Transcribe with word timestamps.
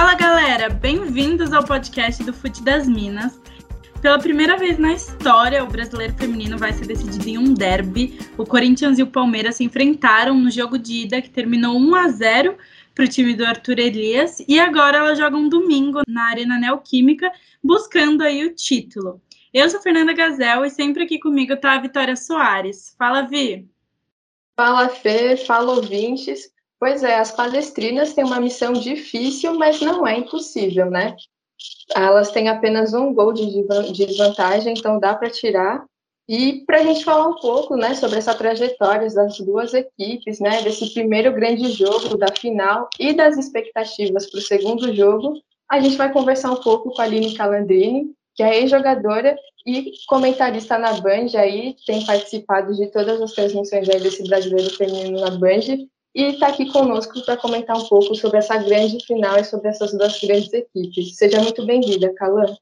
Fala 0.00 0.14
galera, 0.14 0.70
bem-vindos 0.70 1.52
ao 1.52 1.62
podcast 1.62 2.24
do 2.24 2.32
Fute 2.32 2.64
das 2.64 2.88
Minas. 2.88 3.38
Pela 4.00 4.18
primeira 4.18 4.56
vez 4.56 4.78
na 4.78 4.94
história, 4.94 5.62
o 5.62 5.66
brasileiro 5.66 6.14
feminino 6.14 6.56
vai 6.56 6.72
ser 6.72 6.86
decidido 6.86 7.28
em 7.28 7.36
um 7.36 7.52
derby. 7.52 8.18
O 8.38 8.46
Corinthians 8.46 8.98
e 8.98 9.02
o 9.02 9.06
Palmeiras 9.06 9.56
se 9.56 9.64
enfrentaram 9.64 10.34
no 10.34 10.50
jogo 10.50 10.78
de 10.78 11.02
ida 11.02 11.20
que 11.20 11.28
terminou 11.28 11.76
1 11.76 11.94
a 11.94 12.08
0 12.08 12.56
para 12.94 13.04
o 13.04 13.08
time 13.08 13.34
do 13.34 13.44
Arthur 13.44 13.78
Elias 13.78 14.42
e 14.48 14.58
agora 14.58 14.96
elas 14.96 15.18
jogam 15.18 15.50
domingo 15.50 16.00
na 16.08 16.30
Arena 16.30 16.58
Neoquímica 16.58 17.30
buscando 17.62 18.22
aí 18.22 18.46
o 18.46 18.54
título. 18.54 19.20
Eu 19.52 19.68
sou 19.68 19.82
Fernanda 19.82 20.14
Gazel 20.14 20.64
e 20.64 20.70
sempre 20.70 21.04
aqui 21.04 21.18
comigo 21.18 21.52
está 21.52 21.74
a 21.74 21.78
Vitória 21.78 22.16
Soares. 22.16 22.96
Fala, 22.98 23.20
Vi! 23.20 23.68
Fala, 24.56 24.88
Fê, 24.88 25.36
fala, 25.36 25.72
ouvintes. 25.74 26.50
Pois 26.80 27.04
é, 27.04 27.16
as 27.16 27.30
palestrinas 27.30 28.14
têm 28.14 28.24
uma 28.24 28.40
missão 28.40 28.72
difícil, 28.72 29.54
mas 29.54 29.82
não 29.82 30.06
é 30.06 30.16
impossível, 30.16 30.90
né? 30.90 31.14
Elas 31.94 32.30
têm 32.30 32.48
apenas 32.48 32.94
um 32.94 33.12
gol 33.12 33.34
de 33.34 33.62
desvantagem, 33.92 34.72
então 34.72 34.98
dá 34.98 35.14
para 35.14 35.28
tirar. 35.28 35.84
E 36.26 36.64
para 36.64 36.78
a 36.78 36.82
gente 36.82 37.04
falar 37.04 37.28
um 37.28 37.34
pouco 37.34 37.76
né, 37.76 37.94
sobre 37.94 38.16
essa 38.16 38.34
trajetória 38.34 39.08
das 39.10 39.36
duas 39.38 39.74
equipes, 39.74 40.40
né, 40.40 40.62
desse 40.62 40.94
primeiro 40.94 41.34
grande 41.34 41.70
jogo 41.70 42.16
da 42.16 42.28
final 42.34 42.88
e 42.98 43.12
das 43.12 43.36
expectativas 43.36 44.30
para 44.30 44.38
o 44.38 44.42
segundo 44.42 44.94
jogo, 44.94 45.34
a 45.68 45.80
gente 45.80 45.96
vai 45.96 46.10
conversar 46.10 46.52
um 46.52 46.62
pouco 46.62 46.92
com 46.92 47.02
a 47.02 47.04
Aline 47.04 47.34
Calandrini, 47.34 48.14
que 48.34 48.42
é 48.42 48.58
ex-jogadora 48.58 49.36
e 49.66 49.92
comentarista 50.06 50.78
na 50.78 50.92
Band, 50.94 51.36
aí 51.36 51.76
tem 51.84 52.06
participado 52.06 52.74
de 52.74 52.86
todas 52.86 53.20
as 53.20 53.32
transmissões 53.32 53.88
aí 53.88 54.00
desse 54.00 54.22
brasileiro 54.26 54.70
feminino 54.70 55.20
na 55.20 55.32
Band 55.32 55.84
e 56.14 56.24
está 56.24 56.48
aqui 56.48 56.70
conosco 56.72 57.24
para 57.24 57.36
comentar 57.36 57.76
um 57.76 57.86
pouco 57.88 58.14
sobre 58.14 58.38
essa 58.38 58.56
grande 58.56 59.04
final 59.04 59.38
e 59.38 59.44
sobre 59.44 59.68
essas 59.68 59.92
duas 59.92 60.18
grandes 60.20 60.52
equipes. 60.52 61.16
Seja 61.16 61.40
muito 61.40 61.64
bem-vinda, 61.64 62.12
Calan. 62.14 62.56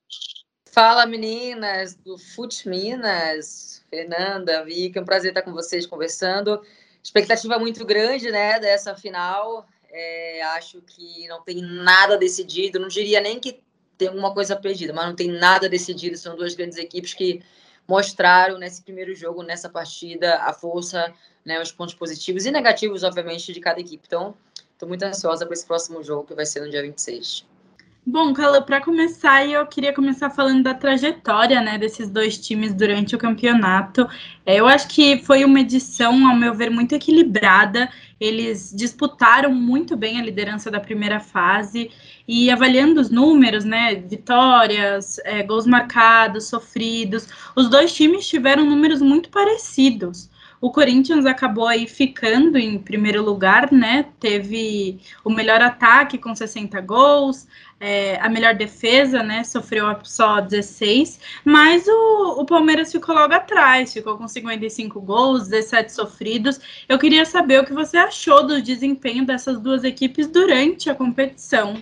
Fala, 0.71 1.07
meninas 1.07 1.95
do 1.95 2.19
Fute 2.19 2.69
Minas, 2.69 3.83
Fernanda, 3.91 4.65
Vicky, 4.65 4.99
é 4.99 5.01
um 5.01 5.05
prazer 5.05 5.31
estar 5.31 5.43
com 5.43 5.53
vocês 5.53 5.87
conversando. 5.87 6.61
Expectativa 7.03 7.59
muito 7.59 7.85
grande, 7.87 8.31
né, 8.31 8.61
dessa 8.61 8.95
final. 8.95 9.67
É, 9.91 10.43
acho 10.43 10.83
que 10.83 11.27
não 11.27 11.43
tem 11.43 11.63
nada 11.63 12.19
decidido, 12.19 12.79
não 12.79 12.89
diria 12.89 13.21
nem 13.21 13.41
que 13.41 13.63
tem 13.97 14.09
alguma 14.09 14.33
coisa 14.33 14.55
perdida, 14.55 14.93
mas 14.93 15.07
não 15.07 15.17
tem 15.17 15.29
nada 15.29 15.69
decidido. 15.69 16.17
São 16.19 16.37
duas 16.37 16.55
grandes 16.55 16.77
equipes 16.77 17.15
que 17.15 17.43
mostraram 17.89 18.59
nesse 18.59 18.83
primeiro 18.83 19.15
jogo, 19.15 19.43
nessa 19.43 19.69
partida, 19.69 20.37
a 20.43 20.53
força, 20.53 21.13
né, 21.45 21.61
os 21.61 21.73
pontos 21.73 21.95
positivos 21.95 22.45
e 22.45 22.51
negativos, 22.51 23.03
obviamente, 23.03 23.53
de 23.53 23.61
cada 23.61 23.81
equipe. 23.81 24.05
Então, 24.07 24.35
estou 24.73 24.89
muito 24.89 25.03
ansiosa 25.03 25.47
para 25.47 25.55
esse 25.55 25.67
próximo 25.67 26.03
jogo, 26.03 26.25
que 26.25 26.35
vai 26.35 26.45
ser 26.45 26.61
no 26.61 26.69
dia 26.69 26.83
26. 26.83 27.47
Bom, 28.11 28.33
Carla, 28.33 28.63
para 28.63 28.81
começar, 28.81 29.47
eu 29.47 29.67
queria 29.67 29.93
começar 29.93 30.31
falando 30.31 30.63
da 30.63 30.73
trajetória 30.73 31.61
né, 31.61 31.77
desses 31.77 32.09
dois 32.09 32.39
times 32.39 32.73
durante 32.73 33.15
o 33.15 33.19
campeonato. 33.19 34.09
É, 34.47 34.57
eu 34.57 34.67
acho 34.67 34.89
que 34.89 35.19
foi 35.25 35.45
uma 35.45 35.61
edição, 35.61 36.27
ao 36.27 36.35
meu 36.35 36.55
ver, 36.55 36.71
muito 36.71 36.95
equilibrada. 36.95 37.91
Eles 38.21 38.73
disputaram 38.75 39.53
muito 39.53 39.97
bem 39.97 40.19
a 40.19 40.25
liderança 40.25 40.71
da 40.71 40.81
primeira 40.81 41.21
fase 41.21 41.91
e 42.27 42.51
avaliando 42.51 43.01
os 43.01 43.11
números, 43.11 43.65
né, 43.65 43.95
vitórias, 43.95 45.19
é, 45.25 45.43
gols 45.43 45.67
marcados, 45.67 46.49
sofridos, 46.49 47.29
os 47.55 47.69
dois 47.69 47.93
times 47.93 48.27
tiveram 48.27 48.65
números 48.65 49.01
muito 49.01 49.29
parecidos. 49.31 50.29
O 50.61 50.73
Corinthians 50.73 51.25
acabou 51.25 51.69
aí 51.69 51.87
ficando 51.87 52.59
em 52.59 52.79
primeiro 52.79 53.23
lugar, 53.25 53.71
né? 53.71 54.07
Teve 54.19 54.99
o 55.25 55.31
melhor 55.31 55.61
ataque 55.61 56.19
com 56.19 56.35
60 56.35 56.81
gols, 56.81 57.47
é, 57.81 58.19
a 58.21 58.29
melhor 58.29 58.55
defesa, 58.55 59.23
né? 59.23 59.45
Sofreu 59.45 59.87
só 60.05 60.41
16, 60.41 61.21
mas 61.45 61.87
o, 61.87 62.41
o 62.41 62.45
Palmeiras 62.45 62.91
ficou 62.91 63.15
logo 63.15 63.33
atrás, 63.33 63.93
ficou 63.93 64.17
com 64.17 64.27
55 64.27 65.01
gols, 65.01 65.49
17 65.49 65.93
sofridos. 65.93 66.61
Eu 66.89 66.99
queria 66.99 67.25
saber 67.25 67.61
o 67.61 67.65
que 67.65 67.73
você 67.73 67.97
achou 67.97 68.47
do 68.47 68.61
desempenho 68.61 69.25
dessas 69.25 69.61
duas 69.61 69.85
equipes 69.85 70.27
durante 70.27 70.91
a 70.91 70.95
competição. 70.95 71.81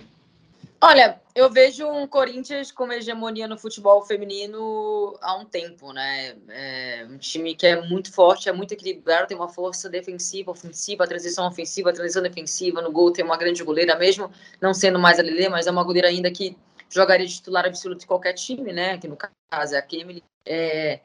Olha, 0.79 1.19
eu 1.37 1.51
vejo 1.51 1.87
um 1.87 2.07
Corinthians 2.07 2.71
com 2.71 2.91
hegemonia 2.91 3.47
no 3.47 3.59
futebol 3.59 4.03
feminino 4.03 5.15
há 5.21 5.35
um 5.35 5.45
tempo, 5.45 5.93
né? 5.93 6.35
É 6.49 7.05
um 7.07 7.19
time 7.19 7.53
que 7.53 7.67
é 7.67 7.79
muito 7.79 8.11
forte, 8.11 8.49
é 8.49 8.51
muito 8.51 8.71
equilibrado, 8.71 9.27
tem 9.27 9.37
uma 9.37 9.47
força 9.47 9.87
defensiva, 9.87 10.49
ofensiva, 10.49 11.05
transição 11.05 11.47
ofensiva, 11.47 11.93
transição 11.93 12.23
defensiva. 12.23 12.81
No 12.81 12.91
gol 12.91 13.11
tem 13.11 13.23
uma 13.23 13.37
grande 13.37 13.63
goleira, 13.63 13.95
mesmo 13.95 14.31
não 14.59 14.73
sendo 14.73 14.97
mais 14.97 15.19
a 15.19 15.21
Lele, 15.21 15.47
mas 15.47 15.67
é 15.67 15.71
uma 15.71 15.83
goleira 15.83 16.07
ainda 16.07 16.31
que 16.31 16.57
jogaria 16.89 17.27
de 17.27 17.35
titular 17.35 17.67
absoluto 17.67 17.99
de 17.99 18.07
qualquer 18.07 18.33
time, 18.33 18.73
né? 18.73 18.97
Que 18.97 19.07
no 19.07 19.15
caso 19.15 19.75
é 19.75 19.77
a 19.77 19.81
Kemily. 19.83 20.23
É... 20.43 21.01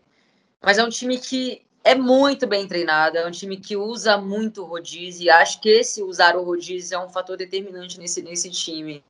Mas 0.62 0.78
é 0.78 0.84
um 0.84 0.88
time 0.88 1.18
que 1.18 1.60
é 1.84 1.94
muito 1.94 2.46
bem 2.46 2.66
treinado, 2.66 3.18
é 3.18 3.26
um 3.26 3.30
time 3.30 3.58
que 3.58 3.76
usa 3.76 4.16
muito 4.16 4.62
o 4.62 4.64
rodízio, 4.64 5.24
e 5.26 5.30
acho 5.30 5.60
que 5.60 5.68
esse 5.68 6.02
usar 6.02 6.36
o 6.36 6.42
rodízio 6.42 6.94
é 6.96 7.04
um 7.04 7.10
fator 7.10 7.36
determinante 7.36 7.98
nesse, 7.98 8.22
nesse 8.22 8.48
time. 8.50 9.04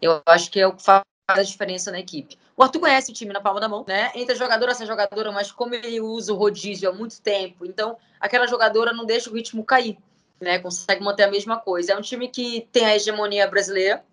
Eu 0.00 0.22
acho 0.26 0.50
que 0.50 0.60
é 0.60 0.66
o 0.66 0.72
que 0.72 0.82
faz 0.82 1.02
a 1.28 1.42
diferença 1.42 1.90
na 1.90 2.00
equipe. 2.00 2.38
O 2.56 2.62
Arthur 2.62 2.80
conhece 2.80 3.10
o 3.10 3.14
time 3.14 3.32
na 3.32 3.40
palma 3.40 3.60
da 3.60 3.68
mão, 3.68 3.84
né? 3.86 4.10
Entra 4.14 4.34
jogadora 4.34 4.72
essa 4.72 4.86
jogadora, 4.86 5.30
mas 5.30 5.52
como 5.52 5.74
ele 5.74 6.00
usa 6.00 6.32
o 6.32 6.36
rodízio 6.36 6.88
há 6.88 6.92
muito 6.92 7.20
tempo, 7.20 7.64
então 7.64 7.96
aquela 8.18 8.46
jogadora 8.46 8.92
não 8.92 9.04
deixa 9.04 9.30
o 9.30 9.34
ritmo 9.34 9.64
cair, 9.64 9.96
né? 10.40 10.58
Consegue 10.58 11.02
manter 11.02 11.24
a 11.24 11.30
mesma 11.30 11.58
coisa. 11.58 11.92
É 11.92 11.96
um 11.96 12.02
time 12.02 12.28
que 12.28 12.66
tem 12.72 12.84
a 12.84 12.96
hegemonia 12.96 13.46
brasileira, 13.46 14.04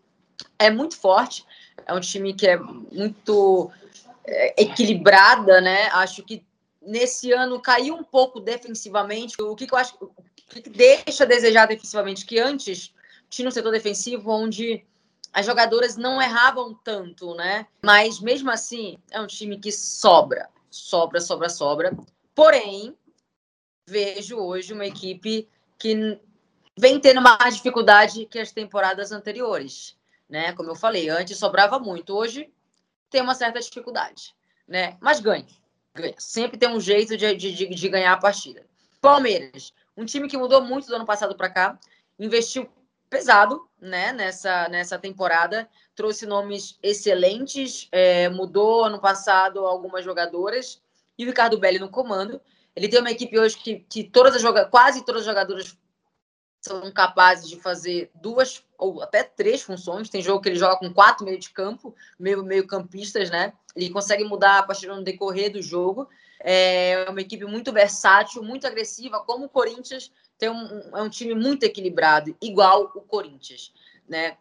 é 0.59 0.69
muito 0.69 0.97
forte, 0.97 1.45
é 1.85 1.93
um 1.93 1.99
time 1.99 2.33
que 2.33 2.47
é 2.47 2.57
muito 2.57 3.71
é, 4.25 4.61
equilibrada, 4.61 5.61
né? 5.61 5.87
Acho 5.93 6.21
que 6.23 6.43
nesse 6.81 7.31
ano 7.31 7.59
caiu 7.59 7.95
um 7.95 8.03
pouco 8.03 8.39
defensivamente. 8.39 9.41
O 9.41 9.55
que, 9.55 9.65
que 9.65 9.73
eu 9.73 9.77
acho 9.77 9.95
o 10.01 10.11
que 10.47 10.69
deixa 10.69 11.23
a 11.23 11.27
desejar 11.27 11.65
defensivamente 11.65 12.25
que 12.25 12.39
antes 12.39 12.93
tinha 13.29 13.47
um 13.47 13.51
setor 13.51 13.71
defensivo 13.71 14.31
onde 14.31 14.85
as 15.35 15.45
jogadoras 15.45 15.97
não 15.97 16.21
erravam 16.21 16.73
tanto, 16.73 17.35
né? 17.35 17.67
Mas 17.83 18.21
mesmo 18.21 18.49
assim, 18.49 18.97
é 19.11 19.19
um 19.19 19.27
time 19.27 19.59
que 19.59 19.69
sobra, 19.69 20.49
sobra, 20.71 21.19
sobra, 21.19 21.49
sobra. 21.49 21.97
Porém, 22.33 22.97
vejo 23.85 24.37
hoje 24.37 24.71
uma 24.71 24.85
equipe 24.85 25.45
que 25.77 26.17
vem 26.79 27.01
tendo 27.01 27.21
mais 27.21 27.57
dificuldade 27.57 28.25
que 28.27 28.39
as 28.39 28.53
temporadas 28.53 29.11
anteriores, 29.11 29.97
né? 30.29 30.53
Como 30.53 30.71
eu 30.71 30.75
falei, 30.75 31.09
antes 31.09 31.37
sobrava 31.37 31.79
muito, 31.79 32.15
hoje 32.15 32.49
tem 33.09 33.19
uma 33.19 33.35
certa 33.35 33.59
dificuldade, 33.59 34.33
né? 34.65 34.95
Mas 35.01 35.19
ganha, 35.19 35.45
ganha. 35.93 36.15
Sempre 36.17 36.57
tem 36.57 36.69
um 36.69 36.79
jeito 36.79 37.17
de, 37.17 37.35
de, 37.35 37.67
de 37.67 37.89
ganhar 37.89 38.13
a 38.13 38.17
partida. 38.17 38.65
Palmeiras, 39.01 39.73
um 39.97 40.05
time 40.05 40.29
que 40.29 40.37
mudou 40.37 40.61
muito 40.61 40.87
do 40.87 40.95
ano 40.95 41.05
passado 41.05 41.35
para 41.35 41.49
cá, 41.49 41.77
investiu 42.17 42.69
pesado, 43.09 43.67
né, 43.79 44.11
nessa, 44.11 44.67
nessa 44.69 44.97
temporada. 44.97 45.69
Trouxe 45.95 46.25
nomes 46.25 46.77
excelentes, 46.81 47.87
é, 47.91 48.29
mudou 48.29 48.83
ano 48.83 48.99
passado 48.99 49.65
algumas 49.65 50.03
jogadoras 50.03 50.81
e 51.17 51.23
o 51.23 51.27
Ricardo 51.27 51.57
Belli 51.57 51.79
no 51.79 51.89
comando. 51.89 52.41
Ele 52.75 52.89
tem 52.89 52.99
uma 52.99 53.11
equipe 53.11 53.39
hoje 53.39 53.57
que, 53.57 53.85
que 53.87 54.03
todas 54.03 54.35
as 54.35 54.69
quase 54.69 55.05
todas 55.05 55.21
as 55.21 55.27
jogadoras 55.27 55.77
são 56.61 56.91
capazes 56.91 57.47
de 57.47 57.57
fazer 57.57 58.09
duas 58.15 58.63
ou 58.77 59.01
até 59.01 59.23
três 59.23 59.61
funções. 59.61 60.09
Tem 60.09 60.21
jogo 60.21 60.41
que 60.41 60.49
ele 60.49 60.59
joga 60.59 60.77
com 60.77 60.91
quatro 60.91 61.23
meio 61.23 61.39
de 61.39 61.51
campo, 61.51 61.95
meio, 62.19 62.43
meio 62.43 62.65
campistas, 62.65 63.29
né? 63.29 63.53
Ele 63.75 63.91
consegue 63.91 64.23
mudar 64.23 64.59
a 64.59 64.63
partir 64.63 64.87
do 64.87 65.03
decorrer 65.03 65.51
do 65.51 65.61
jogo. 65.61 66.09
É 66.39 67.05
uma 67.09 67.21
equipe 67.21 67.45
muito 67.45 67.71
versátil, 67.71 68.43
muito 68.43 68.65
agressiva, 68.65 69.19
como 69.21 69.45
o 69.45 69.49
Corinthians 69.49 70.11
tem 70.37 70.49
é 70.49 71.01
um 71.01 71.09
time 71.09 71.33
muito 71.33 71.63
equilibrado, 71.63 72.35
igual 72.41 72.91
o 72.95 73.01
Corinthians, 73.01 73.73
né? 74.07 74.37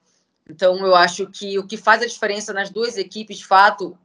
Então 0.48 0.76
eu 0.84 0.94
acho 0.94 1.26
que 1.30 1.58
o 1.58 1.66
que 1.66 1.76
faz 1.76 2.02
a 2.02 2.06
diferença 2.06 2.52
nas 2.52 2.70
duas 2.70 2.96
equipes, 2.98 3.38
de 3.38 3.46
fato, 3.46 3.98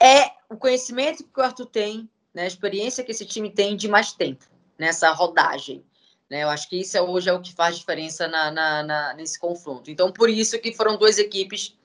é 0.00 0.32
o 0.48 0.56
conhecimento 0.56 1.24
que 1.24 1.40
o 1.40 1.42
Arthur 1.42 1.66
tem, 1.66 2.08
né? 2.32 2.42
A 2.42 2.46
experiência 2.46 3.02
que 3.04 3.12
esse 3.12 3.26
time 3.26 3.50
tem 3.50 3.76
de 3.76 3.88
mais 3.88 4.12
tempo 4.12 4.44
nessa 4.78 5.10
rodagem. 5.12 5.84
Né? 6.28 6.42
Eu 6.42 6.48
acho 6.48 6.68
que 6.68 6.80
isso 6.80 6.96
é, 6.96 7.02
hoje 7.02 7.28
é 7.28 7.32
o 7.32 7.42
que 7.42 7.52
faz 7.52 7.76
diferença 7.76 8.26
na, 8.26 8.50
na, 8.50 8.82
na, 8.82 9.14
nesse 9.14 9.38
confronto. 9.38 9.90
Então, 9.90 10.10
por 10.10 10.30
isso 10.30 10.58
que 10.58 10.72
foram 10.72 10.96
duas 10.96 11.18
equipes 11.18 11.76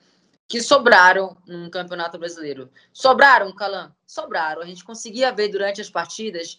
que 0.48 0.62
sobraram 0.62 1.36
no 1.46 1.70
Campeonato 1.70 2.18
Brasileiro. 2.18 2.70
Sobraram, 2.90 3.54
Calan? 3.54 3.94
Sobraram. 4.06 4.62
A 4.62 4.64
gente 4.64 4.82
conseguia 4.82 5.30
ver 5.30 5.48
durante 5.48 5.82
as 5.82 5.90
partidas 5.90 6.58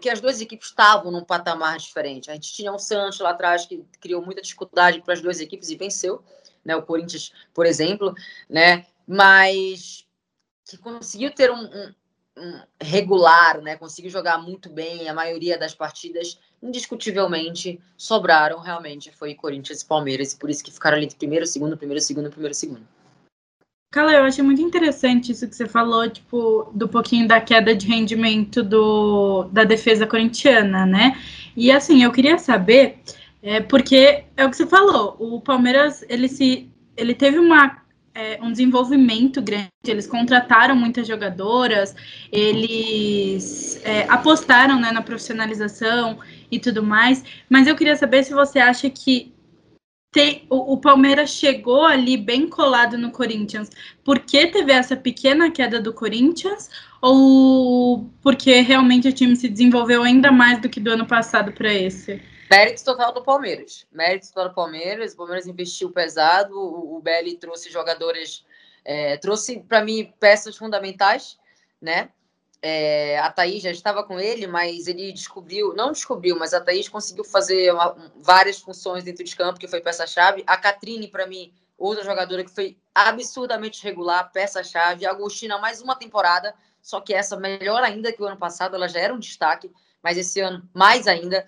que 0.00 0.10
as 0.10 0.20
duas 0.20 0.40
equipes 0.40 0.68
estavam 0.68 1.10
num 1.10 1.24
patamar 1.24 1.78
diferente. 1.78 2.30
A 2.30 2.34
gente 2.34 2.52
tinha 2.52 2.72
um 2.72 2.78
Santos 2.78 3.20
lá 3.20 3.30
atrás 3.30 3.66
que 3.66 3.84
criou 4.00 4.24
muita 4.24 4.42
dificuldade 4.42 5.00
para 5.00 5.14
as 5.14 5.20
duas 5.20 5.40
equipes 5.40 5.70
e 5.70 5.76
venceu, 5.76 6.22
né? 6.64 6.76
O 6.76 6.82
Corinthians, 6.82 7.32
por 7.54 7.66
exemplo, 7.66 8.14
né? 8.48 8.86
Mas 9.06 10.06
que 10.64 10.76
conseguiu 10.76 11.30
ter 11.34 11.50
um, 11.50 11.92
um, 12.36 12.60
regular, 12.80 13.60
né? 13.60 13.76
Conseguiu 13.76 14.10
jogar 14.10 14.38
muito 14.38 14.68
bem 14.68 15.08
a 15.08 15.14
maioria 15.14 15.58
das 15.58 15.74
partidas, 15.74 16.38
indiscutivelmente 16.62 17.80
sobraram 17.96 18.60
realmente 18.60 19.10
foi 19.10 19.34
Corinthians 19.34 19.82
e 19.82 19.86
Palmeiras, 19.86 20.32
e 20.32 20.36
por 20.38 20.50
isso 20.50 20.62
que 20.62 20.72
ficaram 20.72 20.96
ali 20.96 21.06
de 21.06 21.16
primeiro, 21.16 21.46
segundo, 21.46 21.76
primeiro, 21.76 22.00
segundo, 22.00 22.30
primeiro, 22.30 22.54
segundo. 22.54 22.86
Cala, 23.92 24.10
eu 24.10 24.24
achei 24.24 24.42
muito 24.42 24.62
interessante 24.62 25.32
isso 25.32 25.46
que 25.46 25.54
você 25.54 25.68
falou, 25.68 26.08
tipo, 26.08 26.70
do 26.74 26.88
pouquinho 26.88 27.28
da 27.28 27.42
queda 27.42 27.76
de 27.76 27.86
rendimento 27.86 28.62
do, 28.62 29.44
da 29.52 29.64
defesa 29.64 30.06
corintiana, 30.06 30.86
né? 30.86 31.20
E 31.54 31.70
assim, 31.70 32.02
eu 32.02 32.10
queria 32.10 32.38
saber, 32.38 33.00
é, 33.42 33.60
porque 33.60 34.24
é 34.34 34.46
o 34.46 34.50
que 34.50 34.56
você 34.56 34.66
falou, 34.66 35.14
o 35.20 35.42
Palmeiras, 35.42 36.02
ele 36.08 36.26
se 36.26 36.70
ele 36.96 37.14
teve 37.14 37.38
uma 37.38 37.82
é, 38.14 38.38
um 38.42 38.50
desenvolvimento 38.50 39.42
grande, 39.42 39.68
eles 39.86 40.06
contrataram 40.06 40.74
muitas 40.74 41.06
jogadoras, 41.06 41.94
eles 42.32 43.78
é, 43.84 44.06
apostaram 44.08 44.80
né, 44.80 44.90
na 44.90 45.02
profissionalização 45.02 46.18
e 46.50 46.58
tudo 46.58 46.82
mais, 46.82 47.22
mas 47.48 47.66
eu 47.66 47.76
queria 47.76 47.96
saber 47.96 48.24
se 48.24 48.32
você 48.32 48.58
acha 48.58 48.88
que 48.88 49.31
tem, 50.12 50.46
o, 50.50 50.74
o, 50.74 50.76
Palmeiras 50.76 51.30
chegou 51.30 51.86
ali 51.86 52.18
bem 52.18 52.46
colado 52.46 52.98
no 52.98 53.10
Corinthians 53.10 53.70
porque 54.04 54.46
teve 54.46 54.70
essa 54.70 54.94
pequena 54.94 55.50
queda 55.50 55.80
do 55.80 55.94
Corinthians 55.94 56.70
ou 57.00 58.10
porque 58.22 58.60
realmente 58.60 59.08
o 59.08 59.12
time 59.12 59.34
se 59.34 59.48
desenvolveu 59.48 60.02
ainda 60.02 60.30
mais 60.30 60.60
do 60.60 60.68
que 60.68 60.78
do 60.78 60.90
ano 60.90 61.06
passado 61.06 61.50
para 61.52 61.72
esse? 61.72 62.20
Mérito 62.50 62.84
total 62.84 63.14
do 63.14 63.22
Palmeiras. 63.22 63.86
Mérito 63.90 64.28
total 64.28 64.50
do 64.50 64.54
Palmeiras. 64.54 65.14
O 65.14 65.16
Palmeiras 65.16 65.46
investiu 65.46 65.90
pesado. 65.90 66.54
O, 66.54 66.98
o 66.98 67.00
BL 67.00 67.34
trouxe 67.40 67.70
jogadores, 67.70 68.44
é, 68.84 69.16
trouxe 69.16 69.60
para 69.60 69.82
mim 69.82 70.12
peças 70.20 70.58
fundamentais, 70.58 71.38
né? 71.80 72.10
É, 72.64 73.18
a 73.18 73.30
Thaís 73.30 73.62
já 73.62 73.72
estava 73.72 74.04
com 74.04 74.20
ele, 74.20 74.46
mas 74.46 74.86
ele 74.86 75.12
descobriu, 75.12 75.74
não 75.74 75.90
descobriu, 75.90 76.38
mas 76.38 76.54
a 76.54 76.60
Thaís 76.60 76.88
conseguiu 76.88 77.24
fazer 77.24 77.72
uma, 77.72 77.96
várias 78.20 78.60
funções 78.60 79.02
dentro 79.02 79.24
de 79.24 79.34
campo, 79.34 79.58
que 79.58 79.66
foi 79.66 79.80
peça-chave. 79.80 80.44
A 80.46 80.56
Catrine, 80.56 81.08
para 81.08 81.26
mim, 81.26 81.52
outra 81.76 82.04
jogadora 82.04 82.44
que 82.44 82.50
foi 82.50 82.78
absurdamente 82.94 83.82
regular, 83.82 84.30
peça-chave. 84.32 85.04
A 85.04 85.10
Agostina, 85.10 85.58
mais 85.58 85.82
uma 85.82 85.96
temporada, 85.96 86.54
só 86.80 87.00
que 87.00 87.12
essa 87.12 87.36
melhor 87.36 87.82
ainda 87.82 88.12
que 88.12 88.22
o 88.22 88.26
ano 88.26 88.36
passado, 88.36 88.76
ela 88.76 88.88
já 88.88 89.00
era 89.00 89.12
um 89.12 89.18
destaque, 89.18 89.70
mas 90.00 90.16
esse 90.16 90.38
ano 90.40 90.62
mais 90.72 91.08
ainda 91.08 91.44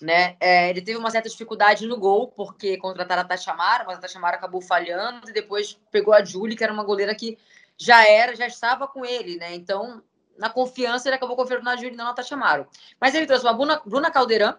né? 0.00 0.36
É, 0.40 0.70
ele 0.70 0.82
teve 0.82 0.98
uma 0.98 1.10
certa 1.10 1.28
dificuldade 1.28 1.86
no 1.86 1.96
gol, 1.96 2.28
porque 2.28 2.76
contrataram 2.76 3.22
a 3.22 3.24
Tachamara, 3.24 3.84
mas 3.84 3.98
a 3.98 4.00
Tachamara 4.02 4.36
acabou 4.36 4.60
falhando, 4.60 5.28
e 5.28 5.32
depois 5.32 5.78
pegou 5.90 6.12
a 6.12 6.24
Julie, 6.24 6.56
que 6.56 6.64
era 6.64 6.72
uma 6.72 6.84
goleira 6.84 7.14
que 7.14 7.38
já 7.76 8.06
era, 8.06 8.36
já 8.36 8.46
estava 8.46 8.86
com 8.86 9.04
ele, 9.04 9.36
né? 9.36 9.54
Então, 9.54 10.02
na 10.38 10.50
confiança, 10.50 11.08
ele 11.08 11.16
acabou 11.16 11.36
confiando 11.36 11.64
na 11.64 11.76
Julie, 11.76 11.96
não 11.96 12.04
na 12.04 12.12
Tachamara. 12.12 12.66
Mas 13.00 13.14
ele 13.14 13.26
trouxe 13.26 13.44
uma 13.44 13.52
Bruna, 13.52 13.80
Bruna 13.84 14.10
Caldeirão, 14.10 14.56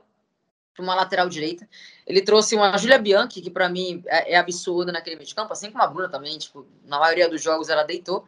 uma 0.79 0.95
lateral 0.95 1.29
direita. 1.29 1.67
Ele 2.05 2.21
trouxe 2.21 2.55
uma 2.55 2.77
Julia 2.77 2.97
Bianchi, 2.97 3.41
que 3.41 3.49
para 3.49 3.69
mim 3.69 4.03
é, 4.07 4.33
é, 4.33 4.37
absurda 4.37 4.91
naquele 4.91 5.15
meio 5.15 5.27
de 5.27 5.35
campo, 5.35 5.53
assim 5.53 5.71
como 5.71 5.83
a 5.83 5.87
Bruna 5.87 6.09
também, 6.09 6.37
tipo, 6.37 6.65
na 6.85 6.99
maioria 6.99 7.29
dos 7.29 7.41
jogos 7.41 7.69
ela 7.69 7.83
deitou, 7.83 8.25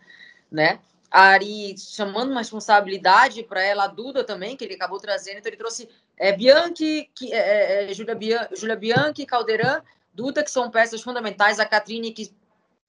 né? 0.52 0.80
a 1.10 1.22
Ari 1.22 1.76
chamando 1.78 2.32
uma 2.32 2.42
responsabilidade 2.42 3.44
para 3.44 3.64
ela, 3.64 3.86
a 3.86 3.88
Duda 3.88 4.24
também, 4.24 4.56
que 4.56 4.64
ele 4.64 4.76
acabou 4.76 5.00
trazendo. 5.00 5.38
Então, 5.38 5.50
ele 5.50 5.58
trouxe 5.58 5.90
é, 6.18 6.32
Bianchi, 6.32 7.10
que, 7.16 7.34
é, 7.34 7.90
é, 7.90 7.92
é 7.92 8.16
Bian, 8.16 8.48
Julia 8.56 8.76
Bianchi, 8.76 9.26
Caldeirão, 9.26 9.82
Duda, 10.14 10.44
que 10.44 10.52
são 10.52 10.70
peças 10.70 11.02
fundamentais, 11.02 11.60
a 11.60 11.66
Catrine, 11.66 12.12
que 12.12 12.32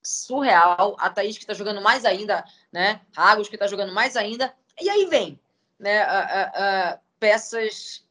surreal, 0.09 0.97
a 0.99 1.11
Thaís, 1.11 1.37
que 1.37 1.45
está 1.45 1.55
jogando 1.55 1.81
mais 1.81 2.05
ainda, 2.05 2.45
né? 2.73 3.01
Ragos, 3.15 3.49
que 3.49 3.57
está 3.57 3.67
jogando 3.67 3.93
mais 3.93 4.17
ainda. 4.17 4.53
E 4.81 4.89
aí 4.89 5.07
vem, 5.07 5.39
né? 5.79 6.03
A, 6.03 6.19
a, 6.19 6.91
a, 6.93 6.99
peças, 7.21 8.05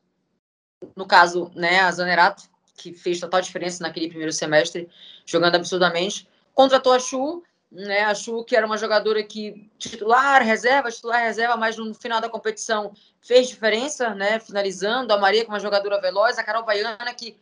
no 0.95 1.07
caso, 1.07 1.51
né? 1.55 1.79
A 1.79 1.91
Zanerato, 1.91 2.43
que 2.75 2.93
fez 2.93 3.19
total 3.19 3.41
diferença 3.41 3.81
naquele 3.81 4.09
primeiro 4.09 4.31
semestre, 4.31 4.89
jogando 5.25 5.55
absurdamente. 5.55 6.27
Contratou 6.53 6.93
a 6.93 6.99
Chu, 6.99 7.43
né? 7.71 8.01
A 8.01 8.13
Chu, 8.13 8.43
que 8.43 8.55
era 8.55 8.65
uma 8.65 8.77
jogadora 8.77 9.23
que 9.23 9.69
titular, 9.79 10.43
reserva, 10.43 10.91
titular, 10.91 11.21
reserva, 11.21 11.57
mas 11.57 11.77
no 11.77 11.93
final 11.93 12.21
da 12.21 12.29
competição 12.29 12.93
fez 13.21 13.47
diferença, 13.47 14.13
né? 14.13 14.39
Finalizando. 14.39 15.13
A 15.13 15.17
Maria, 15.17 15.43
que 15.43 15.49
é 15.49 15.53
uma 15.53 15.59
jogadora 15.59 15.99
veloz. 15.99 16.37
A 16.37 16.43
Carol 16.43 16.63
Baiana, 16.63 17.13
que 17.15 17.37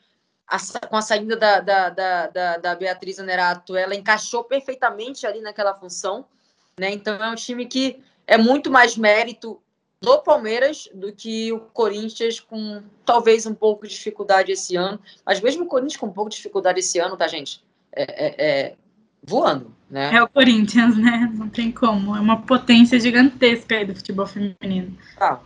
a, 0.47 0.88
com 0.88 0.95
a 0.95 1.01
saída 1.01 1.36
da, 1.36 1.59
da, 1.59 1.89
da, 1.89 2.27
da, 2.27 2.57
da 2.57 2.75
Beatriz 2.75 3.19
Anerato, 3.19 3.75
ela 3.75 3.95
encaixou 3.95 4.44
perfeitamente 4.44 5.25
ali 5.25 5.42
naquela 5.42 5.74
função, 5.74 6.25
né? 6.80 6.92
Então 6.92 7.15
é 7.15 7.30
um 7.30 7.36
time 7.36 7.65
que 7.65 8.00
é 8.27 8.38
muito 8.38 8.69
mais 8.71 8.97
mérito 8.97 9.59
do 10.01 10.19
Palmeiras 10.19 10.88
do 10.94 11.12
que 11.12 11.51
o 11.51 11.59
Corinthians 11.59 12.39
com 12.39 12.83
talvez 13.06 13.45
um 13.45 13.56
pouco 13.56 13.88
de 13.88 13.94
dificuldade 13.94 14.51
esse 14.51 14.75
ano. 14.75 15.00
Mas 15.25 15.42
mesmo 15.42 15.63
o 15.63 15.68
Corinthians 15.68 15.97
com 15.97 16.07
um 16.07 16.13
pouco 16.13 16.30
de 16.30 16.36
dificuldade 16.38 16.80
esse 16.80 17.00
ano, 17.00 17.18
tá, 17.18 17.27
gente? 17.27 17.63
É, 17.91 18.03
é, 18.03 18.50
é 18.50 18.75
voando, 19.24 19.75
né? 19.89 20.15
É 20.15 20.21
o 20.21 20.27
Corinthians, 20.27 20.98
né? 20.98 21.31
Não 21.33 21.50
tem 21.50 21.71
como. 21.71 22.15
É 22.15 22.19
uma 22.19 22.41
potência 22.41 23.00
gigantesca 23.00 23.75
aí 23.75 23.86
do 23.86 23.95
futebol 23.95 24.27
feminino. 24.27 24.95
Ah. 25.18 25.39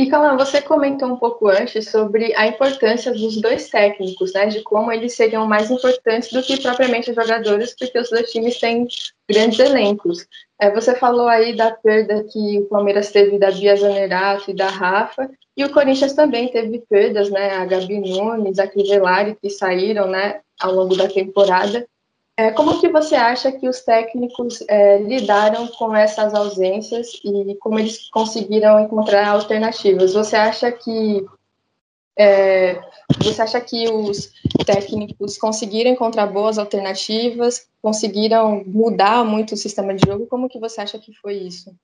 E, 0.00 0.06
Calan, 0.06 0.36
você 0.36 0.62
comentou 0.62 1.08
um 1.08 1.16
pouco 1.16 1.48
antes 1.48 1.90
sobre 1.90 2.32
a 2.36 2.46
importância 2.46 3.10
dos 3.12 3.40
dois 3.40 3.68
técnicos, 3.68 4.32
né? 4.32 4.46
De 4.46 4.62
como 4.62 4.92
eles 4.92 5.14
seriam 5.14 5.44
mais 5.44 5.72
importantes 5.72 6.30
do 6.30 6.40
que 6.40 6.62
propriamente 6.62 7.10
os 7.10 7.16
jogadores, 7.16 7.74
porque 7.76 7.98
os 7.98 8.08
dois 8.08 8.30
times 8.30 8.60
têm 8.60 8.86
grandes 9.28 9.58
elencos. 9.58 10.24
É, 10.60 10.70
você 10.70 10.94
falou 10.94 11.26
aí 11.26 11.56
da 11.56 11.72
perda 11.72 12.22
que 12.22 12.60
o 12.60 12.66
Palmeiras 12.66 13.10
teve 13.10 13.40
da 13.40 13.50
Bia 13.50 13.74
Zanerato 13.74 14.52
e 14.52 14.54
da 14.54 14.68
Rafa, 14.68 15.28
e 15.56 15.64
o 15.64 15.72
Corinthians 15.72 16.12
também 16.12 16.46
teve 16.46 16.80
perdas, 16.88 17.28
né? 17.28 17.56
A 17.56 17.66
Gabi 17.66 17.98
Nunes, 17.98 18.60
a 18.60 18.68
Crivellari, 18.68 19.36
que 19.42 19.50
saíram, 19.50 20.06
né? 20.06 20.42
Ao 20.60 20.72
longo 20.72 20.96
da 20.96 21.08
temporada. 21.08 21.84
É, 22.38 22.52
como 22.52 22.80
que 22.80 22.88
você 22.88 23.16
acha 23.16 23.50
que 23.50 23.68
os 23.68 23.80
técnicos 23.80 24.62
é, 24.68 24.98
lidaram 24.98 25.66
com 25.66 25.92
essas 25.92 26.32
ausências 26.32 27.08
e 27.24 27.56
como 27.56 27.80
eles 27.80 28.08
conseguiram 28.10 28.78
encontrar 28.78 29.26
alternativas? 29.26 30.14
Você 30.14 30.36
acha 30.36 30.70
que 30.70 31.26
é, 32.16 32.80
você 33.20 33.42
acha 33.42 33.60
que 33.60 33.90
os 33.90 34.32
técnicos 34.64 35.36
conseguiram 35.36 35.90
encontrar 35.90 36.28
boas 36.28 36.58
alternativas, 36.58 37.66
conseguiram 37.82 38.62
mudar 38.64 39.24
muito 39.24 39.54
o 39.54 39.56
sistema 39.56 39.92
de 39.92 40.08
jogo? 40.08 40.28
Como 40.28 40.48
que 40.48 40.60
você 40.60 40.80
acha 40.80 40.96
que 40.96 41.12
foi 41.14 41.34
isso? 41.34 41.74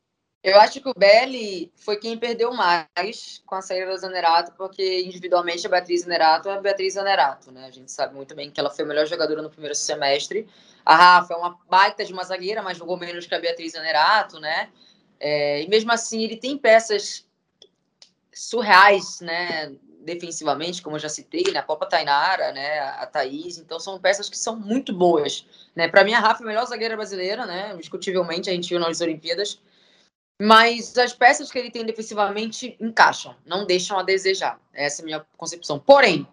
Eu 0.45 0.61
acho 0.61 0.79
que 0.79 0.89
o 0.91 0.93
Belli 0.95 1.73
foi 1.75 1.97
quem 1.97 2.19
perdeu 2.19 2.53
mais 2.53 3.43
com 3.47 3.55
a 3.55 3.63
saída 3.63 3.91
do 3.91 3.97
Zanerato, 3.97 4.53
porque 4.59 5.01
individualmente 5.01 5.67
a 5.67 5.71
Beatriz 5.71 6.03
Zanerato 6.03 6.51
é 6.51 6.53
a 6.53 6.61
Beatriz 6.61 6.93
Zanerato, 6.93 7.51
né? 7.51 7.65
A 7.65 7.71
gente 7.71 7.91
sabe 7.91 8.15
muito 8.15 8.35
bem 8.35 8.51
que 8.51 8.61
ela 8.61 8.69
foi 8.69 8.85
a 8.85 8.89
melhor 8.89 9.07
jogadora 9.07 9.41
no 9.41 9.49
primeiro 9.49 9.75
semestre. 9.75 10.47
A 10.85 10.95
Rafa 10.97 11.33
é 11.33 11.37
uma 11.39 11.59
baita 11.67 12.05
de 12.05 12.13
uma 12.13 12.23
zagueira, 12.25 12.63
mas 12.63 12.77
jogou 12.77 12.99
menos 12.99 13.27
que 13.27 13.35
a 13.35 13.41
Beatriz 13.41 13.73
Zanerato, 13.73 14.39
né? 14.39 14.69
É, 15.19 15.63
e 15.63 15.69
mesmo 15.69 15.91
assim, 15.91 16.23
ele 16.23 16.37
tem 16.37 16.59
peças 16.59 17.27
surreais, 18.31 19.21
né? 19.23 19.75
Defensivamente, 20.03 20.83
como 20.83 20.97
eu 20.97 21.01
já 21.01 21.09
citei, 21.09 21.45
né? 21.55 21.61
A 21.61 21.63
Copa 21.63 21.87
Tainara, 21.87 22.53
né? 22.53 22.81
A 22.81 23.07
Thaís. 23.07 23.57
Então, 23.57 23.81
são 23.81 23.99
peças 23.99 24.29
que 24.29 24.37
são 24.37 24.55
muito 24.55 24.93
boas, 24.93 25.47
né? 25.75 25.89
Para 25.89 26.05
mim, 26.05 26.13
a 26.13 26.21
Rafa 26.21 26.43
é 26.43 26.45
a 26.45 26.49
melhor 26.49 26.67
zagueira 26.67 26.97
brasileira, 26.97 27.47
né? 27.47 27.73
Indiscutivelmente, 27.73 28.51
a 28.51 28.53
gente 28.53 28.69
viu 28.69 28.79
nas 28.79 29.01
Olimpíadas. 29.01 29.59
Mas 30.41 30.97
as 30.99 31.13
peças 31.13 31.51
que 31.51 31.59
ele 31.59 31.71
tem 31.71 31.85
defensivamente 31.85 32.77
encaixam, 32.81 33.37
não 33.47 33.65
deixam 33.65 33.99
a 33.99 34.03
desejar. 34.03 34.61
Essa 34.73 35.01
é 35.01 35.03
a 35.03 35.07
minha 35.07 35.27
concepção. 35.37 35.79
Porém, 35.79 36.27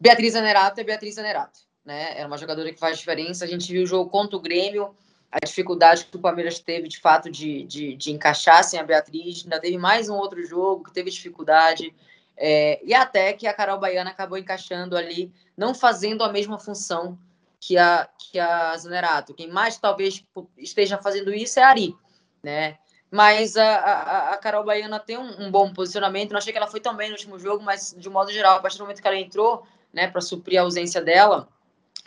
Beatriz 0.00 0.34
Anerato 0.34 0.80
é 0.80 0.84
Beatriz 0.84 1.18
Anerato. 1.18 1.60
Né? 1.84 2.20
É 2.20 2.26
uma 2.26 2.38
jogadora 2.38 2.72
que 2.72 2.78
faz 2.78 2.98
diferença. 2.98 3.44
A 3.44 3.48
gente 3.48 3.70
viu 3.72 3.82
o 3.82 3.86
jogo 3.86 4.08
contra 4.08 4.36
o 4.36 4.40
Grêmio, 4.40 4.94
a 5.30 5.44
dificuldade 5.44 6.04
que 6.04 6.16
o 6.16 6.20
Palmeiras 6.20 6.60
teve 6.60 6.88
de 6.88 7.00
fato 7.00 7.30
de, 7.30 7.64
de, 7.64 7.96
de 7.96 8.12
encaixar 8.12 8.62
sem 8.62 8.78
a 8.78 8.84
Beatriz. 8.84 9.42
Ainda 9.42 9.60
teve 9.60 9.76
mais 9.76 10.08
um 10.08 10.14
outro 10.14 10.44
jogo 10.46 10.84
que 10.84 10.92
teve 10.92 11.10
dificuldade. 11.10 11.94
É, 12.36 12.80
e 12.84 12.94
até 12.94 13.32
que 13.32 13.46
a 13.46 13.52
Carol 13.52 13.78
Baiana 13.78 14.10
acabou 14.10 14.38
encaixando 14.38 14.96
ali, 14.96 15.32
não 15.56 15.74
fazendo 15.74 16.22
a 16.22 16.32
mesma 16.32 16.58
função 16.58 17.18
que 17.60 17.76
a, 17.76 18.08
que 18.18 18.38
a 18.38 18.76
Zanerato. 18.76 19.34
Quem 19.34 19.48
mais 19.48 19.76
talvez 19.78 20.24
esteja 20.56 20.98
fazendo 20.98 21.32
isso 21.34 21.58
é 21.58 21.62
a 21.62 21.68
Ari. 21.68 21.96
Né? 22.42 22.78
Mas 23.14 23.56
a, 23.56 23.76
a, 23.76 24.30
a 24.32 24.36
Carol 24.38 24.64
Baiana 24.64 24.98
tem 24.98 25.16
um, 25.16 25.44
um, 25.44 25.48
bom 25.48 25.72
posicionamento. 25.72 26.32
Não 26.32 26.38
achei 26.38 26.52
que 26.52 26.58
ela 26.58 26.66
foi 26.66 26.80
tão 26.80 26.96
bem 26.96 27.10
no 27.10 27.14
último 27.14 27.38
jogo, 27.38 27.62
mas 27.62 27.94
de 27.96 28.10
modo 28.10 28.32
geral, 28.32 28.56
a 28.56 28.60
partir 28.60 28.76
do 28.76 28.80
momento 28.80 29.00
que 29.00 29.06
ela 29.06 29.16
entrou, 29.16 29.64
né, 29.92 30.08
para 30.08 30.20
suprir 30.20 30.58
a 30.58 30.64
ausência 30.64 31.00
dela, 31.00 31.48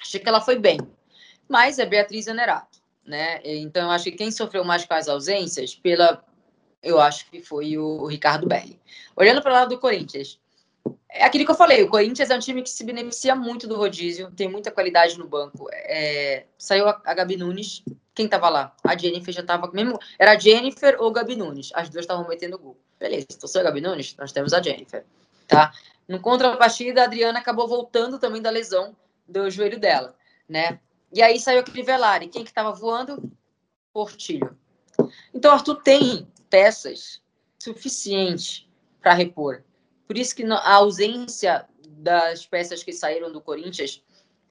achei 0.01 0.19
que 0.19 0.27
ela 0.27 0.41
foi 0.41 0.59
bem. 0.59 0.77
Mas 1.47 1.79
é 1.79 1.85
Beatriz 1.85 2.25
Zanerato, 2.25 2.79
né? 3.05 3.39
Então 3.41 3.83
eu 3.83 3.91
acho 3.91 4.03
que 4.03 4.11
quem 4.11 4.29
sofreu 4.31 4.65
mais 4.65 4.83
com 4.83 4.95
as 4.95 5.07
ausências, 5.07 5.73
pela, 5.73 6.21
eu 6.83 6.99
acho 6.99 7.31
que 7.31 7.39
foi 7.39 7.77
o, 7.77 8.01
o 8.01 8.05
Ricardo 8.07 8.45
Belli. 8.45 8.77
Olhando 9.15 9.41
para 9.41 9.51
o 9.51 9.55
lado 9.55 9.69
do 9.69 9.79
Corinthians, 9.79 10.37
é 11.09 11.25
aquilo 11.25 11.45
que 11.45 11.51
eu 11.51 11.55
falei, 11.55 11.83
o 11.83 11.89
Corinthians 11.89 12.29
é 12.29 12.35
um 12.35 12.39
time 12.39 12.61
que 12.61 12.69
se 12.69 12.83
beneficia 12.83 13.35
muito 13.35 13.67
do 13.67 13.75
rodízio, 13.75 14.31
tem 14.31 14.47
muita 14.47 14.71
qualidade 14.71 15.17
no 15.17 15.27
banco. 15.27 15.67
É, 15.71 16.45
saiu 16.57 16.87
a, 16.87 17.01
a 17.05 17.13
Gabi 17.13 17.37
Nunes, 17.37 17.83
quem 18.13 18.27
tava 18.27 18.49
lá? 18.49 18.75
A 18.83 18.97
Jennifer 18.97 19.33
já 19.33 19.43
tava 19.43 19.69
mesmo. 19.71 19.99
Era 20.17 20.31
a 20.31 20.39
Jennifer 20.39 20.95
ou 20.99 21.11
Gabi 21.11 21.35
Nunes. 21.35 21.69
As 21.75 21.87
duas 21.87 22.03
estavam 22.03 22.27
metendo 22.27 22.57
gol. 22.57 22.75
Beleza, 22.99 23.27
então 23.31 23.47
se 23.47 23.57
é 23.57 23.61
a 23.61 23.63
Gabi 23.63 23.79
Nunes, 23.79 24.15
nós 24.17 24.31
temos 24.31 24.53
a 24.53 24.61
Jennifer. 24.61 25.05
Tá? 25.47 25.71
No 26.07 26.19
contrapartida, 26.19 27.01
a 27.01 27.05
Adriana 27.05 27.37
acabou 27.37 27.67
voltando 27.67 28.17
também 28.17 28.41
da 28.41 28.49
lesão 28.49 28.95
do 29.27 29.49
joelho 29.51 29.79
dela, 29.79 30.15
né? 30.49 30.79
E 31.13 31.21
aí 31.21 31.39
saiu 31.39 31.59
aquele 31.59 31.83
Velari. 31.83 32.27
Quem 32.27 32.43
que 32.43 32.49
estava 32.49 32.71
voando? 32.71 33.31
Portilho. 33.93 34.57
Então, 35.33 35.51
Arthur 35.51 35.75
tem 35.83 36.27
peças 36.49 37.21
suficientes 37.59 38.67
para 38.99 39.13
repor. 39.13 39.63
Por 40.07 40.17
isso 40.17 40.35
que 40.35 40.43
a 40.43 40.73
ausência 40.73 41.65
das 41.87 42.45
peças 42.45 42.81
que 42.83 42.93
saíram 42.93 43.31
do 43.31 43.41
Corinthians 43.41 44.01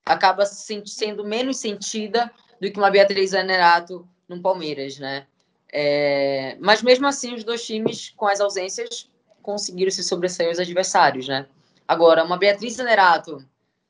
acaba 0.05 0.45
sendo 0.45 1.25
menos 1.25 1.57
sentida 1.57 2.31
do 2.61 2.71
que 2.71 2.79
uma 2.79 2.91
Beatriz 2.91 3.31
Zanerato 3.31 4.07
no 4.29 4.41
Palmeiras, 4.41 4.99
né? 4.99 5.27
É, 5.73 6.57
mas 6.61 6.83
mesmo 6.83 7.07
assim, 7.07 7.35
os 7.35 7.43
dois 7.43 7.65
times, 7.65 8.13
com 8.17 8.27
as 8.27 8.41
ausências, 8.41 9.11
conseguiram 9.43 9.91
se 9.91 10.05
sobressair 10.05 10.51
os 10.51 10.59
adversários, 10.59 11.27
né? 11.27 11.47
Agora, 11.89 12.25
uma 12.25 12.37
Beatriz 12.37 12.75
Zanerato 12.75 13.45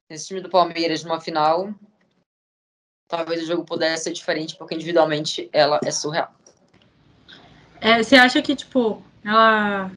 nesse 0.08 0.28
time 0.28 0.40
do 0.40 0.48
Palmeiras 0.48 1.02
numa 1.02 1.20
final, 1.20 1.74
talvez 3.08 3.42
o 3.42 3.46
jogo 3.46 3.64
pudesse 3.64 4.04
ser 4.04 4.12
diferente, 4.12 4.56
porque 4.56 4.74
individualmente 4.74 5.48
ela 5.52 5.80
é 5.84 5.90
surreal. 5.90 6.32
É, 7.80 8.02
você 8.02 8.16
acha 8.16 8.40
que, 8.40 8.54
tipo, 8.54 9.02
ela 9.24 9.90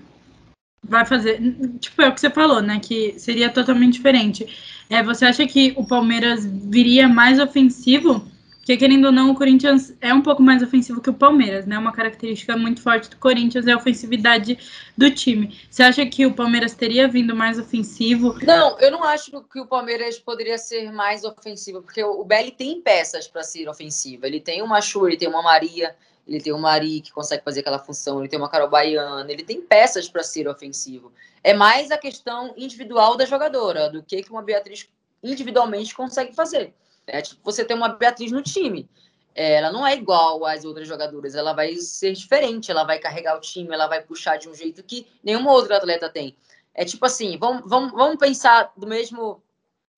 vai 0.90 1.06
fazer. 1.06 1.40
Tipo, 1.80 2.02
é 2.02 2.10
o 2.10 2.14
que 2.14 2.20
você 2.20 2.30
falou, 2.30 2.62
né? 2.62 2.80
Que 2.80 3.16
seria 3.18 3.50
totalmente 3.50 3.94
diferente. 3.94 4.48
É, 4.90 5.04
você 5.04 5.26
acha 5.26 5.46
que 5.46 5.74
o 5.78 5.86
Palmeiras 5.86 6.46
viria 6.46 7.08
mais 7.08 7.40
ofensivo? 7.40 8.28
Porque, 8.70 8.78
querendo 8.78 9.06
ou 9.06 9.12
não, 9.12 9.32
o 9.32 9.36
Corinthians 9.36 9.96
é 10.00 10.14
um 10.14 10.22
pouco 10.22 10.44
mais 10.44 10.62
ofensivo 10.62 11.02
que 11.02 11.10
o 11.10 11.14
Palmeiras, 11.14 11.66
né? 11.66 11.76
Uma 11.76 11.92
característica 11.92 12.56
muito 12.56 12.82
forte 12.84 13.10
do 13.10 13.18
Corinthians 13.18 13.66
é 13.66 13.72
a 13.72 13.78
ofensividade 13.78 14.60
do 14.96 15.10
time. 15.10 15.58
Você 15.72 15.82
acha 15.82 16.06
que 16.06 16.24
o 16.26 16.34
Palmeiras 16.34 16.76
teria 16.76 17.08
vindo 17.08 17.36
mais 17.36 17.58
ofensivo? 17.58 18.38
Não, 18.44 18.78
eu 18.80 18.92
não 18.92 19.04
acho 19.04 19.44
que 19.52 19.60
o 19.60 19.66
Palmeiras 19.66 20.20
poderia 20.20 20.58
ser 20.58 20.92
mais 20.92 21.24
ofensivo, 21.24 21.82
porque 21.82 22.04
o 22.04 22.24
Belli 22.24 22.52
tem 22.52 22.80
peças 22.80 23.28
para 23.28 23.42
ser 23.42 23.68
ofensivo. 23.68 24.28
Ele 24.28 24.40
tem 24.40 24.62
uma 24.62 24.82
Shuri, 24.82 25.18
tem 25.18 25.28
uma 25.28 25.42
Maria, 25.42 25.96
ele 26.30 26.44
tem 26.44 26.54
o 26.54 26.60
Mari 26.60 27.02
que 27.02 27.12
consegue 27.12 27.44
fazer 27.44 27.62
aquela 27.62 27.80
função, 27.80 28.20
ele 28.20 28.30
tem 28.30 28.38
uma 28.38 28.50
Carol 28.50 28.70
Baiana, 28.70 29.30
ele 29.32 29.44
tem 29.44 29.60
peças 29.60 30.08
para 30.08 30.22
ser 30.22 30.48
ofensivo. 30.48 31.12
É 31.44 31.54
mais 31.56 31.90
a 31.90 31.98
questão 31.98 32.54
individual 32.56 33.18
da 33.18 33.26
jogadora 33.26 33.90
do 33.90 34.04
que, 34.04 34.22
que 34.22 34.30
uma 34.30 34.44
Beatriz 34.44 34.88
individualmente 35.24 35.96
consegue 35.96 36.34
fazer. 36.34 36.74
É 37.08 37.22
tipo 37.22 37.42
você 37.44 37.66
tem 37.66 37.76
uma 37.76 37.90
Beatriz 37.90 38.32
no 38.32 38.44
time. 38.44 38.88
É, 39.34 39.56
ela 39.56 39.72
não 39.72 39.86
é 39.86 39.96
igual 39.96 40.46
às 40.46 40.66
outras 40.66 40.88
jogadoras, 40.88 41.34
ela 41.34 41.54
vai 41.54 41.76
ser 41.78 42.14
diferente, 42.14 42.70
ela 42.70 42.84
vai 42.84 43.00
carregar 43.00 43.36
o 43.36 43.42
time, 43.42 43.74
ela 43.74 43.88
vai 43.88 44.02
puxar 44.02 44.38
de 44.38 44.48
um 44.48 44.54
jeito 44.54 44.84
que 44.84 45.08
nenhuma 45.24 45.52
outra 45.52 45.78
atleta 45.78 46.10
tem. 46.10 46.36
É 46.76 46.86
tipo 46.86 47.06
assim, 47.06 47.38
vamos, 47.38 47.64
vamos, 47.68 47.92
vamos 47.92 48.18
pensar 48.18 48.72
do 48.78 48.86
mesmo. 48.86 49.42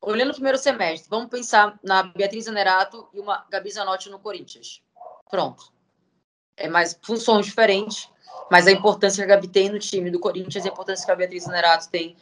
Olhando 0.03 0.31
o 0.31 0.33
primeiro 0.33 0.57
semestre, 0.57 1.07
vamos 1.09 1.29
pensar 1.29 1.77
na 1.83 2.01
Beatriz 2.01 2.45
Zanerato 2.45 3.07
e 3.13 3.19
uma 3.19 3.45
Gabi 3.51 3.69
Zanotti 3.69 4.09
no 4.09 4.17
Corinthians. 4.17 4.81
Pronto 5.29 5.70
é 6.57 6.67
mais 6.67 6.97
funções 7.01 7.45
diferentes, 7.45 8.09
mas 8.49 8.67
a 8.67 8.71
importância 8.71 9.25
que 9.25 9.31
a 9.31 9.35
Gabi 9.35 9.47
tem 9.47 9.69
no 9.69 9.79
time 9.79 10.11
do 10.11 10.19
Corinthians, 10.19 10.65
a 10.65 10.69
importância 10.69 11.05
que 11.05 11.11
a 11.11 11.15
Beatriz 11.15 11.43
Zanerato 11.43 11.89
tem 11.89 12.15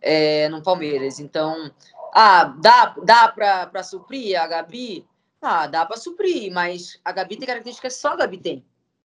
é, 0.00 0.48
no 0.48 0.62
Palmeiras. 0.62 1.18
Então, 1.20 1.70
ah, 2.12 2.44
dá, 2.44 2.94
dá 3.02 3.28
para 3.28 3.82
suprir 3.82 4.40
a 4.40 4.46
Gabi? 4.46 5.06
Ah, 5.40 5.66
dá 5.66 5.84
para 5.84 5.96
suprir, 5.96 6.50
mas 6.52 6.98
a 7.04 7.12
Gabi 7.12 7.36
tem 7.36 7.46
características 7.46 7.94
que 7.94 8.00
só 8.00 8.14
a 8.14 8.16
Gabi 8.16 8.38
tem. 8.38 8.64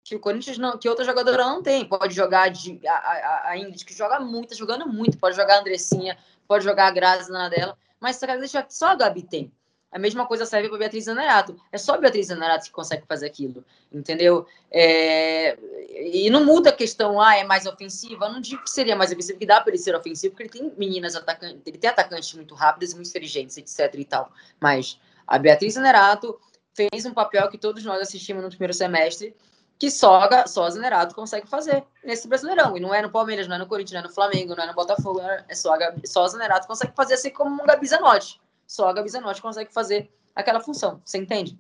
Que 0.04 0.16
o 0.16 0.20
Corinthians 0.20 0.58
não, 0.58 0.78
que 0.78 0.90
outra 0.90 1.06
jogadora 1.06 1.46
não 1.46 1.62
tem. 1.62 1.88
Pode 1.88 2.14
jogar 2.14 2.50
de, 2.50 2.80
a, 2.88 2.94
a, 2.94 3.50
a 3.50 3.58
Ingrid, 3.58 3.86
que 3.86 3.94
joga 3.94 4.20
muito, 4.20 4.50
tá 4.50 4.56
jogando 4.56 4.88
muito, 4.88 5.18
pode 5.18 5.36
jogar 5.36 5.58
a 5.58 5.60
Andressinha, 5.60 6.18
pode 6.48 6.64
jogar 6.64 6.88
a 6.88 6.92
Grazi 6.92 7.32
na 7.32 7.50
dela, 7.50 7.78
mas 8.00 8.16
essa 8.16 8.28
característica 8.28 8.64
que 8.64 8.74
só 8.74 8.88
a 8.88 8.96
Gabi 8.96 9.24
tem. 9.24 9.52
A 9.96 9.98
mesma 9.98 10.26
coisa 10.26 10.46
serve 10.46 10.68
para 10.68 10.78
Beatriz 10.78 11.06
Zanerato. 11.06 11.56
É 11.72 11.78
só 11.78 11.98
Beatriz 11.98 12.28
Zanerato 12.28 12.66
que 12.66 12.72
consegue 12.72 13.06
fazer 13.08 13.28
aquilo, 13.28 13.64
entendeu? 13.90 14.46
É... 14.70 15.58
E 15.90 16.30
não 16.30 16.44
muda 16.44 16.70
a 16.70 16.74
questão, 16.74 17.22
ah, 17.22 17.38
é 17.38 17.46
mais 17.46 17.66
ofensiva. 17.66 18.26
Eu 18.26 18.34
não 18.34 18.42
digo 18.42 18.62
que 18.62 18.70
seria 18.70 18.94
mais 18.94 19.14
ofensivo, 19.14 19.40
que 19.40 19.46
dá 19.46 19.62
para 19.62 19.72
ele 19.72 19.82
ser 19.82 19.96
ofensivo, 19.96 20.36
porque 20.36 20.44
ele 20.44 20.50
tem 20.70 20.78
meninas 20.78 21.16
atacantes, 21.16 21.62
ele 21.66 21.78
tem 21.78 21.90
atacantes 21.90 22.34
muito 22.34 22.54
rápidas 22.54 22.92
e 22.92 22.96
muito 22.96 23.08
inteligentes, 23.08 23.56
etc 23.56 23.96
e 23.98 24.04
tal. 24.04 24.30
Mas 24.60 25.00
a 25.26 25.40
Beatriz 25.40 25.76
Zanerato 25.76 26.38
fez 26.74 27.06
um 27.06 27.14
papel 27.14 27.48
que 27.48 27.58
todos 27.58 27.82
nós 27.86 28.02
assistimos 28.02 28.44
no 28.44 28.50
primeiro 28.50 28.74
semestre, 28.74 29.34
que 29.80 29.90
só, 29.90 30.28
só 30.46 30.70
Zanerato 30.70 31.16
consegue 31.16 31.48
fazer 31.48 31.86
nesse 32.04 32.28
Brasileirão. 32.28 32.76
E 32.76 32.82
não 32.82 32.94
é 32.94 33.02
no 33.02 33.10
Palmeiras, 33.10 33.48
não 33.48 33.56
é 33.56 33.60
no 33.60 33.66
Corinthians, 33.66 33.94
não 33.94 34.00
é 34.02 34.04
no 34.10 34.14
Flamengo, 34.14 34.58
não 34.58 34.64
é 34.66 34.68
no 34.68 34.74
Botafogo, 34.74 35.22
é 35.22 35.56
só 35.56 35.74
só 36.04 36.28
Zanerato 36.28 36.68
consegue 36.68 36.92
fazer 36.94 37.14
assim 37.14 37.30
como 37.30 37.64
um 37.64 37.66
Gabi 37.66 37.88
Zanotti 37.88 38.44
só 38.68 38.90
a 38.90 38.94
Gabi 38.94 39.10
Zanotti 39.10 39.42
consegue 39.42 39.74
fazer 39.74 40.12
aquela 40.36 40.60
função. 40.60 41.02
Você 41.06 41.18
entende? 41.18 41.58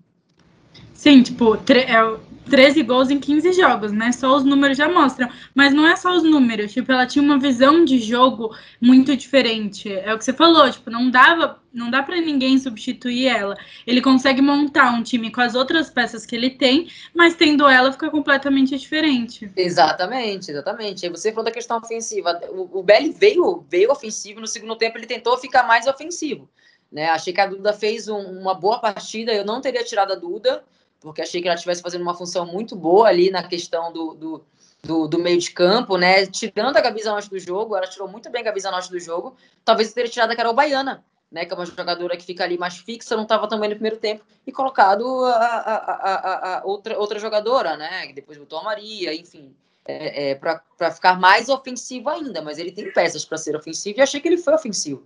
Sim, 0.94 1.22
tipo, 1.22 1.56
é, 1.56 2.20
13 2.50 2.84
gols 2.84 3.10
em 3.10 3.20
15 3.20 3.54
jogos, 3.54 3.92
né? 3.92 4.12
Só 4.12 4.36
os 4.36 4.44
números 4.44 4.78
já 4.78 4.88
mostram. 4.88 5.30
Mas 5.54 5.74
não 5.74 5.88
é 5.88 5.96
só 5.96 6.16
os 6.16 6.24
números, 6.24 6.72
tipo, 6.72 6.92
ela 6.92 7.06
tinha 7.06 7.24
uma 7.24 7.38
visão 7.38 7.84
de 7.84 8.00
jogo 8.00 8.56
muito 8.80 9.16
diferente. 9.16 9.92
É 9.92 10.14
o 10.14 10.18
que 10.18 10.24
você 10.24 10.34
falou, 10.34 10.70
tipo, 10.72 10.90
não 10.90 11.10
dava, 11.10 11.60
não 11.74 11.90
dá 11.90 12.02
para 12.02 12.16
ninguém 12.22 12.58
substituir 12.58 13.28
ela. 13.28 13.56
Ele 13.86 14.02
consegue 14.02 14.42
montar 14.42 14.92
um 14.94 15.04
time 15.04 15.32
com 15.32 15.42
as 15.42 15.54
outras 15.54 15.90
peças 15.90 16.26
que 16.26 16.36
ele 16.36 16.50
tem, 16.50 16.88
mas 17.14 17.36
tendo 17.36 17.68
ela 17.68 17.92
fica 17.92 18.10
completamente 18.10 18.78
diferente. 18.78 19.52
Exatamente, 19.56 20.52
exatamente. 20.52 21.06
Aí 21.06 21.12
você 21.12 21.32
falou 21.32 21.46
da 21.46 21.52
questão 21.52 21.78
ofensiva. 21.78 22.40
O, 22.52 22.80
o 22.80 22.84
Belly 22.84 23.12
veio, 23.12 23.66
veio 23.70 23.92
ofensivo, 23.92 24.40
no 24.40 24.48
segundo 24.48 24.78
tempo 24.78 24.98
ele 24.98 25.08
tentou 25.08 25.38
ficar 25.38 25.64
mais 25.64 25.88
ofensivo. 25.88 26.50
Né? 26.96 27.10
Achei 27.10 27.34
que 27.34 27.42
a 27.42 27.46
Duda 27.46 27.74
fez 27.74 28.08
um, 28.08 28.18
uma 28.18 28.54
boa 28.54 28.80
partida, 28.80 29.34
eu 29.34 29.44
não 29.44 29.60
teria 29.60 29.84
tirado 29.84 30.14
a 30.14 30.16
Duda, 30.16 30.64
porque 31.02 31.22
achei 31.22 31.42
que 31.42 31.48
ela 31.50 31.56
estivesse 31.56 31.82
fazendo 31.82 32.04
uma 32.04 32.14
função 32.14 32.46
muito 32.46 32.74
boa 32.74 33.10
ali 33.10 33.30
na 33.30 33.44
questão 33.44 33.92
do, 33.92 34.14
do, 34.14 34.46
do, 34.82 35.06
do 35.06 35.20
meio 35.20 35.38
de 35.38 35.52
campo, 35.52 35.98
né? 35.98 36.25
Tirando 36.25 36.78
a 36.78 36.80
Gabi 36.80 37.04
Zanotti 37.04 37.30
do 37.30 37.38
jogo, 37.38 37.75
ela 37.75 37.86
tirou 37.86 38.08
muito 38.08 38.30
bem 38.30 38.40
a 38.40 38.46
Gabi 38.46 38.62
Zanotti 38.62 38.90
do 38.90 38.98
jogo, 38.98 39.36
talvez 39.66 39.90
eu 39.90 39.94
teria 39.94 40.10
tirado 40.10 40.32
a 40.32 40.38
Carol 40.38 40.54
Baiana, 40.54 41.04
né? 41.30 41.44
Que 41.44 41.52
é 41.52 41.58
uma 41.58 41.66
jogadora 41.66 42.16
que 42.16 42.24
fica 42.24 42.46
ali 42.46 42.58
mais 42.58 42.78
fixa, 42.78 43.18
não 43.18 43.24
estava 43.24 43.46
também 43.50 43.68
no 43.68 43.75
primeiro 43.75 43.98
tempo, 43.98 44.24
e 44.48 44.52
colocado 44.54 45.06
a, 45.25 45.36
a, 45.36 46.60
a, 46.60 46.62
outra, 46.64 46.98
outra 46.98 47.20
jogadora, 47.20 47.75
né? 47.75 48.08
Que 48.08 48.14
depois 48.14 48.38
botou 48.38 48.60
a 48.60 48.64
Maria, 48.64 49.14
enfim. 49.14 49.54
É, 49.84 50.32
é, 50.32 50.36
para 50.36 50.92
ficar 50.92 51.20
mais 51.20 51.50
ofensivo 51.50 52.10
ainda, 52.10 52.42
mas 52.42 52.58
ele 52.58 52.72
tem 52.72 52.90
peças 52.94 53.25
para 53.25 53.38
ser 53.38 53.54
ofensivo 53.54 54.00
e 54.00 54.02
achei 54.02 54.22
que 54.22 54.30
ele 54.30 54.38
foi 54.38 54.54
ofensivo. 54.54 55.06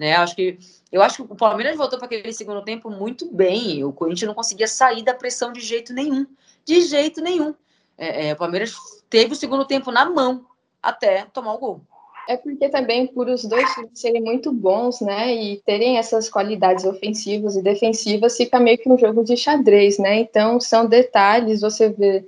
Né? 0.00 0.16
Acho 0.16 0.34
que 0.34 0.58
eu 0.90 1.02
acho 1.02 1.16
que 1.16 1.30
o 1.30 1.36
Palmeiras 1.36 1.76
voltou 1.76 1.98
para 1.98 2.06
aquele 2.06 2.32
segundo 2.32 2.62
tempo 2.62 2.88
muito 2.88 3.30
bem. 3.30 3.84
O 3.84 3.92
Corinthians 3.92 4.28
não 4.28 4.34
conseguia 4.34 4.66
sair 4.66 5.04
da 5.04 5.12
pressão 5.12 5.52
de 5.52 5.60
jeito 5.60 5.92
nenhum. 5.92 6.26
De 6.64 6.80
jeito 6.80 7.20
nenhum. 7.20 7.54
É, 7.98 8.28
é, 8.28 8.32
o 8.32 8.36
Palmeiras 8.36 8.74
teve 9.10 9.34
o 9.34 9.36
segundo 9.36 9.66
tempo 9.66 9.92
na 9.92 10.08
mão 10.08 10.46
até 10.82 11.26
tomar 11.34 11.52
o 11.52 11.58
gol. 11.58 11.80
É 12.26 12.34
porque 12.34 12.70
também, 12.70 13.08
por 13.08 13.28
os 13.28 13.44
dois 13.44 13.68
serem 13.92 14.22
muito 14.22 14.52
bons, 14.52 15.02
né, 15.02 15.34
e 15.34 15.58
terem 15.66 15.98
essas 15.98 16.30
qualidades 16.30 16.84
ofensivas 16.84 17.56
e 17.56 17.62
defensivas, 17.62 18.36
fica 18.36 18.58
meio 18.58 18.78
que 18.78 18.88
um 18.88 18.96
jogo 18.96 19.22
de 19.22 19.36
xadrez, 19.36 19.98
né? 19.98 20.20
Então, 20.20 20.60
são 20.60 20.86
detalhes, 20.86 21.60
você 21.60 21.90
vê 21.90 22.24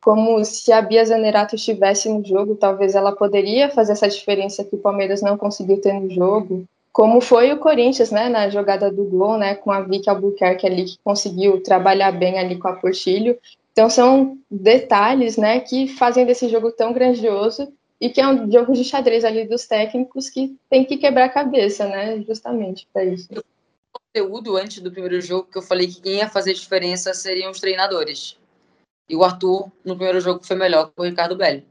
como 0.00 0.44
se 0.44 0.70
a 0.72 0.80
Bia 0.80 1.04
Zanerato 1.04 1.56
estivesse 1.56 2.08
no 2.08 2.24
jogo, 2.24 2.54
talvez 2.54 2.94
ela 2.94 3.16
poderia 3.16 3.70
fazer 3.70 3.92
essa 3.92 4.08
diferença 4.08 4.62
que 4.62 4.76
o 4.76 4.80
Palmeiras 4.80 5.22
não 5.22 5.36
conseguiu 5.36 5.80
ter 5.80 5.94
no 5.94 6.10
jogo 6.10 6.68
como 6.96 7.20
foi 7.20 7.52
o 7.52 7.58
Corinthians, 7.58 8.10
né, 8.10 8.26
na 8.26 8.48
jogada 8.48 8.90
do 8.90 9.04
gol, 9.04 9.36
né, 9.36 9.54
com 9.54 9.70
a 9.70 9.82
Vicky 9.82 10.08
Albuquerque 10.08 10.66
ali, 10.66 10.86
que 10.86 10.98
conseguiu 11.04 11.62
trabalhar 11.62 12.10
bem 12.10 12.38
ali 12.38 12.56
com 12.56 12.68
a 12.68 12.72
Portilho. 12.72 13.38
Então, 13.70 13.90
são 13.90 14.38
detalhes, 14.50 15.36
né, 15.36 15.60
que 15.60 15.88
fazem 15.88 16.24
desse 16.24 16.48
jogo 16.48 16.72
tão 16.72 16.94
grandioso 16.94 17.70
e 18.00 18.08
que 18.08 18.18
é 18.18 18.26
um 18.26 18.50
jogo 18.50 18.72
de 18.72 18.82
xadrez 18.82 19.26
ali 19.26 19.46
dos 19.46 19.66
técnicos 19.66 20.30
que 20.30 20.56
tem 20.70 20.86
que 20.86 20.96
quebrar 20.96 21.26
a 21.26 21.28
cabeça, 21.28 21.86
né, 21.86 22.18
justamente 22.26 22.88
para 22.90 23.04
isso. 23.04 23.28
Conteúdo 23.92 24.56
antes 24.56 24.80
do 24.80 24.90
primeiro 24.90 25.20
jogo 25.20 25.50
que 25.52 25.58
eu 25.58 25.62
falei 25.62 25.88
que 25.88 26.00
quem 26.00 26.14
ia 26.14 26.30
fazer 26.30 26.54
diferença 26.54 27.12
seriam 27.12 27.50
os 27.50 27.60
treinadores. 27.60 28.38
E 29.06 29.14
o 29.14 29.22
Arthur, 29.22 29.70
no 29.84 29.96
primeiro 29.96 30.18
jogo, 30.22 30.40
foi 30.42 30.56
melhor 30.56 30.86
que 30.86 30.98
o 30.98 31.04
Ricardo 31.04 31.36
Belli. 31.36 31.62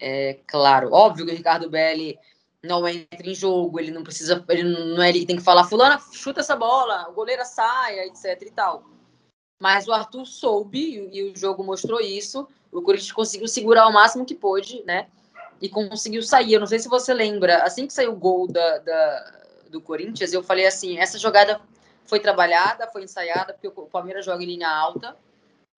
É 0.00 0.36
claro, 0.48 0.92
óbvio 0.92 1.26
que 1.26 1.32
o 1.32 1.36
Ricardo 1.36 1.70
Belli 1.70 2.18
não 2.64 2.86
entra 2.88 3.28
em 3.28 3.34
jogo, 3.34 3.78
ele 3.78 3.90
não 3.90 4.02
precisa, 4.02 4.44
ele 4.48 4.62
não 4.94 5.02
é 5.02 5.10
ele 5.10 5.20
que 5.20 5.26
tem 5.26 5.36
que 5.36 5.42
falar, 5.42 5.64
fulana, 5.64 6.00
chuta 6.12 6.40
essa 6.40 6.56
bola, 6.56 7.08
o 7.08 7.12
goleiro 7.12 7.44
saia, 7.44 8.06
etc 8.06 8.42
e 8.42 8.50
tal. 8.50 8.84
Mas 9.60 9.88
o 9.88 9.92
Arthur 9.92 10.24
soube, 10.24 11.08
e, 11.12 11.30
o 11.30 11.36
jogo 11.36 11.64
mostrou 11.64 12.00
isso, 12.00 12.48
o 12.70 12.82
Corinthians 12.82 13.12
conseguiu 13.12 13.48
segurar 13.48 13.88
o 13.88 13.92
máximo 13.92 14.24
que 14.24 14.34
pôde, 14.34 14.82
né? 14.84 15.08
e 15.60 15.68
conseguiu 15.68 16.22
sair. 16.22 16.54
Eu 16.54 16.60
não 16.60 16.66
sei 16.66 16.78
se 16.78 16.88
você 16.88 17.12
lembra, 17.12 17.62
assim 17.62 17.86
que 17.86 17.92
saiu 17.92 18.12
o 18.12 18.16
gol 18.16 18.46
da, 18.46 18.78
da, 18.78 19.40
do 19.70 19.80
Corinthians, 19.80 20.32
eu 20.32 20.42
falei 20.42 20.66
assim: 20.66 20.98
essa 20.98 21.18
jogada 21.18 21.60
foi 22.06 22.20
trabalhada, 22.20 22.88
foi 22.88 23.04
ensaiada, 23.04 23.52
porque 23.52 23.68
o 23.68 23.86
Palmeiras 23.86 24.24
joga 24.24 24.42
em 24.42 24.46
linha 24.46 24.68
alta, 24.68 25.16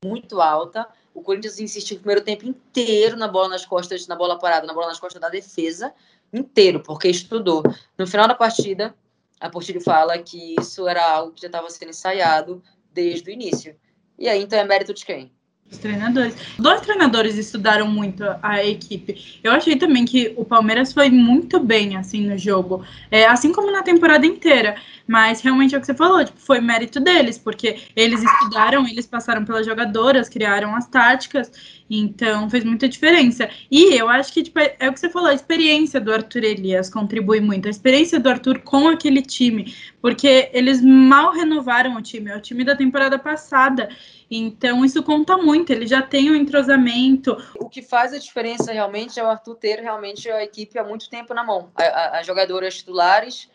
muito 0.04 0.40
alta. 0.40 0.86
O 1.12 1.22
Corinthians 1.22 1.58
insistiu 1.58 1.96
o 1.96 2.00
primeiro 2.00 2.22
tempo 2.22 2.46
inteiro 2.46 3.16
na 3.16 3.26
bola 3.26 3.48
nas 3.48 3.66
costas, 3.66 4.06
na 4.06 4.14
bola 4.14 4.38
parada, 4.38 4.66
na 4.66 4.72
bola 4.72 4.86
nas 4.86 5.00
costas 5.00 5.20
da 5.20 5.28
defesa, 5.28 5.92
inteiro, 6.32 6.80
porque 6.80 7.08
estudou. 7.08 7.62
No 7.98 8.06
final 8.06 8.28
da 8.28 8.34
partida, 8.34 8.94
a 9.40 9.48
Portilho 9.48 9.80
fala 9.80 10.18
que 10.18 10.54
isso 10.60 10.86
era 10.86 11.04
algo 11.04 11.32
que 11.32 11.40
já 11.40 11.48
estava 11.48 11.68
sendo 11.70 11.90
ensaiado 11.90 12.62
desde 12.92 13.30
o 13.30 13.32
início. 13.32 13.76
E 14.18 14.28
aí, 14.28 14.42
então, 14.42 14.58
é 14.58 14.64
mérito 14.64 14.92
de 14.92 15.04
quem? 15.04 15.32
Os 15.70 15.78
treinadores. 15.78 16.34
Dois 16.58 16.80
treinadores 16.80 17.36
estudaram 17.36 17.86
muito 17.86 18.24
a 18.42 18.64
equipe. 18.64 19.38
Eu 19.42 19.52
achei 19.52 19.76
também 19.76 20.04
que 20.04 20.34
o 20.36 20.44
Palmeiras 20.44 20.92
foi 20.92 21.08
muito 21.10 21.60
bem 21.60 21.96
assim 21.96 22.26
no 22.26 22.36
jogo, 22.36 22.84
é, 23.08 23.24
assim 23.26 23.52
como 23.52 23.70
na 23.70 23.82
temporada 23.82 24.26
inteira. 24.26 24.74
Mas 25.06 25.40
realmente 25.40 25.74
é 25.74 25.78
o 25.78 25.80
que 25.80 25.86
você 25.86 25.94
falou, 25.94 26.24
tipo, 26.24 26.38
foi 26.38 26.60
mérito 26.60 27.00
deles, 27.00 27.36
porque 27.36 27.80
eles 27.96 28.22
estudaram, 28.22 28.86
eles 28.86 29.06
passaram 29.06 29.44
pelas 29.44 29.66
jogadoras, 29.66 30.28
criaram 30.28 30.74
as 30.74 30.86
táticas, 30.86 31.50
então 31.90 32.48
fez 32.48 32.62
muita 32.62 32.88
diferença. 32.88 33.48
E 33.68 33.94
eu 33.94 34.08
acho 34.08 34.32
que 34.32 34.44
tipo, 34.44 34.58
é 34.58 34.88
o 34.88 34.92
que 34.92 35.00
você 35.00 35.08
falou, 35.08 35.28
a 35.28 35.34
experiência 35.34 36.00
do 36.00 36.12
Arthur 36.12 36.44
Elias 36.44 36.88
contribui 36.88 37.40
muito, 37.40 37.66
a 37.66 37.70
experiência 37.70 38.20
do 38.20 38.28
Arthur 38.28 38.60
com 38.60 38.88
aquele 38.88 39.20
time, 39.20 39.74
porque 40.00 40.50
eles 40.52 40.82
mal 40.82 41.32
renovaram 41.32 41.94
o 41.96 42.02
time, 42.02 42.30
é 42.30 42.36
o 42.36 42.40
time 42.40 42.64
da 42.64 42.74
temporada 42.74 43.18
passada. 43.18 43.88
Então, 44.30 44.84
isso 44.84 45.02
conta 45.02 45.36
muito, 45.36 45.70
ele 45.70 45.86
já 45.86 46.00
tem 46.02 46.30
o 46.30 46.32
um 46.32 46.36
entrosamento. 46.36 47.36
O 47.58 47.68
que 47.68 47.82
faz 47.82 48.12
a 48.12 48.18
diferença 48.18 48.72
realmente 48.72 49.18
é 49.18 49.24
o 49.24 49.28
Arthur 49.28 49.56
ter 49.56 49.80
realmente 49.80 50.30
a 50.30 50.42
equipe 50.42 50.78
há 50.78 50.84
muito 50.84 51.10
tempo 51.10 51.34
na 51.34 51.44
mão. 51.44 51.70
As 51.76 52.26
jogadoras 52.26 52.76
titulares 52.76 53.48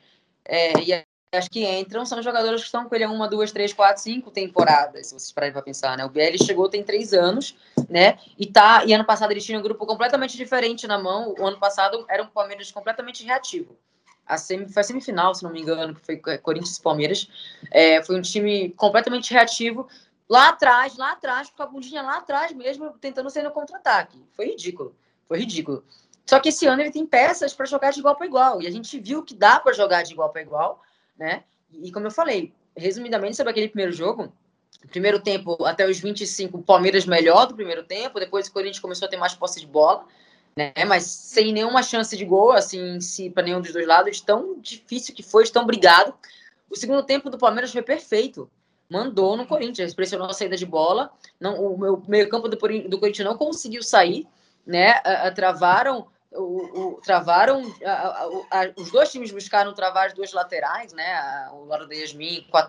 é, 0.46 0.74
e 0.82 1.06
as 1.34 1.48
que 1.48 1.66
entram 1.66 2.06
são 2.06 2.22
jogadoras 2.22 2.62
que 2.62 2.68
estão 2.68 2.88
com 2.88 2.96
ele 2.96 3.04
há 3.04 3.10
uma, 3.10 3.28
duas, 3.28 3.52
três, 3.52 3.74
quatro, 3.74 4.02
cinco 4.02 4.32
temporadas, 4.32 5.08
se 5.08 5.14
vocês 5.14 5.32
pararem 5.32 5.54
para 5.54 5.62
pensar, 5.62 5.98
né? 5.98 6.06
O 6.06 6.10
BL 6.10 6.38
chegou 6.44 6.70
tem 6.70 6.84
três 6.84 7.14
anos, 7.14 7.56
né? 7.90 8.18
E 8.38 8.46
tá, 8.46 8.84
e 8.86 8.94
ano 8.94 9.06
passado 9.06 9.32
ele 9.32 9.42
tinha 9.42 9.58
um 9.60 9.62
grupo 9.62 9.86
completamente 9.86 10.38
diferente 10.38 10.88
na 10.88 10.98
mão. 10.98 11.36
O 11.38 11.46
ano 11.46 11.58
passado 11.58 12.06
era 12.10 12.24
um 12.24 12.28
Palmeiras 12.28 12.72
completamente 12.72 13.24
reativo. 13.26 13.78
A 14.26 14.38
semi, 14.38 14.68
foi 14.68 14.82
a 14.82 14.84
semifinal, 14.84 15.36
se 15.36 15.44
não 15.44 15.52
me 15.52 15.62
engano, 15.62 15.96
que 15.96 16.06
foi 16.06 16.18
Corinthians 16.40 16.78
e 16.78 16.82
Palmeiras. 16.82 17.30
É, 17.72 18.04
foi 18.04 18.18
um 18.18 18.22
time 18.22 18.70
completamente 18.72 19.32
reativo. 19.32 19.88
Lá 20.28 20.50
atrás, 20.50 20.98
lá 20.98 21.12
atrás, 21.12 21.50
com 21.50 21.62
a 21.62 21.68
bundinha 21.68 22.02
lá 22.02 22.18
atrás 22.18 22.52
mesmo, 22.52 22.92
tentando 23.00 23.30
sair 23.30 23.44
no 23.44 23.52
contra-ataque. 23.52 24.18
Foi 24.34 24.48
ridículo. 24.48 24.96
Foi 25.28 25.38
ridículo. 25.38 25.84
Só 26.26 26.40
que 26.40 26.50
esse 26.50 26.66
ano 26.66 26.82
ele 26.82 26.92
tem 26.92 27.06
peças 27.06 27.54
para 27.54 27.68
jogar 27.68 27.92
de 27.92 28.00
igual 28.00 28.16
para 28.16 28.26
igual. 28.26 28.62
E 28.62 28.68
a 28.68 28.72
gente 28.72 29.00
viu 29.00 29.22
que 29.22 29.36
dá 29.36 29.60
para 29.60 29.74
jogar 29.74 30.02
de 30.02 30.14
igual 30.14 30.32
para 30.32 30.42
igual 30.42 30.82
né? 31.18 31.44
E 31.72 31.92
como 31.92 32.08
eu 32.08 32.12
falei, 32.12 32.54
resumidamente 32.76 33.36
sobre 33.36 33.52
aquele 33.52 33.70
primeiro 33.70 33.92
jogo, 33.92 34.32
primeiro 34.90 35.20
tempo 35.20 35.64
até 35.66 35.88
os 35.88 36.00
25, 36.00 36.58
o 36.58 36.64
Palmeiras 36.64 37.06
melhor 37.06 37.48
do 37.48 37.56
primeiro 37.56 37.84
tempo, 37.84 38.20
depois 38.20 38.48
o 38.48 38.52
Corinthians 38.52 38.80
começou 38.80 39.08
a 39.08 39.10
ter 39.10 39.18
mais 39.18 39.34
posse 39.34 39.60
de 39.60 39.68
bola, 39.68 40.06
né? 40.56 40.74
Mas 40.88 41.04
sem 41.04 41.52
nenhuma 41.52 41.84
chance 41.84 42.16
de 42.16 42.24
gol, 42.24 42.52
assim, 42.52 43.00
si, 43.02 43.30
para 43.30 43.44
nenhum 43.44 43.62
dos 43.62 43.74
dois 43.74 43.86
lados, 43.86 44.22
tão 44.22 44.60
difícil 44.60 45.14
que 45.14 45.22
foi, 45.22 45.48
tão 45.50 45.66
brigado. 45.66 46.14
O 46.70 46.76
segundo 46.76 47.04
tempo 47.04 47.30
do 47.30 47.38
Palmeiras 47.38 47.72
foi 47.72 47.82
perfeito. 47.82 48.50
Mandou 48.90 49.36
no 49.36 49.46
Corinthians, 49.46 49.94
pressionou 49.94 50.28
a 50.28 50.34
saída 50.34 50.56
de 50.56 50.66
bola. 50.66 51.12
Não, 51.40 51.60
o 51.60 52.04
meio-campo 52.08 52.48
do, 52.48 52.56
do 52.56 53.00
Corinthians 53.00 53.28
não 53.28 53.38
conseguiu 53.38 53.84
sair, 53.84 54.28
né? 54.66 55.02
travaram 55.36 56.08
o, 56.38 56.96
o, 56.96 57.02
travaram, 57.02 57.62
a, 57.84 58.24
a, 58.52 58.72
os 58.76 58.92
dois 58.92 59.12
times 59.12 59.32
buscaram 59.32 59.74
travar 59.74 60.08
as 60.08 60.14
duas 60.14 60.34
laterais, 60.34 60.94
né? 60.94 61.50
O 61.54 61.66
lado 61.66 61.88
da 61.88 61.96
Yasmin 61.96 62.46
com 62.50 62.58
a 62.58 62.68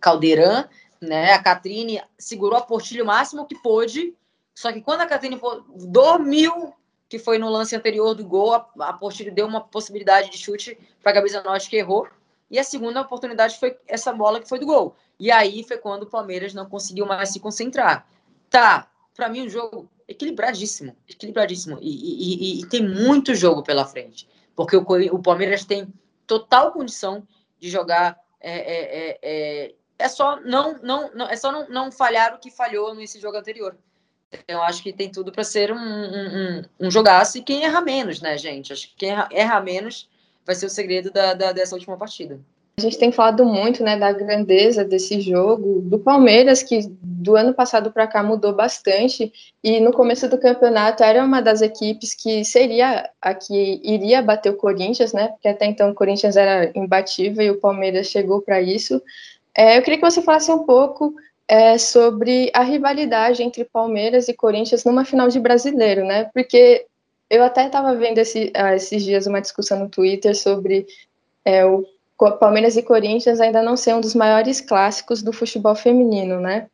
Caldeirão, 0.00 0.68
né? 1.00 1.32
A 1.32 1.42
Catrine 1.42 2.02
segurou 2.16 2.58
a 2.58 2.62
portilha 2.62 3.04
o 3.04 3.06
máximo 3.06 3.46
que 3.46 3.60
pôde, 3.60 4.14
só 4.58 4.72
que 4.72 4.80
quando 4.80 5.02
a 5.02 5.06
Catrine 5.06 5.40
dormiu, 5.86 6.74
que 7.08 7.16
foi 7.16 7.38
no 7.38 7.48
lance 7.48 7.76
anterior 7.76 8.12
do 8.12 8.26
gol, 8.26 8.54
a, 8.54 8.68
a 8.80 8.92
portilha 8.92 9.30
deu 9.30 9.46
uma 9.46 9.60
possibilidade 9.60 10.30
de 10.30 10.36
chute 10.36 10.76
para 11.00 11.12
a 11.12 11.14
Gabi 11.14 11.28
Zanotti, 11.28 11.70
que 11.70 11.76
errou, 11.76 12.08
e 12.50 12.58
a 12.58 12.64
segunda 12.64 13.00
oportunidade 13.00 13.56
foi 13.56 13.78
essa 13.86 14.12
bola 14.12 14.40
que 14.40 14.48
foi 14.48 14.58
do 14.58 14.66
gol. 14.66 14.96
E 15.16 15.30
aí 15.30 15.62
foi 15.62 15.78
quando 15.78 16.02
o 16.02 16.10
Palmeiras 16.10 16.54
não 16.54 16.68
conseguiu 16.68 17.06
mais 17.06 17.28
se 17.28 17.38
concentrar. 17.38 18.04
Tá, 18.50 18.90
para 19.14 19.28
mim 19.28 19.46
o 19.46 19.48
jogo 19.48 19.88
equilibradíssimo, 20.08 20.96
equilibradíssimo. 21.08 21.78
E, 21.80 21.90
e, 21.90 22.58
e, 22.58 22.60
e, 22.60 22.66
tem 22.66 22.82
muito 22.82 23.36
jogo 23.36 23.62
pela 23.62 23.84
frente, 23.84 24.28
porque 24.56 24.76
o, 24.76 24.84
o 25.12 25.22
Palmeiras 25.22 25.64
tem 25.64 25.86
total 26.26 26.72
condição 26.72 27.24
de 27.60 27.70
jogar. 27.70 28.18
É, 28.40 28.58
é, 28.58 29.10
é, 29.12 29.18
é, 29.22 29.74
é 30.00 30.08
só 30.08 30.40
não, 30.40 30.80
não, 30.82 31.14
não, 31.14 31.28
é 31.28 31.36
só 31.36 31.52
não, 31.52 31.68
não 31.68 31.92
falhar 31.92 32.34
o 32.34 32.40
que 32.40 32.50
falhou 32.50 32.92
nesse 32.92 33.20
jogo 33.20 33.36
anterior. 33.36 33.78
Eu 34.46 34.62
acho 34.62 34.82
que 34.82 34.92
tem 34.92 35.10
tudo 35.10 35.32
para 35.32 35.44
ser 35.44 35.72
um, 35.72 35.76
um, 35.76 36.62
um, 36.80 36.90
jogaço 36.90 37.38
e 37.38 37.42
quem 37.42 37.64
erra 37.64 37.80
menos, 37.80 38.20
né, 38.20 38.36
gente? 38.36 38.72
Acho 38.72 38.88
que 38.88 38.96
quem 38.96 39.10
erra, 39.10 39.28
erra 39.32 39.60
menos 39.60 40.08
vai 40.44 40.54
ser 40.54 40.66
o 40.66 40.70
segredo 40.70 41.10
da, 41.10 41.34
da, 41.34 41.52
dessa 41.52 41.74
última 41.74 41.96
partida. 41.96 42.38
A 42.78 42.80
gente 42.80 42.96
tem 42.96 43.10
falado 43.10 43.44
muito 43.44 43.82
né, 43.82 43.98
da 43.98 44.12
grandeza 44.12 44.84
desse 44.84 45.20
jogo, 45.20 45.80
do 45.80 45.98
Palmeiras, 45.98 46.62
que 46.62 46.78
do 47.02 47.34
ano 47.34 47.52
passado 47.52 47.90
para 47.90 48.06
cá 48.06 48.22
mudou 48.22 48.54
bastante, 48.54 49.32
e 49.64 49.80
no 49.80 49.92
começo 49.92 50.28
do 50.28 50.38
campeonato 50.38 51.02
era 51.02 51.24
uma 51.24 51.42
das 51.42 51.60
equipes 51.60 52.14
que 52.14 52.44
seria 52.44 53.10
a 53.20 53.34
que 53.34 53.80
iria 53.82 54.22
bater 54.22 54.50
o 54.50 54.56
Corinthians, 54.56 55.12
né? 55.12 55.26
Porque 55.28 55.48
até 55.48 55.66
então 55.66 55.90
o 55.90 55.94
Corinthians 55.94 56.36
era 56.36 56.70
imbatível 56.72 57.44
e 57.44 57.50
o 57.50 57.58
Palmeiras 57.58 58.06
chegou 58.06 58.40
para 58.40 58.60
isso. 58.60 59.02
É, 59.56 59.76
eu 59.76 59.82
queria 59.82 59.98
que 59.98 60.08
você 60.08 60.22
falasse 60.22 60.52
um 60.52 60.64
pouco 60.64 61.12
é, 61.48 61.78
sobre 61.78 62.50
a 62.52 62.62
rivalidade 62.62 63.42
entre 63.42 63.64
Palmeiras 63.64 64.28
e 64.28 64.34
Corinthians 64.34 64.84
numa 64.84 65.04
final 65.04 65.28
de 65.28 65.40
brasileiro, 65.40 66.04
né? 66.04 66.24
Porque 66.34 66.84
eu 67.30 67.42
até 67.42 67.66
estava 67.66 67.94
vendo 67.94 68.18
esse, 68.18 68.52
uh, 68.54 68.74
esses 68.74 69.02
dias 69.02 69.26
uma 69.26 69.40
discussão 69.40 69.78
no 69.78 69.88
Twitter 69.88 70.36
sobre 70.36 70.86
é, 71.44 71.64
o 71.64 71.86
Palmeiras 72.38 72.76
e 72.76 72.82
Corinthians 72.82 73.40
ainda 73.40 73.62
não 73.62 73.76
ser 73.76 73.94
um 73.94 74.00
dos 74.00 74.14
maiores 74.14 74.60
clássicos 74.60 75.22
do 75.22 75.32
futebol 75.32 75.74
feminino, 75.74 76.38
né? 76.38 76.66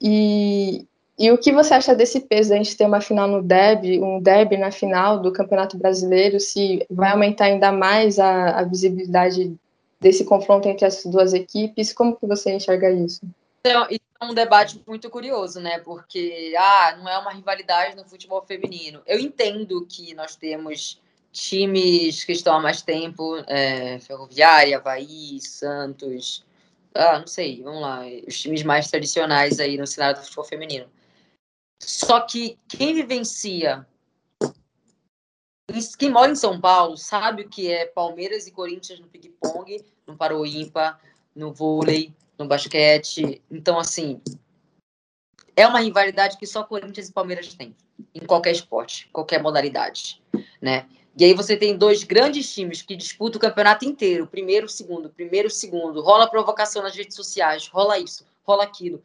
E, 0.00 0.86
e 1.18 1.30
o 1.30 1.36
que 1.36 1.52
você 1.52 1.74
acha 1.74 1.94
desse 1.94 2.20
peso 2.20 2.50
da 2.50 2.56
gente 2.56 2.76
ter 2.76 2.86
uma 2.86 3.00
final 3.00 3.28
no 3.28 3.42
derby, 3.42 4.00
um 4.00 4.20
derby 4.20 4.56
na 4.56 4.70
final 4.70 5.20
do 5.20 5.32
Campeonato 5.32 5.76
Brasileiro, 5.76 6.40
se 6.40 6.86
vai 6.90 7.10
aumentar 7.10 7.46
ainda 7.46 7.70
mais 7.70 8.18
a, 8.18 8.60
a 8.60 8.62
visibilidade 8.64 9.54
desse 10.00 10.24
confronto 10.24 10.68
entre 10.68 10.86
as 10.86 11.04
duas 11.04 11.34
equipes? 11.34 11.92
Como 11.92 12.16
que 12.16 12.26
você 12.26 12.52
enxerga 12.52 12.90
isso? 12.90 13.20
Então, 13.64 13.86
isso 13.88 14.00
é 14.20 14.24
um 14.24 14.34
debate 14.34 14.82
muito 14.86 15.08
curioso, 15.08 15.60
né? 15.60 15.78
Porque 15.78 16.52
ah, 16.58 16.96
não 16.98 17.08
é 17.08 17.16
uma 17.18 17.32
rivalidade 17.32 17.94
no 17.94 18.04
futebol 18.04 18.42
feminino. 18.42 19.00
Eu 19.06 19.20
entendo 19.20 19.86
que 19.86 20.14
nós 20.14 20.34
temos 20.34 21.00
times 21.30 22.24
que 22.24 22.32
estão 22.32 22.56
há 22.56 22.60
mais 22.60 22.82
tempo, 22.82 23.36
é, 23.46 24.00
Ferroviária, 24.00 24.78
Havaí, 24.78 25.40
Santos, 25.40 26.44
ah, 26.94 27.20
não 27.20 27.26
sei, 27.26 27.62
vamos 27.62 27.80
lá, 27.80 28.02
os 28.26 28.38
times 28.38 28.62
mais 28.62 28.90
tradicionais 28.90 29.58
aí 29.58 29.78
no 29.78 29.86
cenário 29.86 30.20
do 30.20 30.24
futebol 30.24 30.44
feminino. 30.44 30.90
Só 31.80 32.20
que 32.20 32.58
quem 32.68 32.94
vivencia, 32.94 33.86
quem 35.98 36.10
mora 36.10 36.32
em 36.32 36.36
São 36.36 36.60
Paulo, 36.60 36.96
sabe 36.96 37.42
o 37.42 37.48
que 37.48 37.70
é 37.70 37.86
Palmeiras 37.86 38.46
e 38.46 38.52
Corinthians 38.52 39.00
no 39.00 39.08
ping-pong, 39.08 39.84
no 40.06 40.16
paro 40.16 40.44
ímpar, 40.44 41.00
no 41.34 41.52
vôlei, 41.52 42.14
no 42.42 42.48
basquete. 42.48 43.42
Então, 43.50 43.78
assim, 43.78 44.20
é 45.56 45.66
uma 45.66 45.80
rivalidade 45.80 46.36
que 46.38 46.46
só 46.46 46.64
Corinthians 46.64 47.08
e 47.08 47.12
Palmeiras 47.12 47.54
têm, 47.54 47.76
em 48.14 48.26
qualquer 48.26 48.52
esporte, 48.52 49.08
qualquer 49.12 49.42
modalidade, 49.42 50.22
né? 50.60 50.86
E 51.18 51.24
aí 51.24 51.34
você 51.34 51.56
tem 51.56 51.76
dois 51.76 52.04
grandes 52.04 52.52
times 52.54 52.80
que 52.80 52.96
disputam 52.96 53.36
o 53.36 53.40
campeonato 53.40 53.84
inteiro, 53.84 54.26
primeiro, 54.26 54.66
segundo, 54.68 55.10
primeiro, 55.10 55.50
segundo, 55.50 56.00
rola 56.00 56.28
provocação 56.28 56.82
nas 56.82 56.96
redes 56.96 57.14
sociais, 57.14 57.68
rola 57.68 57.98
isso, 57.98 58.24
rola 58.44 58.64
aquilo. 58.64 59.04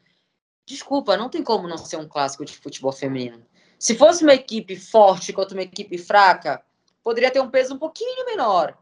Desculpa, 0.66 1.18
não 1.18 1.30
tem 1.30 1.44
como 1.44 1.68
não 1.68 1.78
ser 1.78 1.98
um 1.98 2.08
clássico 2.08 2.46
de 2.46 2.54
futebol 2.54 2.94
feminino. 2.94 3.46
Se 3.78 3.94
fosse 3.94 4.24
uma 4.24 4.34
equipe 4.34 4.76
forte 4.76 5.34
contra 5.34 5.54
uma 5.54 5.64
equipe 5.64 5.98
fraca, 5.98 6.64
poderia 7.04 7.30
ter 7.30 7.42
um 7.42 7.50
peso 7.50 7.76
um 7.76 7.78
pouquinho 7.78 8.26
menor. 8.26 8.78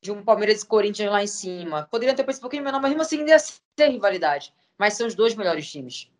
De 0.00 0.10
um 0.10 0.22
Palmeiras 0.22 0.62
e 0.62 0.66
Corinthians 0.66 1.10
lá 1.10 1.22
em 1.22 1.26
cima. 1.26 1.86
Poderia 1.90 2.14
ter 2.14 2.24
peso 2.24 2.38
um 2.38 2.42
pouquinho 2.42 2.64
menor, 2.64 2.80
mas 2.80 2.90
mesmo 2.90 3.02
assim 3.02 3.24
ia 3.26 3.38
ser 3.38 3.88
rivalidade. 3.88 4.52
Mas 4.78 4.94
são 4.94 5.06
os 5.06 5.14
dois 5.14 5.34
melhores 5.34 5.70
times. 5.70 6.10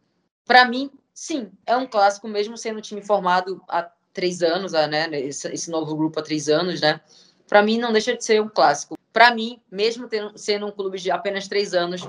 Para 0.45 0.67
mim, 0.67 0.91
sim, 1.15 1.51
é 1.65 1.77
um 1.77 1.87
clássico, 1.87 2.29
mesmo 2.29 2.59
sendo 2.59 2.79
um 2.79 2.83
time 2.83 3.01
formado 3.03 3.63
há 3.69 3.91
três 4.13 4.43
anos, 4.43 4.73
né? 4.73 5.09
Esse 5.19 5.71
novo 5.71 5.97
grupo 5.97 6.21
há 6.21 6.23
três 6.23 6.49
anos, 6.49 6.81
né? 6.81 7.01
Para 7.49 7.63
mim, 7.63 7.79
não 7.79 7.93
deixa 7.93 8.17
de 8.17 8.25
ser 8.25 8.43
um 8.43 8.49
clássico. 8.49 8.97
Para 9.13 9.35
mim, 9.35 9.61
mesmo 9.71 10.09
tendo, 10.09 10.37
sendo 10.37 10.67
um 10.67 10.71
clube 10.71 10.99
de 10.99 11.11
apenas 11.11 11.49
três 11.49 11.73
anos, 11.73 12.09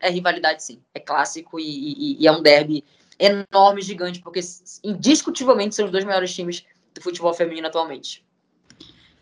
é 0.00 0.10
rivalidade, 0.10 0.62
sim. 0.62 0.82
É 0.92 1.00
clássico 1.00 1.58
e, 1.58 1.64
e, 1.64 2.22
e 2.22 2.26
é 2.26 2.32
um 2.32 2.42
derby 2.42 2.84
enorme, 3.18 3.80
gigante, 3.80 4.20
porque 4.20 4.40
indiscutivelmente 4.84 5.74
são 5.74 5.86
os 5.86 5.90
dois 5.90 6.04
melhores 6.04 6.34
times 6.34 6.64
do 6.92 7.00
futebol 7.00 7.32
feminino 7.32 7.66
atualmente. 7.66 8.25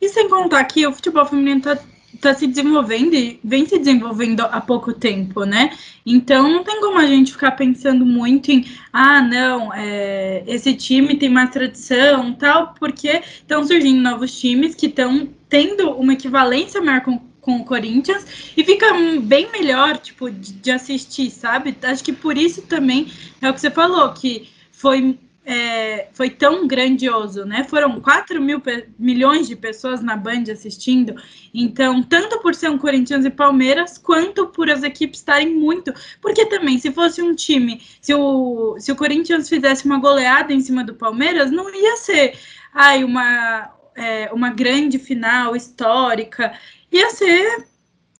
E 0.04 0.08
sem 0.10 0.28
contar 0.28 0.62
que 0.64 0.86
o 0.86 0.92
futebol 0.92 1.24
feminino 1.24 1.56
está 1.56 1.78
tá 2.20 2.34
se 2.34 2.46
desenvolvendo 2.46 3.14
e 3.14 3.40
vem 3.42 3.64
se 3.64 3.78
desenvolvendo 3.78 4.42
há 4.42 4.60
pouco 4.60 4.92
tempo, 4.92 5.44
né? 5.44 5.74
Então 6.04 6.46
não 6.46 6.62
tem 6.62 6.78
como 6.78 6.98
a 6.98 7.06
gente 7.06 7.32
ficar 7.32 7.52
pensando 7.52 8.04
muito 8.04 8.50
em 8.50 8.66
ah, 8.92 9.22
não, 9.22 9.72
é, 9.72 10.44
esse 10.46 10.74
time 10.74 11.16
tem 11.16 11.30
mais 11.30 11.48
tradição 11.48 12.34
tal, 12.34 12.74
porque 12.78 13.22
estão 13.24 13.66
surgindo 13.66 14.02
novos 14.02 14.38
times 14.38 14.74
que 14.74 14.86
estão 14.86 15.26
tendo 15.48 15.92
uma 15.92 16.12
equivalência 16.12 16.82
maior 16.82 17.00
com, 17.00 17.18
com 17.40 17.56
o 17.56 17.64
Corinthians 17.64 18.26
e 18.54 18.62
fica 18.62 18.86
bem 19.22 19.50
melhor, 19.52 19.96
tipo, 19.96 20.30
de, 20.30 20.52
de 20.52 20.70
assistir, 20.70 21.30
sabe? 21.30 21.74
Acho 21.82 22.04
que 22.04 22.12
por 22.12 22.36
isso 22.36 22.60
também 22.60 23.10
é 23.40 23.48
o 23.48 23.54
que 23.54 23.60
você 23.62 23.70
falou, 23.70 24.12
que 24.12 24.50
foi 24.70 25.18
é, 25.46 26.08
foi 26.12 26.30
tão 26.30 26.66
grandioso, 26.66 27.44
né? 27.44 27.64
Foram 27.64 28.00
4 28.00 28.40
mil 28.40 28.62
milhões 28.98 29.46
de 29.46 29.54
pessoas 29.54 30.00
na 30.00 30.16
Band 30.16 30.44
assistindo. 30.50 31.14
Então, 31.52 32.02
tanto 32.02 32.40
por 32.40 32.54
ser 32.54 32.70
um 32.70 32.78
Corinthians 32.78 33.24
e 33.24 33.30
Palmeiras, 33.30 33.98
quanto 33.98 34.46
por 34.46 34.70
as 34.70 34.82
equipes 34.82 35.20
estarem 35.20 35.54
muito. 35.54 35.92
Porque 36.20 36.46
também, 36.46 36.78
se 36.78 36.90
fosse 36.90 37.20
um 37.20 37.34
time, 37.34 37.82
se 38.00 38.14
o, 38.14 38.76
se 38.78 38.90
o 38.90 38.96
Corinthians 38.96 39.48
fizesse 39.48 39.84
uma 39.84 39.98
goleada 39.98 40.52
em 40.52 40.60
cima 40.60 40.82
do 40.82 40.94
Palmeiras, 40.94 41.50
não 41.50 41.72
ia 41.74 41.96
ser 41.98 42.38
ai, 42.72 43.04
uma, 43.04 43.70
é, 43.94 44.30
uma 44.32 44.50
grande 44.50 44.98
final 44.98 45.54
histórica. 45.54 46.52
Ia 46.90 47.10
ser 47.10 47.66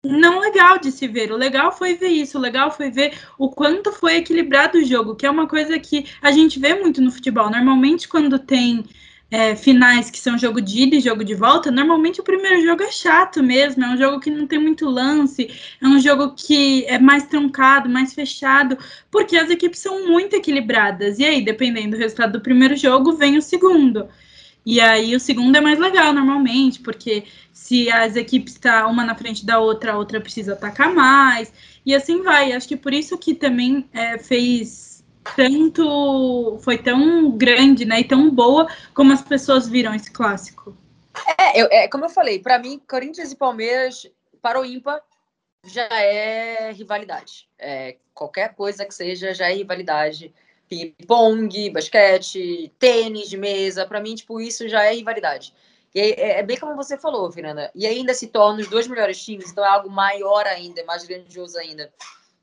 não 0.04 0.40
legal 0.40 0.78
de 0.78 0.92
se 0.92 1.08
ver. 1.08 1.32
O 1.32 1.36
legal 1.36 1.72
foi 1.72 1.94
ver 1.94 2.08
isso, 2.08 2.38
o 2.38 2.40
legal 2.40 2.70
foi 2.70 2.90
ver 2.90 3.18
o 3.38 3.48
quanto 3.48 3.90
foi 3.92 4.16
equilibrado 4.16 4.78
o 4.78 4.84
jogo, 4.84 5.16
que 5.16 5.26
é 5.26 5.30
uma 5.30 5.48
coisa 5.48 5.78
que 5.78 6.06
a 6.20 6.30
gente 6.30 6.58
vê 6.58 6.74
muito 6.74 7.00
no 7.00 7.10
futebol. 7.10 7.50
Normalmente, 7.50 8.06
quando 8.06 8.38
tem 8.38 8.84
é, 9.30 9.56
finais 9.56 10.10
que 10.10 10.18
são 10.18 10.38
jogo 10.38 10.60
de 10.60 10.82
ida 10.82 10.96
e 10.96 11.00
jogo 11.00 11.24
de 11.24 11.34
volta, 11.34 11.70
normalmente 11.70 12.20
o 12.20 12.24
primeiro 12.24 12.62
jogo 12.62 12.82
é 12.82 12.92
chato 12.92 13.42
mesmo, 13.42 13.84
é 13.84 13.88
um 13.88 13.96
jogo 13.96 14.20
que 14.20 14.30
não 14.30 14.46
tem 14.46 14.58
muito 14.58 14.88
lance, 14.88 15.50
é 15.80 15.86
um 15.86 15.98
jogo 15.98 16.34
que 16.36 16.84
é 16.86 16.98
mais 16.98 17.26
truncado, 17.26 17.88
mais 17.88 18.14
fechado, 18.14 18.78
porque 19.10 19.36
as 19.36 19.50
equipes 19.50 19.80
são 19.80 20.06
muito 20.06 20.36
equilibradas. 20.36 21.18
E 21.18 21.24
aí, 21.24 21.44
dependendo 21.44 21.90
do 21.90 21.96
resultado 21.96 22.32
do 22.34 22.40
primeiro 22.40 22.76
jogo, 22.76 23.12
vem 23.12 23.36
o 23.36 23.42
segundo. 23.42 24.08
E 24.64 24.80
aí 24.80 25.14
o 25.14 25.20
segundo 25.20 25.56
é 25.56 25.60
mais 25.60 25.78
legal 25.78 26.12
normalmente, 26.12 26.80
porque 26.80 27.24
se 27.52 27.90
as 27.90 28.16
equipes 28.16 28.54
estão 28.54 28.72
tá 28.72 28.86
uma 28.86 29.04
na 29.04 29.14
frente 29.14 29.44
da 29.44 29.58
outra, 29.58 29.92
a 29.92 29.98
outra 29.98 30.20
precisa 30.20 30.54
atacar 30.54 30.92
mais, 30.92 31.52
e 31.84 31.94
assim 31.94 32.22
vai. 32.22 32.52
Acho 32.52 32.68
que 32.68 32.76
por 32.76 32.92
isso 32.94 33.18
que 33.18 33.34
também 33.34 33.88
é, 33.92 34.18
fez 34.18 35.04
tanto, 35.36 36.58
foi 36.60 36.78
tão 36.78 37.30
grande, 37.30 37.84
né, 37.84 38.00
e 38.00 38.04
tão 38.04 38.30
boa 38.30 38.68
como 38.94 39.12
as 39.12 39.22
pessoas 39.22 39.68
viram 39.68 39.94
esse 39.94 40.10
clássico. 40.10 40.76
É, 41.38 41.60
eu, 41.60 41.68
é 41.70 41.88
como 41.88 42.04
eu 42.04 42.10
falei, 42.10 42.38
para 42.38 42.58
mim, 42.58 42.80
Corinthians 42.88 43.32
e 43.32 43.36
Palmeiras, 43.36 44.06
para 44.42 44.60
o 44.60 44.64
ímpar, 44.64 45.00
já 45.64 45.88
é 45.90 46.72
rivalidade. 46.72 47.48
É, 47.58 47.96
qualquer 48.12 48.54
coisa 48.54 48.84
que 48.84 48.94
seja, 48.94 49.32
já 49.32 49.48
é 49.50 49.54
rivalidade 49.54 50.32
ping-pong, 50.68 51.70
basquete, 51.70 52.72
tênis 52.78 53.28
de 53.28 53.36
mesa, 53.36 53.86
para 53.86 54.00
mim, 54.00 54.14
tipo, 54.14 54.40
isso 54.40 54.68
já 54.68 54.84
é 54.84 54.94
rivalidade. 54.94 55.54
E 55.94 56.00
é, 56.00 56.38
é, 56.40 56.42
bem 56.42 56.58
como 56.58 56.74
você 56.74 56.98
falou, 56.98 57.30
Fernanda. 57.30 57.70
E 57.74 57.86
ainda 57.86 58.12
se 58.14 58.26
torna 58.26 58.60
os 58.60 58.68
dois 58.68 58.88
melhores 58.88 59.22
times, 59.22 59.50
então 59.50 59.64
é 59.64 59.68
algo 59.68 59.88
maior 59.88 60.46
ainda, 60.46 60.84
mais 60.84 61.04
grandioso 61.04 61.56
ainda. 61.58 61.92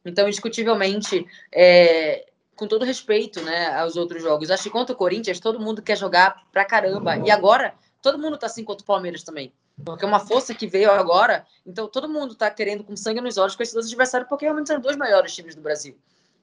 Então, 0.05 0.27
indiscutivelmente, 0.27 1.25
é, 1.51 2.25
com 2.55 2.67
todo 2.67 2.85
respeito 2.85 3.41
né, 3.41 3.75
aos 3.75 3.97
outros 3.97 4.21
jogos, 4.21 4.49
acho 4.49 4.63
que 4.63 4.69
contra 4.69 4.93
o 4.93 4.97
Corinthians, 4.97 5.39
todo 5.39 5.59
mundo 5.59 5.81
quer 5.81 5.97
jogar 5.97 6.43
pra 6.51 6.63
caramba. 6.63 7.17
E 7.17 7.29
agora, 7.29 7.73
todo 8.01 8.17
mundo 8.17 8.37
tá 8.37 8.45
assim 8.45 8.63
contra 8.63 8.83
o 8.83 8.87
Palmeiras 8.87 9.23
também. 9.23 9.51
Porque 9.83 10.05
é 10.05 10.07
uma 10.07 10.19
força 10.19 10.53
que 10.53 10.67
veio 10.67 10.91
agora, 10.91 11.45
então 11.65 11.87
todo 11.87 12.07
mundo 12.07 12.35
tá 12.35 12.51
querendo 12.51 12.83
com 12.83 12.95
sangue 12.95 13.19
nos 13.19 13.37
olhos 13.37 13.55
com 13.55 13.63
esses 13.63 13.73
dois 13.73 13.87
adversários, 13.87 14.29
porque 14.29 14.45
realmente 14.45 14.67
são 14.67 14.77
os 14.77 14.83
dois 14.83 14.95
maiores 14.95 15.33
times 15.33 15.55
do 15.55 15.61
Brasil. 15.61 15.97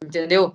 Entendeu? 0.04 0.54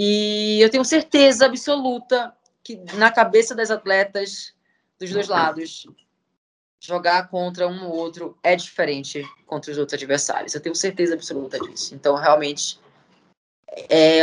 E 0.00 0.60
eu 0.60 0.70
tenho 0.70 0.84
certeza 0.84 1.46
absoluta 1.46 2.32
que 2.62 2.76
na 2.94 3.10
cabeça 3.10 3.52
das 3.52 3.68
atletas 3.68 4.54
dos 4.96 5.10
dois 5.10 5.26
lados, 5.26 5.88
jogar 6.78 7.26
contra 7.26 7.66
um 7.66 7.88
ou 7.88 7.96
outro 7.96 8.38
é 8.40 8.54
diferente 8.54 9.28
contra 9.44 9.72
os 9.72 9.76
outros 9.76 9.94
adversários. 9.94 10.54
Eu 10.54 10.60
tenho 10.60 10.76
certeza 10.76 11.14
absoluta 11.14 11.58
disso. 11.58 11.96
Então, 11.96 12.14
realmente, 12.14 12.78
é 13.90 14.20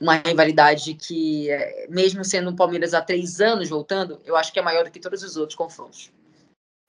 uma 0.00 0.14
rivalidade 0.14 0.94
que, 0.94 1.50
é, 1.50 1.86
mesmo 1.90 2.24
sendo 2.24 2.52
o 2.52 2.56
Palmeiras 2.56 2.94
há 2.94 3.02
três 3.02 3.42
anos 3.42 3.68
voltando, 3.68 4.18
eu 4.24 4.34
acho 4.34 4.54
que 4.54 4.58
é 4.58 4.62
maior 4.62 4.84
do 4.84 4.90
que 4.90 4.98
todos 4.98 5.22
os 5.22 5.36
outros 5.36 5.54
confrontos. 5.54 6.10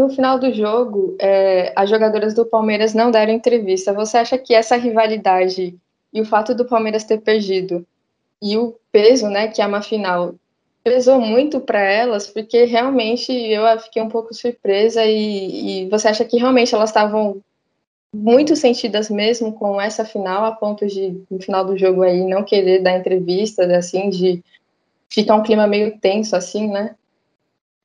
No 0.01 0.09
final 0.09 0.39
do 0.39 0.53
jogo, 0.53 1.17
é, 1.19 1.73
as 1.75 1.89
jogadoras 1.89 2.33
do 2.33 2.45
Palmeiras 2.45 2.93
não 2.93 3.11
deram 3.11 3.33
entrevista. 3.33 3.91
Você 3.91 4.19
acha 4.19 4.37
que 4.37 4.55
essa 4.55 4.77
rivalidade 4.77 5.77
e 6.13 6.21
o 6.21 6.25
fato 6.25 6.55
do 6.55 6.63
Palmeiras 6.63 7.03
ter 7.03 7.19
perdido 7.19 7.85
e 8.41 8.57
o 8.57 8.75
peso, 8.91 9.27
né, 9.29 9.47
que 9.47 9.61
é 9.61 9.65
uma 9.65 9.81
final, 9.81 10.35
pesou 10.83 11.19
muito 11.19 11.59
para 11.59 11.79
elas, 11.79 12.27
porque 12.27 12.65
realmente 12.65 13.31
eu 13.31 13.79
fiquei 13.79 14.01
um 14.01 14.09
pouco 14.09 14.33
surpresa 14.33 15.03
e, 15.03 15.85
e 15.85 15.89
você 15.89 16.07
acha 16.07 16.23
que 16.23 16.37
realmente 16.37 16.75
elas 16.75 16.89
estavam 16.89 17.41
muito 18.13 18.55
sentidas 18.55 19.09
mesmo 19.09 19.53
com 19.53 19.81
essa 19.81 20.05
final, 20.05 20.45
a 20.45 20.51
ponto 20.51 20.85
de, 20.85 21.21
no 21.29 21.41
final 21.41 21.65
do 21.65 21.77
jogo 21.77 22.03
aí, 22.03 22.23
não 22.23 22.43
querer 22.43 22.81
dar 22.81 22.97
entrevistas, 22.97 23.69
assim, 23.71 24.09
de 24.09 24.43
ficar 25.09 25.35
um 25.35 25.43
clima 25.43 25.67
meio 25.67 25.99
tenso, 25.99 26.35
assim, 26.35 26.67
né? 26.67 26.95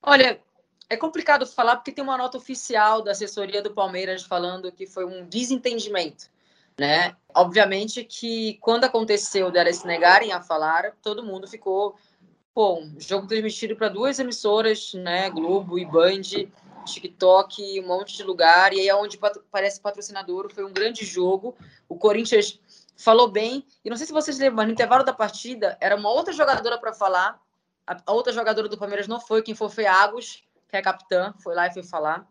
Olha, 0.02 0.38
é 0.88 0.96
complicado 0.96 1.46
falar 1.46 1.76
porque 1.76 1.92
tem 1.92 2.04
uma 2.04 2.18
nota 2.18 2.36
oficial 2.36 3.02
da 3.02 3.12
assessoria 3.12 3.62
do 3.62 3.72
Palmeiras 3.72 4.22
falando 4.22 4.70
que 4.70 4.86
foi 4.86 5.04
um 5.04 5.24
desentendimento 5.24 6.28
né? 6.80 7.14
Obviamente 7.34 8.02
que 8.04 8.54
quando 8.54 8.84
aconteceu 8.84 9.50
delas 9.50 9.76
se 9.76 9.86
negarem 9.86 10.32
a 10.32 10.40
falar, 10.40 10.96
todo 11.02 11.22
mundo 11.22 11.46
ficou, 11.46 11.94
um 12.56 12.98
jogo 12.98 13.26
transmitido 13.26 13.76
para 13.76 13.90
duas 13.90 14.18
emissoras, 14.18 14.94
né? 14.94 15.28
Globo 15.28 15.78
e 15.78 15.84
Band, 15.84 16.22
TikTok, 16.86 17.78
um 17.80 17.86
monte 17.86 18.16
de 18.16 18.22
lugar, 18.22 18.72
e 18.72 18.80
aí 18.80 18.88
é 18.88 18.94
onde 18.94 19.20
parece 19.50 19.78
patrocinador, 19.78 20.50
foi 20.54 20.64
um 20.64 20.72
grande 20.72 21.04
jogo. 21.04 21.54
O 21.86 21.96
Corinthians 21.96 22.58
falou 22.96 23.28
bem, 23.28 23.66
e 23.84 23.90
não 23.90 23.96
sei 23.98 24.06
se 24.06 24.12
vocês 24.12 24.38
lembram, 24.38 24.64
no 24.64 24.72
intervalo 24.72 25.04
da 25.04 25.12
partida 25.12 25.76
era 25.82 25.94
uma 25.94 26.10
outra 26.10 26.32
jogadora 26.32 26.78
para 26.78 26.94
falar. 26.94 27.38
A 27.86 28.12
outra 28.12 28.32
jogadora 28.32 28.70
do 28.70 28.78
Palmeiras 28.78 29.06
não 29.06 29.20
foi, 29.20 29.42
quem 29.42 29.54
foi 29.54 29.68
foi 29.68 29.84
Agus, 29.84 30.42
que 30.66 30.76
é 30.78 30.80
capitã, 30.80 31.34
foi 31.42 31.54
lá 31.54 31.66
e 31.66 31.74
foi 31.74 31.82
falar. 31.82 32.26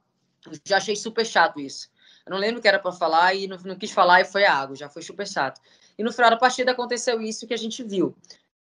Já 0.66 0.78
achei 0.78 0.96
super 0.96 1.26
chato 1.26 1.60
isso. 1.60 1.90
Eu 2.30 2.34
não 2.34 2.38
lembro 2.38 2.60
o 2.60 2.62
que 2.62 2.68
era 2.68 2.78
para 2.78 2.92
falar 2.92 3.34
e 3.34 3.48
não, 3.48 3.58
não, 3.66 3.76
quis 3.76 3.90
falar 3.90 4.22
e 4.22 4.26
foi 4.26 4.46
água, 4.46 4.76
já 4.76 4.88
foi 4.88 5.02
super 5.02 5.28
chato. 5.28 5.60
E 5.98 6.04
no 6.04 6.14
final 6.14 6.30
da 6.30 6.38
partida 6.38 6.72
aconteceu 6.72 7.20
isso 7.20 7.48
que 7.48 7.56
a 7.56 7.58
gente 7.58 7.82
viu. 7.82 8.16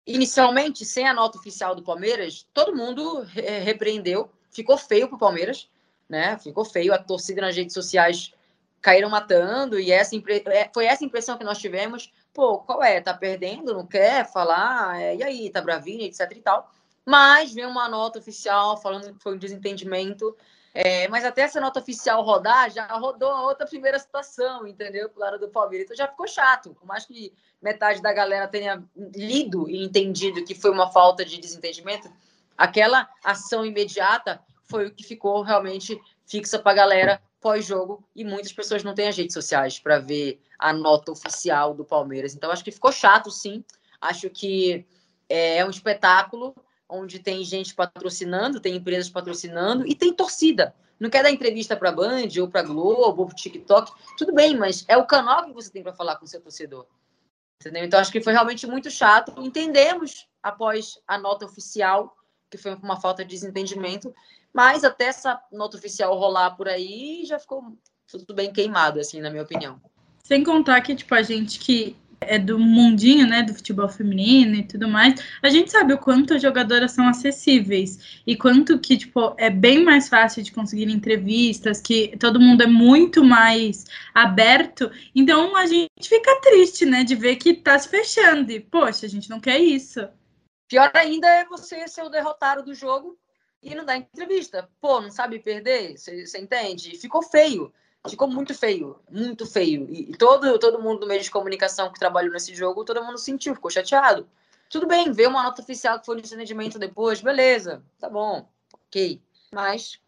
Inicialmente, 0.06 0.86
sem 0.86 1.08
a 1.08 1.14
nota 1.16 1.40
oficial 1.40 1.74
do 1.74 1.82
Palmeiras, 1.82 2.48
todo 2.54 2.76
mundo 2.76 3.22
re 3.24 3.42
repreendeu, 3.62 4.30
ficou 4.52 4.78
feio 4.78 5.08
para 5.08 5.16
o 5.16 5.20
Palmeiras, 5.20 5.68
né? 6.08 6.38
Ficou 6.38 6.64
feio, 6.64 6.94
a 6.94 7.00
torcida 7.00 7.42
nas 7.42 7.56
redes 7.56 7.74
sociais 7.74 8.32
caíram 8.84 9.10
matando 9.10 9.80
e 9.80 9.92
essa. 9.92 10.16
É, 10.46 10.70
foi 10.72 10.86
essa 10.86 11.04
impressão 11.04 11.36
que 11.36 11.44
nós 11.44 11.58
tivemos. 11.58 12.14
Pô, 12.32 12.60
qual 12.60 12.84
é? 12.84 13.02
Tá 13.02 13.16
perdendo? 13.16 13.74
Não 13.74 13.88
quer 13.88 14.32
falar? 14.32 15.02
É, 15.02 15.16
e 15.16 15.24
aí, 15.24 15.50
tá 15.50 15.60
bravinho, 15.60 16.04
etc 16.04 16.32
e 16.36 16.42
tal. 16.42 16.72
Mas 17.04 17.52
veio 17.52 17.68
uma 17.68 17.90
nota 17.90 18.20
oficial 18.20 18.78
falando 18.78 19.12
que 19.12 19.24
foi 19.24 19.34
um 19.34 19.40
desentendimento 19.40 20.38
é, 20.78 21.08
mas 21.08 21.24
até 21.24 21.44
essa 21.44 21.62
nota 21.62 21.80
oficial 21.80 22.22
rodar, 22.22 22.70
já 22.70 22.86
rodou 22.88 23.32
a 23.32 23.44
outra 23.44 23.66
primeira 23.66 23.98
situação, 23.98 24.68
entendeu? 24.68 25.08
Pro 25.08 25.22
lado 25.22 25.40
do 25.40 25.48
Palmeiras. 25.48 25.86
Então 25.86 25.96
já 25.96 26.06
ficou 26.06 26.28
chato. 26.28 26.76
Por 26.76 26.86
mais 26.86 27.06
que 27.06 27.32
metade 27.62 28.02
da 28.02 28.12
galera 28.12 28.46
tenha 28.46 28.84
lido 29.16 29.70
e 29.70 29.86
entendido 29.86 30.44
que 30.44 30.54
foi 30.54 30.72
uma 30.72 30.92
falta 30.92 31.24
de 31.24 31.40
desentendimento, 31.40 32.12
aquela 32.58 33.10
ação 33.24 33.66
imediata 33.66 34.42
foi 34.66 34.88
o 34.88 34.92
que 34.92 35.06
ficou 35.06 35.42
realmente 35.44 35.98
fixa 36.28 36.60
para 36.60 36.74
a 36.74 36.76
galera 36.76 37.22
pós-jogo 37.40 38.04
e 38.14 38.26
muitas 38.26 38.52
pessoas 38.52 38.84
não 38.84 38.94
têm 38.94 39.08
as 39.08 39.16
redes 39.16 39.34
sociais 39.34 39.80
para 39.80 40.00
ver 40.00 40.42
a 40.60 40.74
nota 40.74 41.14
oficial 41.14 41.74
do 41.74 41.86
Palmeiras. 41.86 42.36
Então 42.36 42.52
acho 42.52 42.66
que 42.66 42.72
ficou 42.72 42.92
chato, 42.92 43.32
sim. 43.32 43.64
Acho 44.02 44.30
que 44.30 44.86
é 45.30 45.64
um 45.64 45.70
espetáculo 45.70 46.54
onde 46.90 47.20
tem 47.20 47.44
gente 47.44 47.74
patrocinando, 47.74 48.60
tem 48.60 48.76
empresas 48.76 49.10
patrocinando 49.10 49.88
e 49.88 49.96
tem 49.96 50.14
torcida. 50.14 50.76
Não 51.00 51.10
quer 51.10 51.24
dar 51.24 51.32
entrevista 51.32 51.76
para 51.76 51.90
a 51.90 51.92
Band 51.92 52.30
ou 52.40 52.48
para 52.48 52.64
Globo 52.64 53.22
ou 53.22 53.26
para 53.28 53.36
TikTok, 53.36 53.92
tudo 54.18 54.34
bem, 54.34 54.56
mas 54.56 54.86
é 54.88 54.96
o 54.96 55.06
canal 55.06 55.46
que 55.46 55.54
você 55.54 55.70
tem 55.70 55.84
para 55.84 55.94
falar 55.94 56.16
com 56.16 56.26
o 56.26 56.28
seu 56.28 56.42
torcedor. 56.42 56.86
Entendeu? 57.62 57.84
Então 57.84 58.00
acho 58.00 58.12
que 58.12 58.22
foi 58.22 58.34
realmente 58.34 58.66
muito 58.68 58.90
chato. 58.90 59.34
Entendemos 59.38 60.28
após 60.42 61.00
a 61.08 61.18
nota 61.18 61.46
oficial 61.46 62.16
que 62.50 62.58
foi 62.58 62.76
uma 62.76 63.00
falta 63.00 63.24
de 63.24 63.32
desentendimento, 63.32 64.14
mas 64.54 64.84
até 64.84 65.06
essa 65.06 65.42
nota 65.52 65.78
oficial 65.78 66.18
rolar 66.18 66.52
por 66.52 66.70
aí 66.70 67.24
já 67.26 67.40
ficou 67.40 67.76
tudo 68.08 68.34
bem 68.34 68.54
queimado, 68.54 69.00
assim, 69.00 69.20
na 69.20 69.30
minha 69.30 69.44
opinião. 69.44 69.82
Sem 70.24 70.44
contar 70.44 70.82
que, 70.82 70.96
tipo, 70.96 71.14
a 71.14 71.22
gente 71.22 71.60
que 71.60 71.96
é 72.22 72.40
do 72.40 72.60
mundinho, 72.60 73.28
né, 73.28 73.44
do 73.44 73.54
futebol 73.54 73.88
feminino 73.88 74.56
e 74.56 74.64
tudo 74.64 74.88
mais, 74.88 75.16
a 75.42 75.50
gente 75.50 75.72
sabe 75.72 75.94
o 75.94 75.98
quanto 75.98 76.34
as 76.34 76.42
jogadoras 76.42 76.92
são 76.92 77.08
acessíveis 77.08 78.22
e 78.26 78.36
quanto 78.36 78.80
que, 78.80 78.98
tipo, 78.98 79.36
é 79.38 79.50
bem 79.50 79.84
mais 79.84 80.10
fácil 80.10 80.44
de 80.44 80.52
conseguir 80.52 80.90
entrevistas, 80.90 81.82
que 81.82 82.16
todo 82.18 82.40
mundo 82.40 82.64
é 82.64 82.68
muito 82.68 83.24
mais 83.24 83.86
aberto. 84.14 84.92
Então 85.14 85.56
a 85.56 85.66
gente 85.66 85.90
fica 86.04 86.40
triste, 86.42 86.86
né, 86.86 87.04
de 87.04 87.16
ver 87.16 87.36
que 87.38 87.54
tá 87.54 87.78
se 87.78 87.90
fechando 87.90 88.52
e, 88.52 88.60
poxa, 88.60 89.06
a 89.06 89.10
gente 89.10 89.30
não 89.30 89.40
quer 89.40 89.60
isso. 89.60 90.08
Pior 90.68 90.92
ainda 90.96 91.28
é 91.28 91.46
você 91.46 91.88
ser 91.88 92.04
o 92.04 92.10
derrotado 92.10 92.64
do 92.64 92.74
jogo 92.74 93.18
e 93.62 93.74
não 93.76 93.86
dar 93.86 93.98
entrevista. 93.98 94.70
Pô, 94.80 95.02
não 95.02 95.12
sabe 95.12 95.40
perder? 95.40 95.98
Você 95.98 96.40
entende? 96.40 96.98
Ficou 96.98 97.22
feio. 97.22 97.72
Ficou 98.10 98.28
muito 98.28 98.54
feio, 98.54 99.00
muito 99.10 99.46
feio. 99.46 99.88
E, 99.90 100.16
todo, 100.18 100.58
todo 100.60 100.82
mundo 100.82 101.02
do 101.02 101.08
meio 101.08 101.22
de 101.22 101.32
comunicação 101.32 101.92
que 101.92 102.00
trabalhou 102.00 102.32
nesse 102.32 102.54
jogo, 102.54 102.86
todo 102.86 103.04
mundo 103.04 103.18
sentiu, 103.18 103.56
ficou 103.56 103.72
chateado. 103.72 104.28
Tudo 104.70 104.88
bem, 104.88 105.12
veio 105.12 105.30
uma 105.30 105.44
nota 105.44 105.62
oficial 105.62 106.00
que 106.00 106.06
foi 106.06 106.16
no 106.16 106.22
entendimento 106.22 106.80
depois, 106.80 107.22
beleza, 107.22 107.84
tá 108.00 108.10
bom, 108.10 108.48
ok. 108.74 109.22
Mas 109.54 110.00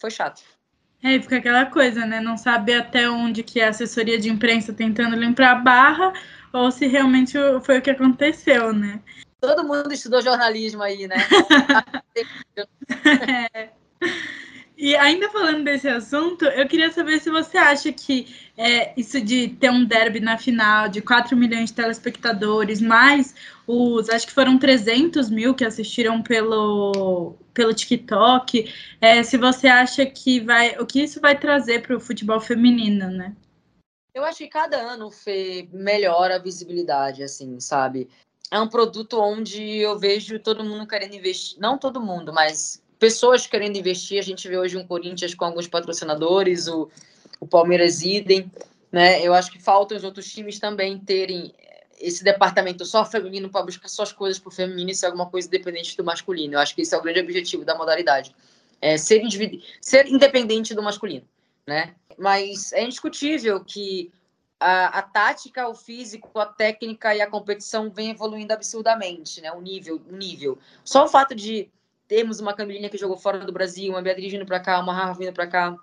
foi 0.00 0.10
chato. 0.10 0.42
É, 1.02 1.20
fica 1.20 1.36
aquela 1.36 1.66
coisa, 1.66 2.06
né? 2.06 2.20
Não 2.20 2.36
sabe 2.36 2.74
até 2.74 3.08
onde 3.08 3.42
que 3.42 3.60
é 3.60 3.66
a 3.66 3.70
assessoria 3.70 4.18
de 4.18 4.28
imprensa 4.28 4.72
tentando 4.72 5.14
limpar 5.14 5.52
a 5.52 5.54
barra 5.56 6.12
ou 6.52 6.70
se 6.70 6.86
realmente 6.86 7.36
foi 7.62 7.78
o 7.78 7.82
que 7.82 7.90
aconteceu, 7.90 8.72
né? 8.72 9.00
Todo 9.40 9.64
mundo 9.64 9.92
estudou 9.92 10.22
jornalismo 10.22 10.82
aí, 10.82 11.06
né? 11.06 11.16
é. 13.54 13.70
E 14.76 14.94
ainda 14.94 15.30
falando 15.30 15.64
desse 15.64 15.88
assunto, 15.88 16.44
eu 16.44 16.68
queria 16.68 16.92
saber 16.92 17.18
se 17.18 17.30
você 17.30 17.56
acha 17.56 17.90
que 17.90 18.26
é, 18.58 18.92
isso 18.94 19.18
de 19.22 19.48
ter 19.48 19.70
um 19.70 19.84
derby 19.84 20.20
na 20.20 20.36
final, 20.36 20.86
de 20.86 21.00
4 21.00 21.34
milhões 21.34 21.70
de 21.70 21.76
telespectadores, 21.76 22.80
mais 22.80 23.34
os, 23.66 24.10
acho 24.10 24.26
que 24.26 24.34
foram 24.34 24.58
300 24.58 25.30
mil 25.30 25.54
que 25.54 25.64
assistiram 25.64 26.22
pelo, 26.22 27.36
pelo 27.54 27.72
TikTok, 27.72 28.70
é, 29.00 29.22
se 29.22 29.38
você 29.38 29.66
acha 29.66 30.04
que 30.04 30.40
vai, 30.40 30.76
o 30.78 30.84
que 30.84 31.02
isso 31.02 31.22
vai 31.22 31.38
trazer 31.38 31.80
para 31.80 31.96
o 31.96 32.00
futebol 32.00 32.38
feminino, 32.38 33.10
né? 33.10 33.34
Eu 34.14 34.24
acho 34.24 34.38
que 34.38 34.48
cada 34.48 34.76
ano, 34.76 35.10
Fê, 35.10 35.68
melhora 35.72 36.36
a 36.36 36.42
visibilidade, 36.42 37.22
assim, 37.22 37.58
sabe? 37.60 38.08
É 38.50 38.60
um 38.60 38.68
produto 38.68 39.20
onde 39.20 39.62
eu 39.62 39.98
vejo 39.98 40.38
todo 40.38 40.64
mundo 40.64 40.86
querendo 40.86 41.14
investir, 41.14 41.58
não 41.58 41.76
todo 41.76 42.00
mundo, 42.00 42.32
mas 42.32 42.82
pessoas 42.98 43.46
querendo 43.46 43.76
investir. 43.76 44.18
A 44.18 44.22
gente 44.22 44.48
vê 44.48 44.58
hoje 44.58 44.76
um 44.76 44.86
Corinthians 44.86 45.34
com 45.34 45.44
alguns 45.44 45.66
patrocinadores, 45.66 46.68
o, 46.68 46.88
o 47.40 47.46
Palmeiras 47.46 48.02
idem, 48.02 48.50
né? 48.90 49.22
Eu 49.22 49.34
acho 49.34 49.50
que 49.50 49.60
falta 49.60 49.94
os 49.94 50.04
outros 50.04 50.30
times 50.30 50.58
também 50.58 50.98
terem 50.98 51.54
esse 52.00 52.22
departamento 52.22 52.84
só 52.84 53.04
feminino 53.04 53.48
para 53.48 53.64
buscar 53.64 53.88
suas 53.88 54.12
coisas 54.12 54.38
para 54.38 54.48
o 54.48 54.52
feminino 54.52 54.90
e 54.90 54.94
ser 54.94 55.06
alguma 55.06 55.26
coisa 55.26 55.48
independente 55.48 55.96
do 55.96 56.04
masculino. 56.04 56.54
Eu 56.54 56.58
acho 56.58 56.74
que 56.74 56.82
esse 56.82 56.94
é 56.94 56.98
o 56.98 57.02
grande 57.02 57.20
objetivo 57.20 57.64
da 57.64 57.74
modalidade. 57.74 58.34
É 58.80 58.98
ser, 58.98 59.22
ser 59.80 60.06
independente 60.06 60.74
do 60.74 60.82
masculino, 60.82 61.26
né? 61.66 61.94
Mas 62.18 62.72
é 62.72 62.84
indiscutível 62.84 63.64
que 63.64 64.12
a, 64.60 64.98
a, 64.98 65.02
tática, 65.02 65.68
o 65.68 65.74
físico, 65.74 66.38
a 66.38 66.46
técnica 66.46 67.14
e 67.14 67.20
a 67.20 67.26
competição 67.26 67.90
vem 67.90 68.10
evoluindo 68.10 68.52
absurdamente, 68.52 69.40
né? 69.40 69.52
O 69.52 69.60
nível, 69.60 70.00
o 70.10 70.16
nível. 70.16 70.58
Só 70.84 71.04
o 71.04 71.08
fato 71.08 71.34
de 71.34 71.70
temos 72.08 72.40
uma 72.40 72.54
Camilinha 72.54 72.88
que 72.88 72.98
jogou 72.98 73.16
fora 73.16 73.38
do 73.38 73.52
Brasil, 73.52 73.92
uma 73.92 74.02
Beatriz 74.02 74.32
vindo 74.32 74.46
para 74.46 74.60
cá, 74.60 74.78
uma 74.80 74.92
Rafa 74.92 75.18
vindo 75.18 75.32
para 75.32 75.46
cá, 75.46 75.76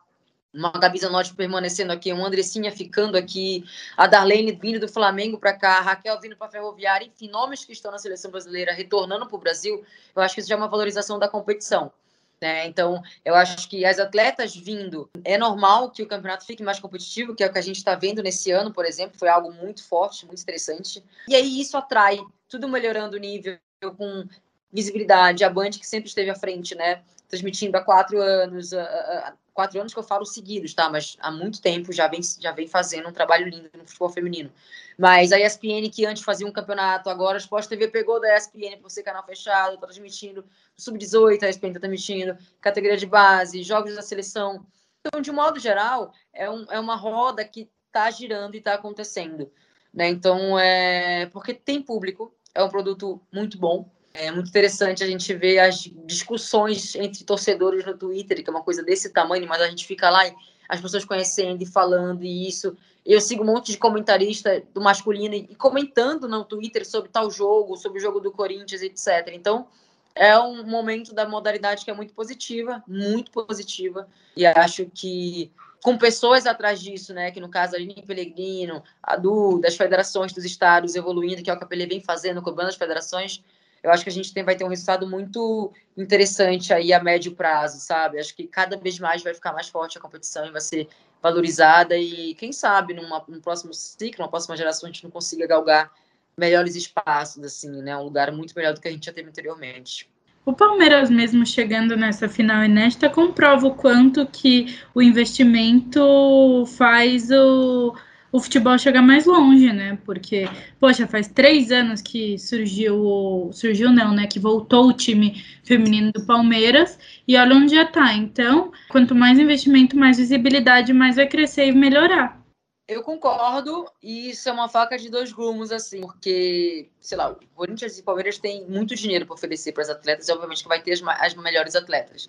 uma 0.54 0.72
Gabi 0.72 1.00
Zanotti 1.00 1.34
permanecendo 1.34 1.92
aqui, 1.92 2.14
uma 2.14 2.28
Andressinha 2.28 2.72
ficando 2.72 3.18
aqui, 3.18 3.66
a 3.98 4.06
Darlene 4.06 4.52
vindo 4.52 4.80
do 4.80 4.88
Flamengo 4.88 5.38
para 5.38 5.54
cá, 5.54 5.80
a 5.80 5.82
Raquel 5.82 6.20
vindo 6.22 6.38
para 6.38 6.48
a 6.48 6.52
Ferroviária, 6.52 7.06
enfim, 7.06 7.28
nomes 7.30 7.66
que 7.66 7.74
estão 7.74 7.92
na 7.92 7.98
seleção 7.98 8.30
brasileira 8.30 8.72
retornando 8.72 9.26
para 9.26 9.36
o 9.36 9.40
Brasil, 9.40 9.84
eu 10.16 10.22
acho 10.22 10.36
que 10.36 10.42
isso 10.42 10.50
já 10.50 10.56
é 10.56 10.58
uma 10.58 10.68
valorização 10.68 11.18
da 11.18 11.28
competição. 11.28 11.92
Né? 12.40 12.68
Então, 12.68 13.02
eu 13.24 13.36
acho 13.36 13.70
que 13.70 13.86
as 13.86 14.00
atletas 14.00 14.54
vindo, 14.54 15.10
é 15.24 15.38
normal 15.38 15.90
que 15.90 16.04
o 16.04 16.08
campeonato 16.08 16.46
fique 16.46 16.62
mais 16.62 16.78
competitivo, 16.78 17.34
que 17.34 17.42
é 17.42 17.48
o 17.48 17.52
que 17.52 17.58
a 17.58 17.62
gente 17.62 17.78
está 17.78 17.96
vendo 17.96 18.22
nesse 18.22 18.52
ano, 18.52 18.74
por 18.74 18.86
exemplo, 18.86 19.18
foi 19.18 19.30
algo 19.30 19.52
muito 19.52 19.82
forte, 19.82 20.26
muito 20.26 20.42
interessante. 20.42 21.02
E 21.28 21.36
aí 21.36 21.62
isso 21.62 21.78
atrai, 21.78 22.20
tudo 22.50 22.68
melhorando 22.68 23.16
o 23.16 23.20
nível, 23.20 23.58
com 23.98 24.28
visibilidade, 24.74 25.44
a 25.44 25.50
Band 25.50 25.72
que 25.72 25.88
sempre 25.88 26.10
esteve 26.10 26.32
à 26.32 26.36
frente, 26.36 26.74
né? 26.76 27.04
Transmitindo 27.28 27.78
há 27.78 27.82
quatro 27.82 28.20
anos, 28.20 28.74
há 28.74 29.34
quatro 29.54 29.80
anos 29.80 29.94
que 29.94 30.00
eu 30.00 30.04
falo 30.04 30.26
seguidos, 30.26 30.74
tá? 30.74 30.90
Mas 30.90 31.16
há 31.20 31.32
muito 31.32 31.62
tempo 31.62 31.94
já 31.94 32.08
vem, 32.08 32.22
já 32.40 32.52
vem 32.52 32.68
fazendo 32.68 33.08
um 33.08 33.14
trabalho 33.14 33.48
lindo 33.48 33.70
no 33.78 33.86
futebol 33.86 34.10
feminino. 34.10 34.52
Mas 34.98 35.32
a 35.32 35.40
ESPN, 35.40 35.90
que 35.92 36.06
antes 36.06 36.24
fazia 36.24 36.48
um 36.48 36.52
campeonato, 36.52 37.10
agora 37.10 37.38
a 37.38 37.40
Sport 37.40 37.68
TV 37.68 37.88
pegou 37.88 38.20
da 38.20 38.36
ESPN 38.36 38.78
por 38.82 38.90
ser 38.90 39.04
canal 39.04 39.24
fechado, 39.26 39.78
tá 39.78 39.86
transmitindo 39.86 40.44
sub-18, 40.76 41.44
a 41.44 41.50
ESPN 41.50 41.74
tá 41.74 41.80
transmitindo, 41.80 42.38
categoria 42.60 42.98
de 42.98 43.06
base, 43.06 43.64
jogos 43.64 43.96
da 43.96 44.02
seleção. 44.02 44.66
Então, 45.00 45.22
de 45.22 45.32
modo 45.32 45.60
geral, 45.60 46.14
é, 46.34 46.50
um, 46.50 46.66
é 46.72 46.80
uma 46.80 46.96
roda 46.96 47.46
que 47.46 47.70
tá 47.92 48.10
girando 48.10 48.56
e 48.56 48.62
tá 48.62 48.74
acontecendo. 48.74 49.52
Né? 49.94 50.08
Então, 50.08 50.58
é 50.58 51.28
porque 51.28 51.54
tem 51.54 51.82
público, 51.82 52.34
é 52.56 52.64
um 52.64 52.70
produto 52.70 53.22
muito 53.32 53.58
bom, 53.58 53.90
é 54.14 54.32
muito 54.32 54.50
interessante 54.50 55.04
a 55.04 55.08
gente 55.08 55.34
ver 55.34 55.60
as 55.60 55.90
discussões 56.06 56.96
entre 56.96 57.24
torcedores 57.24 57.84
no 57.84 57.98
Twitter, 57.98 58.44
que 58.44 58.50
é 58.50 58.54
uma 58.54 58.62
coisa 58.62 58.84
desse 58.84 59.10
tamanho, 59.10 59.48
mas 59.48 59.60
a 59.60 59.68
gente 59.68 59.88
fica 59.88 60.10
lá 60.10 60.28
e 60.28 60.36
as 60.70 60.80
pessoas 60.80 61.04
conhecendo 61.04 61.64
e 61.64 61.66
falando 61.66 62.24
e 62.24 62.48
isso. 62.48 62.78
Eu 63.04 63.20
sigo 63.20 63.44
um 63.44 63.48
monte 63.48 63.72
de 63.72 63.78
comentarista 63.78 64.62
do 64.72 64.80
masculino 64.80 65.34
e 65.34 65.56
comentando 65.56 66.28
no 66.28 66.46
Twitter 66.46 66.88
sobre 66.88 67.10
tal 67.10 67.30
jogo, 67.32 67.76
sobre 67.76 67.98
o 67.98 68.02
jogo 68.02 68.20
do 68.20 68.32
Corinthians, 68.32 68.84
etc. 68.84 69.30
Então, 69.34 69.68
é 70.16 70.38
um 70.38 70.64
momento 70.64 71.14
da 71.14 71.28
modalidade 71.28 71.84
que 71.84 71.90
é 71.90 71.94
muito 71.94 72.14
positiva, 72.14 72.84
muito 72.88 73.32
positiva, 73.32 74.08
e 74.38 74.46
acho 74.46 74.86
que 74.94 75.52
com 75.82 75.98
pessoas 75.98 76.46
atrás 76.46 76.80
disso, 76.80 77.14
né, 77.14 77.32
que 77.32 77.42
no 77.42 77.50
caso 77.50 77.76
a 77.76 77.78
Aline 77.78 78.04
Pellegrino, 78.06 78.82
a 79.02 79.18
Du, 79.18 79.60
das 79.60 79.76
federações 79.76 80.32
dos 80.32 80.46
estados 80.46 80.96
evoluindo, 80.96 81.42
que 81.44 81.50
é 81.50 81.54
o 81.54 81.58
que 81.58 81.64
a 81.64 81.68
Pele 81.68 81.88
vem 81.88 82.00
fazendo, 82.00 82.42
cobrando 82.42 82.70
as 82.70 82.76
federações, 82.76 83.44
eu 83.84 83.92
acho 83.92 84.04
que 84.04 84.10
a 84.10 84.14
gente 84.14 84.34
tem, 84.34 84.44
vai 84.44 84.56
ter 84.56 84.64
um 84.64 84.70
resultado 84.70 85.06
muito 85.08 85.72
interessante 85.98 86.74
aí 86.74 86.94
a 86.94 87.04
médio 87.04 87.34
prazo, 87.34 87.80
sabe? 87.80 88.18
Acho 88.18 88.34
que 88.34 88.48
cada 88.48 88.78
vez 88.78 88.98
mais 88.98 89.22
vai 89.22 89.34
ficar 89.34 89.52
mais 89.52 89.68
forte 89.68 89.98
a 89.98 90.02
competição 90.02 90.46
e 90.46 90.52
vai 90.52 90.62
ser 90.62 90.88
valorizada 91.22 91.98
e 91.98 92.34
quem 92.36 92.54
sabe 92.54 92.94
numa, 92.94 93.24
num 93.28 93.42
próximo 93.42 93.74
ciclo, 93.74 94.20
numa 94.20 94.30
próxima 94.30 94.56
geração 94.56 94.88
a 94.90 94.92
gente 94.92 95.04
não 95.04 95.12
consiga 95.12 95.46
galgar 95.46 95.92
melhores 96.38 96.76
espaços, 96.76 97.44
assim, 97.44 97.82
né? 97.82 97.96
Um 97.98 98.04
lugar 98.04 98.32
muito 98.32 98.54
melhor 98.56 98.74
do 98.74 98.80
que 98.80 98.88
a 98.88 98.92
gente 98.92 99.06
já 99.06 99.14
teve 99.14 99.30
anteriormente. 99.30 100.10
O 100.46 100.54
Palmeiras 100.54 101.10
mesmo 101.10 101.46
chegando 101.46 101.96
nessa 101.96 102.28
final 102.28 102.64
inédita 102.64 103.10
comprova 103.10 103.68
o 103.68 103.76
quanto 103.76 104.26
que 104.26 104.78
o 104.94 105.02
investimento 105.02 106.66
faz 106.78 107.30
o 107.32 107.96
o 108.34 108.40
futebol 108.40 108.80
chegar 108.80 109.04
mais 109.04 109.28
longe, 109.28 109.72
né? 109.72 110.00
Porque, 110.04 110.50
poxa, 110.80 111.08
faz 111.08 111.28
três 111.28 111.72
anos 111.72 112.02
que 112.02 112.40
surgiu, 112.40 113.52
surgiu 113.54 113.92
não, 113.92 114.12
né? 114.12 114.26
Que 114.26 114.40
voltou 114.40 114.88
o 114.88 114.94
time 114.94 115.46
feminino 115.64 116.12
do 116.12 116.26
Palmeiras 116.26 116.98
e 117.28 117.38
olha 117.38 117.56
onde 117.56 117.76
já 117.76 117.86
tá. 117.86 118.12
Então, 118.12 118.72
quanto 118.90 119.14
mais 119.14 119.38
investimento, 119.38 119.96
mais 119.96 120.18
visibilidade, 120.18 120.92
mais 120.92 121.16
vai 121.16 121.28
crescer 121.28 121.68
e 121.68 121.72
melhorar. 121.72 122.42
Eu 122.88 123.04
concordo, 123.04 123.86
e 124.02 124.32
isso 124.32 124.50
é 124.50 124.52
uma 124.52 124.68
faca 124.68 124.98
de 124.98 125.12
dois 125.12 125.32
rumos, 125.32 125.72
assim, 125.72 126.02
porque, 126.02 126.90
sei 127.00 127.18
lá, 127.18 127.32
o 127.32 127.36
Corinthians 127.54 127.98
e 127.98 128.02
o 128.02 128.04
Palmeiras 128.04 128.40
têm 128.40 128.66
muito 128.68 128.96
dinheiro 128.96 129.28
para 129.28 129.36
oferecer 129.36 129.72
para 129.72 129.84
as 129.84 129.90
atletas, 129.90 130.28
e 130.28 130.32
obviamente 130.34 130.64
que 130.64 130.68
vai 130.68 130.82
ter 130.82 130.92
as, 130.92 131.02
as 131.02 131.36
melhores 131.36 131.76
atletas. 131.76 132.28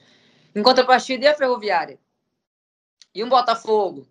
Em 0.54 0.62
contrapartida, 0.62 1.24
e 1.24 1.28
a 1.28 1.34
Ferroviária? 1.34 1.98
E 3.12 3.24
um 3.24 3.28
Botafogo? 3.28 4.06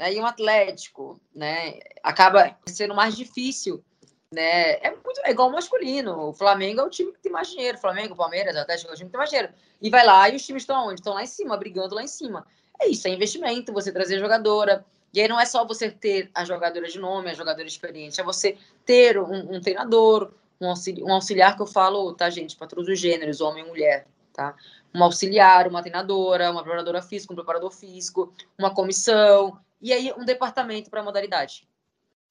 Né, 0.00 0.14
e 0.14 0.18
um 0.18 0.24
Atlético, 0.24 1.20
né, 1.34 1.78
acaba 2.02 2.56
sendo 2.66 2.94
mais 2.94 3.14
difícil, 3.14 3.84
né, 4.32 4.76
é 4.76 4.90
muito 4.90 5.20
é 5.22 5.30
igual 5.30 5.50
o 5.50 5.52
masculino, 5.52 6.28
o 6.28 6.32
Flamengo 6.32 6.80
é 6.80 6.84
o 6.84 6.88
time 6.88 7.12
que 7.12 7.20
tem 7.20 7.30
mais 7.30 7.50
dinheiro, 7.50 7.76
Flamengo, 7.76 8.16
Palmeiras, 8.16 8.56
Atlético 8.56 8.90
é 8.90 8.94
o 8.94 8.96
time 8.96 9.08
que 9.08 9.12
tem 9.12 9.18
mais 9.18 9.28
dinheiro, 9.28 9.52
e 9.80 9.90
vai 9.90 10.06
lá 10.06 10.26
e 10.30 10.36
os 10.36 10.46
times 10.46 10.62
estão 10.62 10.86
onde? 10.86 11.00
Estão 11.00 11.12
lá 11.12 11.22
em 11.22 11.26
cima, 11.26 11.56
brigando 11.56 11.94
lá 11.94 12.02
em 12.02 12.08
cima. 12.08 12.46
É 12.80 12.88
isso, 12.88 13.06
é 13.06 13.10
investimento, 13.10 13.74
você 13.74 13.92
trazer 13.92 14.18
jogadora, 14.18 14.86
e 15.12 15.20
aí 15.20 15.28
não 15.28 15.38
é 15.38 15.44
só 15.44 15.66
você 15.66 15.90
ter 15.90 16.30
a 16.34 16.46
jogadora 16.46 16.88
de 16.88 16.98
nome, 16.98 17.28
a 17.28 17.34
jogadora 17.34 17.68
experiente, 17.68 18.18
é 18.18 18.24
você 18.24 18.56
ter 18.86 19.18
um, 19.18 19.56
um 19.56 19.60
treinador, 19.60 20.32
um 20.58 20.70
auxiliar, 20.70 21.06
um 21.06 21.12
auxiliar 21.12 21.56
que 21.56 21.62
eu 21.62 21.66
falo, 21.66 22.14
tá, 22.14 22.30
gente, 22.30 22.56
para 22.56 22.68
todos 22.68 22.88
os 22.88 22.98
gêneros, 22.98 23.42
homem 23.42 23.64
e 23.64 23.68
mulher, 23.68 24.06
tá? 24.32 24.54
Um 24.94 25.04
auxiliar, 25.04 25.68
uma 25.68 25.82
treinadora, 25.82 26.50
uma 26.50 26.62
preparadora 26.62 27.02
física, 27.02 27.34
um 27.34 27.36
preparador 27.36 27.70
físico, 27.70 28.32
uma 28.58 28.72
comissão, 28.72 29.58
e 29.80 29.92
aí 29.92 30.12
um 30.16 30.24
departamento 30.24 30.90
para 30.90 31.02
modalidade. 31.02 31.68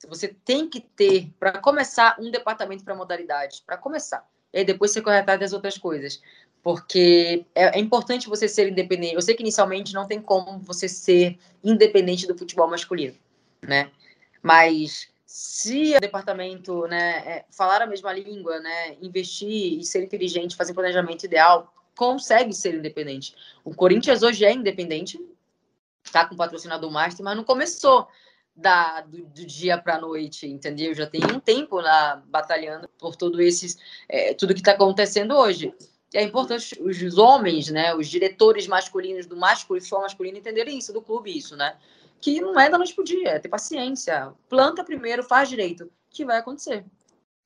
Você 0.08 0.30
tem 0.30 0.70
que 0.70 0.80
ter, 0.80 1.30
para 1.40 1.60
começar, 1.60 2.16
um 2.20 2.32
departamento 2.32 2.84
para 2.84 2.96
modalidade, 2.96 3.64
para 3.66 3.78
começar. 3.78 4.26
E 4.54 4.60
aí 4.60 4.66
depois 4.66 4.92
você 4.92 5.02
corre 5.02 5.22
das 5.22 5.52
outras 5.52 5.78
coisas. 5.78 6.22
Porque 6.62 7.46
é, 7.56 7.78
é, 7.78 7.80
importante 7.80 8.28
você 8.28 8.48
ser 8.48 8.70
independente. 8.70 9.16
Eu 9.16 9.22
sei 9.22 9.36
que 9.36 9.44
inicialmente 9.44 9.94
não 9.94 10.08
tem 10.08 10.22
como 10.22 10.60
você 10.60 10.88
ser 10.88 11.38
independente 11.64 12.28
do 12.28 12.38
futebol 12.38 12.70
masculino, 12.70 13.16
né? 13.62 13.92
Mas 14.42 15.10
se 15.26 15.96
o 15.96 16.00
departamento 16.00 16.88
né, 16.88 17.24
é, 17.26 17.46
falar 17.52 17.82
a 17.82 17.88
mesma 17.88 18.12
língua, 18.12 18.60
né, 18.60 18.98
investir 19.02 19.80
e 19.80 19.84
ser 19.86 20.04
inteligente, 20.04 20.56
fazer 20.56 20.74
planejamento 20.74 21.24
ideal, 21.24 21.74
consegue 21.96 22.54
ser 22.54 22.76
independente. 22.76 23.36
O 23.64 23.74
Corinthians 23.74 24.24
hoje 24.24 24.44
é 24.44 24.54
independente, 24.54 25.20
tá 26.12 26.26
com 26.26 26.36
patrocinador 26.36 26.92
master, 26.92 27.24
mas 27.24 27.36
não 27.36 27.44
começou 27.44 28.08
da, 28.56 29.02
do, 29.02 29.26
do 29.26 29.46
dia 29.46 29.78
para 29.78 29.96
a 29.96 30.02
noite, 30.02 30.48
entendeu? 30.48 30.94
Já 30.94 31.08
tem 31.08 31.22
um 31.34 31.40
tempo 31.40 31.80
lá 31.80 32.22
batalhando 32.28 32.88
por 32.98 33.16
tudo 33.16 33.42
esses, 33.42 33.78
é, 34.08 34.34
tudo 34.34 34.54
que 34.54 34.60
está 34.60 34.74
acontecendo 34.74 35.36
hoje. 35.36 35.74
E 36.14 36.18
é 36.18 36.24
importante 36.24 36.80
os 36.82 37.18
homens, 37.18 37.70
né, 37.70 37.94
os 37.94 38.08
diretores 38.08 38.68
masculinos 38.68 39.26
do 39.26 39.38
masculino, 39.38 39.86
só 39.86 40.02
masculino 40.02 40.38
entenderem 40.38 40.78
isso 40.78 40.92
do 40.92 41.02
clube, 41.02 41.36
isso, 41.36 41.56
né? 41.56 41.78
Que 42.20 42.42
não 42.42 42.60
é 42.60 42.70
da 42.70 42.78
noite 42.78 42.94
pro 42.94 43.04
dia, 43.04 43.30
é 43.30 43.40
ter 43.40 43.48
paciência. 43.48 44.34
Planta 44.50 44.84
primeiro, 44.84 45.24
faz 45.24 45.48
direito, 45.48 45.90
que 46.10 46.26
vai 46.26 46.38
acontecer. 46.38 46.84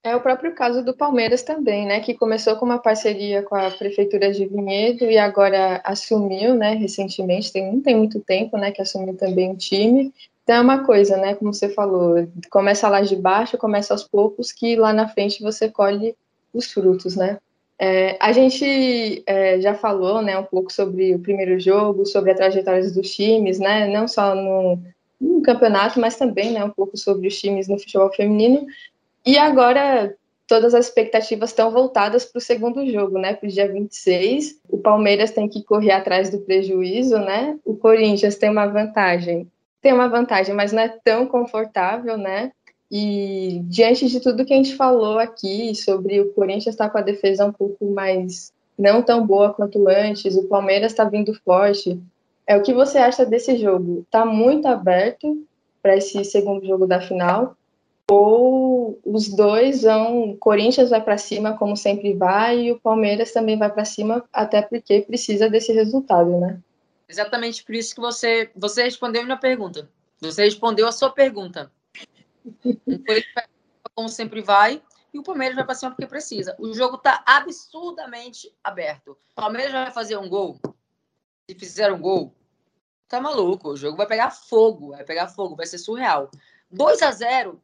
É 0.04 0.14
o 0.14 0.22
próprio 0.22 0.54
caso 0.54 0.84
do 0.84 0.94
Palmeiras 0.94 1.44
também, 1.44 1.86
né? 1.86 2.02
Que 2.02 2.14
começou 2.14 2.58
com 2.58 2.66
uma 2.66 2.78
parceria 2.78 3.42
com 3.42 3.56
a 3.56 3.72
prefeitura 3.72 4.34
de 4.34 4.46
Vinhedo 4.46 5.06
e 5.06 5.18
agora 5.18 5.80
assumiu, 5.84 6.54
né? 6.56 6.74
Recentemente, 6.74 7.54
tem, 7.54 7.72
não 7.72 7.82
tem 7.82 7.96
muito 7.96 8.20
tempo, 8.20 8.58
né? 8.58 8.72
Que 8.72 8.82
assumiu 8.82 9.16
também 9.16 9.52
o 9.52 9.58
time. 9.58 10.14
Então 10.44 10.58
é 10.58 10.62
uma 10.62 10.84
coisa, 10.84 11.16
né? 11.16 11.36
Como 11.36 11.54
você 11.54 11.70
falou, 11.70 12.28
começa 12.52 12.90
lá 12.90 13.00
de 13.00 13.16
baixo, 13.16 13.58
começa 13.58 13.94
aos 13.94 14.04
poucos, 14.04 14.52
que 14.52 14.76
lá 14.76 14.92
na 14.92 15.08
frente 15.08 15.42
você 15.42 15.70
colhe 15.70 16.18
os 16.54 16.70
frutos, 16.70 17.16
né? 17.16 17.38
É, 17.80 18.18
a 18.20 18.34
gente 18.34 19.24
é, 19.26 19.60
já 19.62 19.74
falou, 19.74 20.22
né, 20.22 20.38
um 20.38 20.44
pouco 20.44 20.72
sobre 20.72 21.16
o 21.16 21.20
primeiro 21.20 21.60
jogo, 21.60 22.06
sobre 22.06 22.32
a 22.32 22.36
trajetória 22.36 22.90
dos 22.92 23.10
times, 23.16 23.58
né? 23.58 23.88
Não 23.88 24.08
só 24.08 24.36
no, 24.36 24.80
no 25.20 25.42
campeonato, 25.42 26.00
mas 26.00 26.18
também, 26.18 26.52
né, 26.52 26.64
um 26.64 26.70
pouco 26.70 26.98
sobre 26.98 27.28
os 27.28 27.40
times 27.40 27.70
no 27.70 27.80
futebol 27.80 28.12
feminino. 28.14 28.66
E 29.26 29.38
agora 29.38 30.16
todas 30.48 30.74
as 30.74 30.88
expectativas 30.88 31.50
estão 31.50 31.72
voltadas 31.72 32.26
para 32.26 32.38
o 32.38 32.42
segundo 32.42 32.86
jogo, 32.90 33.18
né? 33.18 33.34
Para 33.34 33.48
o 33.48 33.52
dia 33.52 33.72
26. 33.72 34.60
O 34.70 34.78
Palmeiras 34.78 35.32
tem 35.32 35.48
que 35.48 35.64
correr 35.64 35.92
atrás 35.92 36.30
do 36.30 36.40
prejuízo, 36.40 37.18
né? 37.18 37.58
O 37.66 37.76
Corinthians 37.76 38.36
tem 38.36 38.50
uma 38.50 38.68
vantagem 38.68 39.50
tem 39.84 39.92
uma 39.92 40.08
vantagem, 40.08 40.56
mas 40.56 40.72
não 40.72 40.82
é 40.82 40.88
tão 40.88 41.28
confortável, 41.28 42.18
né? 42.18 42.54
E 42.90 43.60
diante 43.66 44.08
de 44.08 44.22
tudo 44.22 44.46
que 44.46 44.54
a 44.54 44.56
gente 44.56 44.76
falou 44.76 45.20
aqui 45.20 45.76
sobre 45.76 46.22
o 46.22 46.32
Corinthians 46.32 46.74
estar 46.74 46.86
tá 46.86 46.90
com 46.90 46.98
a 46.98 47.02
defesa 47.02 47.46
um 47.46 47.52
pouco 47.52 47.86
mais 47.92 48.54
não 48.80 49.04
tão 49.04 49.28
boa 49.28 49.54
quanto 49.54 49.88
antes, 49.90 50.38
o 50.38 50.48
Palmeiras 50.48 50.94
está 50.94 51.04
vindo 51.04 51.34
forte. 51.34 52.00
É 52.48 52.56
o 52.56 52.64
que 52.64 52.74
você 52.74 52.98
acha 52.98 53.26
desse 53.26 53.58
jogo? 53.58 54.04
Está 54.06 54.26
muito 54.26 54.68
aberto 54.68 55.46
para 55.82 55.98
esse 55.98 56.24
segundo 56.24 56.66
jogo 56.66 56.88
da 56.88 57.02
final? 57.02 57.58
Ou 58.16 59.02
os 59.04 59.28
dois 59.28 59.82
vão, 59.82 60.30
o 60.30 60.38
Corinthians 60.38 60.92
vai 60.92 61.02
para 61.02 61.18
cima 61.18 61.58
como 61.58 61.76
sempre 61.76 62.14
vai 62.14 62.60
e 62.60 62.72
o 62.72 62.80
Palmeiras 62.80 63.32
também 63.32 63.58
vai 63.58 63.72
para 63.72 63.84
cima, 63.86 64.24
até 64.32 64.62
porque 64.62 65.02
precisa 65.02 65.50
desse 65.50 65.74
resultado, 65.74 66.40
né? 66.40 66.62
Exatamente 67.10 67.64
por 67.64 67.74
isso 67.74 67.96
que 67.96 68.00
você, 68.00 68.52
você 68.56 68.84
respondeu 68.84 69.24
a 69.24 69.26
minha 69.26 69.38
pergunta. 69.38 69.90
Você 70.22 70.44
respondeu 70.44 70.88
a 70.88 70.92
sua 70.92 71.10
pergunta. 71.10 71.72
como 73.96 74.08
sempre 74.08 74.42
vai, 74.42 74.80
e 75.12 75.18
o 75.18 75.24
Palmeiras 75.24 75.56
vai 75.56 75.66
para 75.66 75.74
cima 75.74 75.90
porque 75.90 76.06
precisa. 76.06 76.56
O 76.60 76.72
jogo 76.72 76.98
está 76.98 77.24
absurdamente 77.26 78.54
aberto. 78.64 79.18
O 79.32 79.36
Palmeiras 79.36 79.72
vai 79.72 79.92
fazer 79.92 80.18
um 80.18 80.30
gol. 80.30 80.60
Se 81.50 81.58
fizer 81.58 81.92
um 81.92 82.00
gol, 82.00 82.32
tá 83.08 83.20
maluco. 83.20 83.70
O 83.70 83.78
jogo 83.78 83.98
vai 83.98 84.06
pegar 84.06 84.30
fogo, 84.30 84.90
vai 84.92 85.04
pegar 85.04 85.30
fogo, 85.30 85.56
vai 85.56 85.66
ser 85.66 85.80
surreal. 85.80 86.30
2 86.70 87.02
a 87.02 87.12
0 87.12 87.60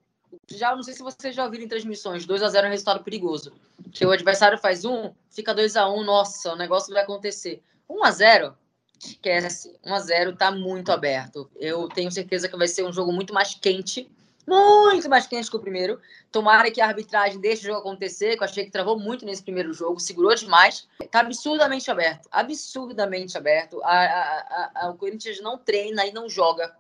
já 0.48 0.76
não 0.76 0.84
sei 0.84 0.94
se 0.94 1.04
vocês 1.04 1.36
já 1.36 1.44
ouviram 1.44 1.66
em 1.66 1.68
transmissões, 1.68 2.26
2 2.26 2.44
a 2.44 2.50
0 2.50 2.66
é 2.66 2.70
um 2.70 2.72
resultado 2.72 3.04
perigoso. 3.04 3.54
Que 3.92 4.06
o 4.06 4.12
adversário 4.12 4.58
faz 4.58 4.86
um, 4.86 5.12
fica 5.30 5.54
2 5.54 5.76
a 5.76 5.90
1 5.90 6.04
nossa, 6.04 6.54
o 6.54 6.56
negócio 6.56 6.94
vai 6.94 7.04
acontecer. 7.04 7.62
1 7.90 8.04
a 8.04 8.12
0 8.12 8.58
esquece. 9.00 9.76
1 9.84 9.94
a 9.94 10.00
0 10.00 10.36
tá 10.36 10.52
muito 10.52 10.92
aberto. 10.92 11.50
Eu 11.56 11.88
tenho 11.88 12.12
certeza 12.12 12.48
que 12.48 12.58
vai 12.58 12.68
ser 12.68 12.84
um 12.84 12.92
jogo 12.92 13.12
muito 13.12 13.34
mais 13.34 13.56
quente, 13.56 14.10
muito 14.46 15.10
mais 15.10 15.26
quente 15.28 15.50
que 15.50 15.56
o 15.56 15.60
primeiro. 15.60 16.00
Tomara 16.32 16.70
que 16.70 16.82
a 16.82 16.88
arbitragem 16.88 17.40
deixe 17.40 17.64
o 17.64 17.66
jogo 17.68 17.80
acontecer, 17.80 18.36
que 18.36 18.44
eu 18.44 18.48
achei 18.48 18.66
que 18.66 18.72
travou 18.72 19.00
muito 19.00 19.26
nesse 19.26 19.44
primeiro 19.44 19.74
jogo, 19.74 20.00
segurou 20.00 20.36
demais. 20.36 20.88
Tá 21.10 21.22
absurdamente 21.22 21.90
aberto, 21.90 22.28
absurdamente 22.32 23.38
aberto. 23.38 23.82
A, 23.84 24.04
a, 24.04 24.72
a, 24.76 24.90
o 24.90 24.96
Corinthians 24.96 25.42
não 25.42 25.58
treina 25.58 26.06
e 26.06 26.12
não 26.12 26.28
joga 26.30 26.76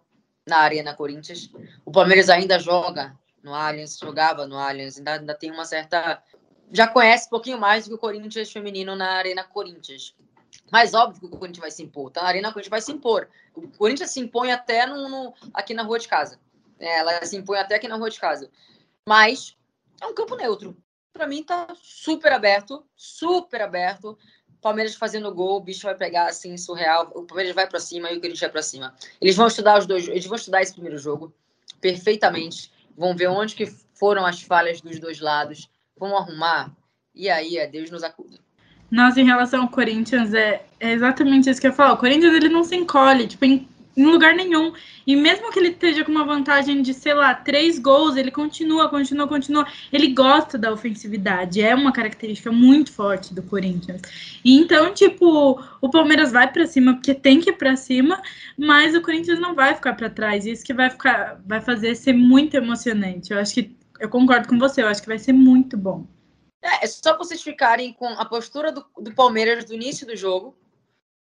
na 0.47 0.59
Arena 0.59 0.93
Corinthians. 0.93 1.49
O 1.85 1.91
Palmeiras 1.91 2.29
ainda 2.29 2.59
joga 2.59 3.15
no 3.41 3.53
Allianz, 3.53 3.97
jogava 3.97 4.45
no 4.45 4.57
Allianz, 4.57 4.97
ainda, 4.97 5.13
ainda 5.13 5.35
tem 5.35 5.51
uma 5.51 5.65
certa 5.65 6.21
já 6.71 6.87
conhece 6.87 7.27
um 7.27 7.29
pouquinho 7.29 7.57
mais 7.57 7.85
do 7.85 7.89
que 7.89 7.95
o 7.95 7.97
Corinthians 7.97 8.51
feminino 8.51 8.95
na 8.95 9.13
Arena 9.13 9.43
Corinthians. 9.43 10.15
Mas 10.71 10.93
óbvio 10.93 11.27
que 11.27 11.35
o 11.35 11.39
Corinthians 11.39 11.61
vai 11.61 11.71
se 11.71 11.81
impor. 11.81 12.11
Tá 12.11 12.21
na 12.21 12.27
Arena, 12.27 12.49
Corinthians 12.49 12.69
vai 12.69 12.81
se 12.81 12.91
impor. 12.91 13.27
O 13.55 13.67
Corinthians 13.69 14.11
se 14.11 14.19
impõe 14.19 14.51
até 14.51 14.85
no, 14.85 15.09
no 15.09 15.33
aqui 15.53 15.73
na 15.73 15.83
rua 15.83 15.97
de 15.97 16.07
casa. 16.07 16.39
É, 16.79 16.99
ela 16.99 17.25
se 17.25 17.35
impõe 17.35 17.57
até 17.57 17.75
aqui 17.75 17.87
na 17.87 17.95
rua 17.95 18.09
de 18.09 18.19
casa. 18.19 18.49
Mas 19.07 19.57
é 19.99 20.05
um 20.05 20.13
campo 20.13 20.35
neutro. 20.35 20.77
Para 21.11 21.27
mim 21.27 21.43
tá 21.43 21.67
super 21.81 22.31
aberto, 22.31 22.85
super 22.95 23.61
aberto. 23.61 24.17
Palmeiras 24.61 24.93
fazendo 24.93 25.33
gol, 25.33 25.57
o 25.57 25.61
bicho 25.61 25.83
vai 25.83 25.95
pegar 25.95 26.27
assim, 26.27 26.55
surreal. 26.55 27.11
O 27.15 27.23
Palmeiras 27.23 27.55
vai 27.55 27.67
para 27.67 27.79
cima 27.79 28.11
e 28.11 28.17
o 28.17 28.21
Corinthians 28.21 28.41
vai 28.41 28.49
para 28.51 28.61
cima. 28.61 28.95
Eles 29.19 29.35
vão 29.35 29.47
estudar 29.47 29.79
os 29.79 29.87
dois, 29.87 30.07
eles 30.07 30.25
vão 30.25 30.35
estudar 30.35 30.61
esse 30.61 30.73
primeiro 30.73 30.99
jogo 30.99 31.33
perfeitamente. 31.81 32.71
Vão 32.99 33.15
ver 33.15 33.29
onde 33.29 33.55
que 33.55 33.65
foram 33.93 34.25
as 34.25 34.41
falhas 34.41 34.81
dos 34.81 34.99
dois 34.99 35.21
lados, 35.21 35.69
vão 35.97 36.17
arrumar. 36.17 36.69
E 37.15 37.29
aí, 37.29 37.57
é 37.57 37.65
Deus 37.65 37.89
nos 37.89 38.03
acuda. 38.03 38.37
Nós, 38.91 39.15
em 39.15 39.23
relação 39.23 39.61
ao 39.61 39.69
Corinthians, 39.69 40.33
é, 40.33 40.65
é, 40.81 40.91
exatamente 40.91 41.49
isso 41.49 41.61
que 41.61 41.67
eu 41.67 41.73
falo. 41.73 41.93
O 41.93 41.97
Corinthians, 41.97 42.33
ele 42.33 42.49
não 42.49 42.65
se 42.65 42.75
encolhe, 42.75 43.25
tipo, 43.25 43.45
em, 43.45 43.65
em, 43.99 44.05
lugar 44.05 44.33
nenhum. 44.35 44.73
E 45.05 45.15
mesmo 45.15 45.51
que 45.51 45.59
ele 45.59 45.69
esteja 45.69 46.05
com 46.05 46.11
uma 46.11 46.23
vantagem 46.23 46.81
de, 46.81 46.93
sei 46.93 47.13
lá, 47.13 47.33
três 47.33 47.79
gols, 47.79 48.15
ele 48.15 48.31
continua, 48.31 48.89
continua, 48.89 49.27
continua. 49.27 49.67
Ele 49.91 50.13
gosta 50.13 50.57
da 50.57 50.71
ofensividade. 50.71 51.61
É 51.61 51.73
uma 51.75 51.91
característica 51.91 52.51
muito 52.51 52.91
forte 52.91 53.33
do 53.33 53.43
Corinthians. 53.43 54.01
E 54.43 54.57
então, 54.57 54.93
tipo, 54.93 55.61
o 55.81 55.89
Palmeiras 55.89 56.31
vai 56.31 56.51
para 56.51 56.67
cima, 56.67 56.93
porque 56.93 57.13
tem 57.13 57.39
que 57.39 57.49
ir 57.49 57.57
para 57.57 57.75
cima, 57.75 58.21
mas 58.57 58.95
o 58.95 59.01
Corinthians 59.01 59.39
não 59.39 59.55
vai 59.55 59.75
ficar 59.75 59.93
para 59.93 60.09
trás. 60.09 60.45
Isso 60.45 60.65
que 60.65 60.73
vai, 60.73 60.89
ficar, 60.89 61.41
vai 61.45 61.61
fazer 61.61 61.95
ser 61.95 62.13
muito 62.13 62.55
emocionante. 62.55 63.31
Eu 63.31 63.39
acho 63.39 63.53
que, 63.53 63.75
eu 63.99 64.09
concordo 64.09 64.47
com 64.47 64.57
você, 64.57 64.81
eu 64.81 64.87
acho 64.87 65.01
que 65.01 65.07
vai 65.07 65.19
ser 65.19 65.33
muito 65.33 65.77
bom. 65.77 66.05
É, 66.61 66.83
é 66.83 66.87
só 66.87 67.17
vocês 67.17 67.41
ficarem 67.41 67.93
com 67.93 68.07
a 68.07 68.25
postura 68.25 68.71
do, 68.71 68.85
do 68.99 69.13
Palmeiras 69.13 69.65
do 69.65 69.73
início 69.73 70.05
do 70.05 70.15
jogo 70.15 70.55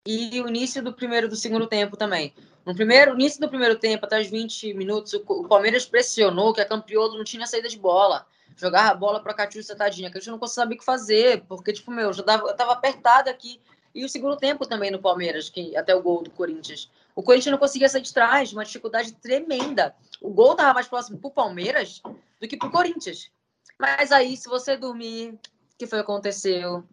e 0.07 0.41
o 0.41 0.49
início 0.49 0.83
do 0.83 0.93
primeiro 0.93 1.29
do 1.29 1.37
segundo 1.37 1.67
tempo 1.67 1.97
também. 1.97 2.33
No 2.69 2.75
primeiro, 2.75 3.15
início 3.15 3.41
do 3.41 3.49
primeiro 3.49 3.79
tempo, 3.79 4.05
até 4.05 4.21
os 4.21 4.27
20 4.27 4.75
minutos, 4.75 5.15
o, 5.15 5.25
o 5.27 5.49
Palmeiras 5.49 5.87
pressionou 5.87 6.53
que 6.53 6.61
a 6.61 6.67
Campiolo 6.67 7.17
não 7.17 7.25
tinha 7.25 7.47
saída 7.47 7.67
de 7.67 7.79
bola. 7.79 8.27
Jogava 8.55 8.91
a 8.91 8.95
bola 8.95 9.21
para 9.23 9.33
a 9.33 9.35
Catiúcia 9.35 9.75
tadinha, 9.75 10.11
a 10.11 10.13
gente 10.13 10.29
não 10.29 10.39
conseguia 10.39 10.65
saber 10.65 10.75
o 10.75 10.79
que 10.79 10.85
fazer, 10.85 11.45
porque, 11.49 11.73
tipo, 11.73 11.91
meu, 11.91 12.13
já 12.13 12.23
dava, 12.23 12.47
eu 12.47 12.55
tava 12.55 12.75
apertado 12.75 13.31
aqui. 13.31 13.59
E 13.95 14.05
o 14.05 14.09
segundo 14.09 14.37
tempo 14.37 14.67
também 14.67 14.91
no 14.91 14.99
Palmeiras, 14.99 15.49
que 15.49 15.75
até 15.79 15.95
o 15.95 16.03
gol 16.03 16.23
do 16.23 16.31
Corinthians. 16.31 16.91
O 17.17 17.23
Corinthians 17.23 17.53
não 17.53 17.59
conseguia 17.59 17.89
sair 17.89 18.03
de 18.03 18.13
trás, 18.13 18.53
uma 18.53 18.67
dificuldade 18.67 19.13
tremenda. 19.15 19.97
O 20.21 20.29
gol 20.29 20.55
tava 20.55 20.75
mais 20.75 20.87
próximo 20.87 21.17
pro 21.19 21.31
Palmeiras 21.31 22.03
do 22.39 22.47
que 22.47 22.59
pro 22.59 22.71
Corinthians. 22.71 23.31
Mas 23.79 24.13
aí, 24.13 24.37
se 24.37 24.47
você 24.47 24.77
dormir, 24.77 25.31
o 25.31 25.79
que 25.79 25.87
foi 25.87 26.01
que 26.01 26.03
aconteceu? 26.03 26.85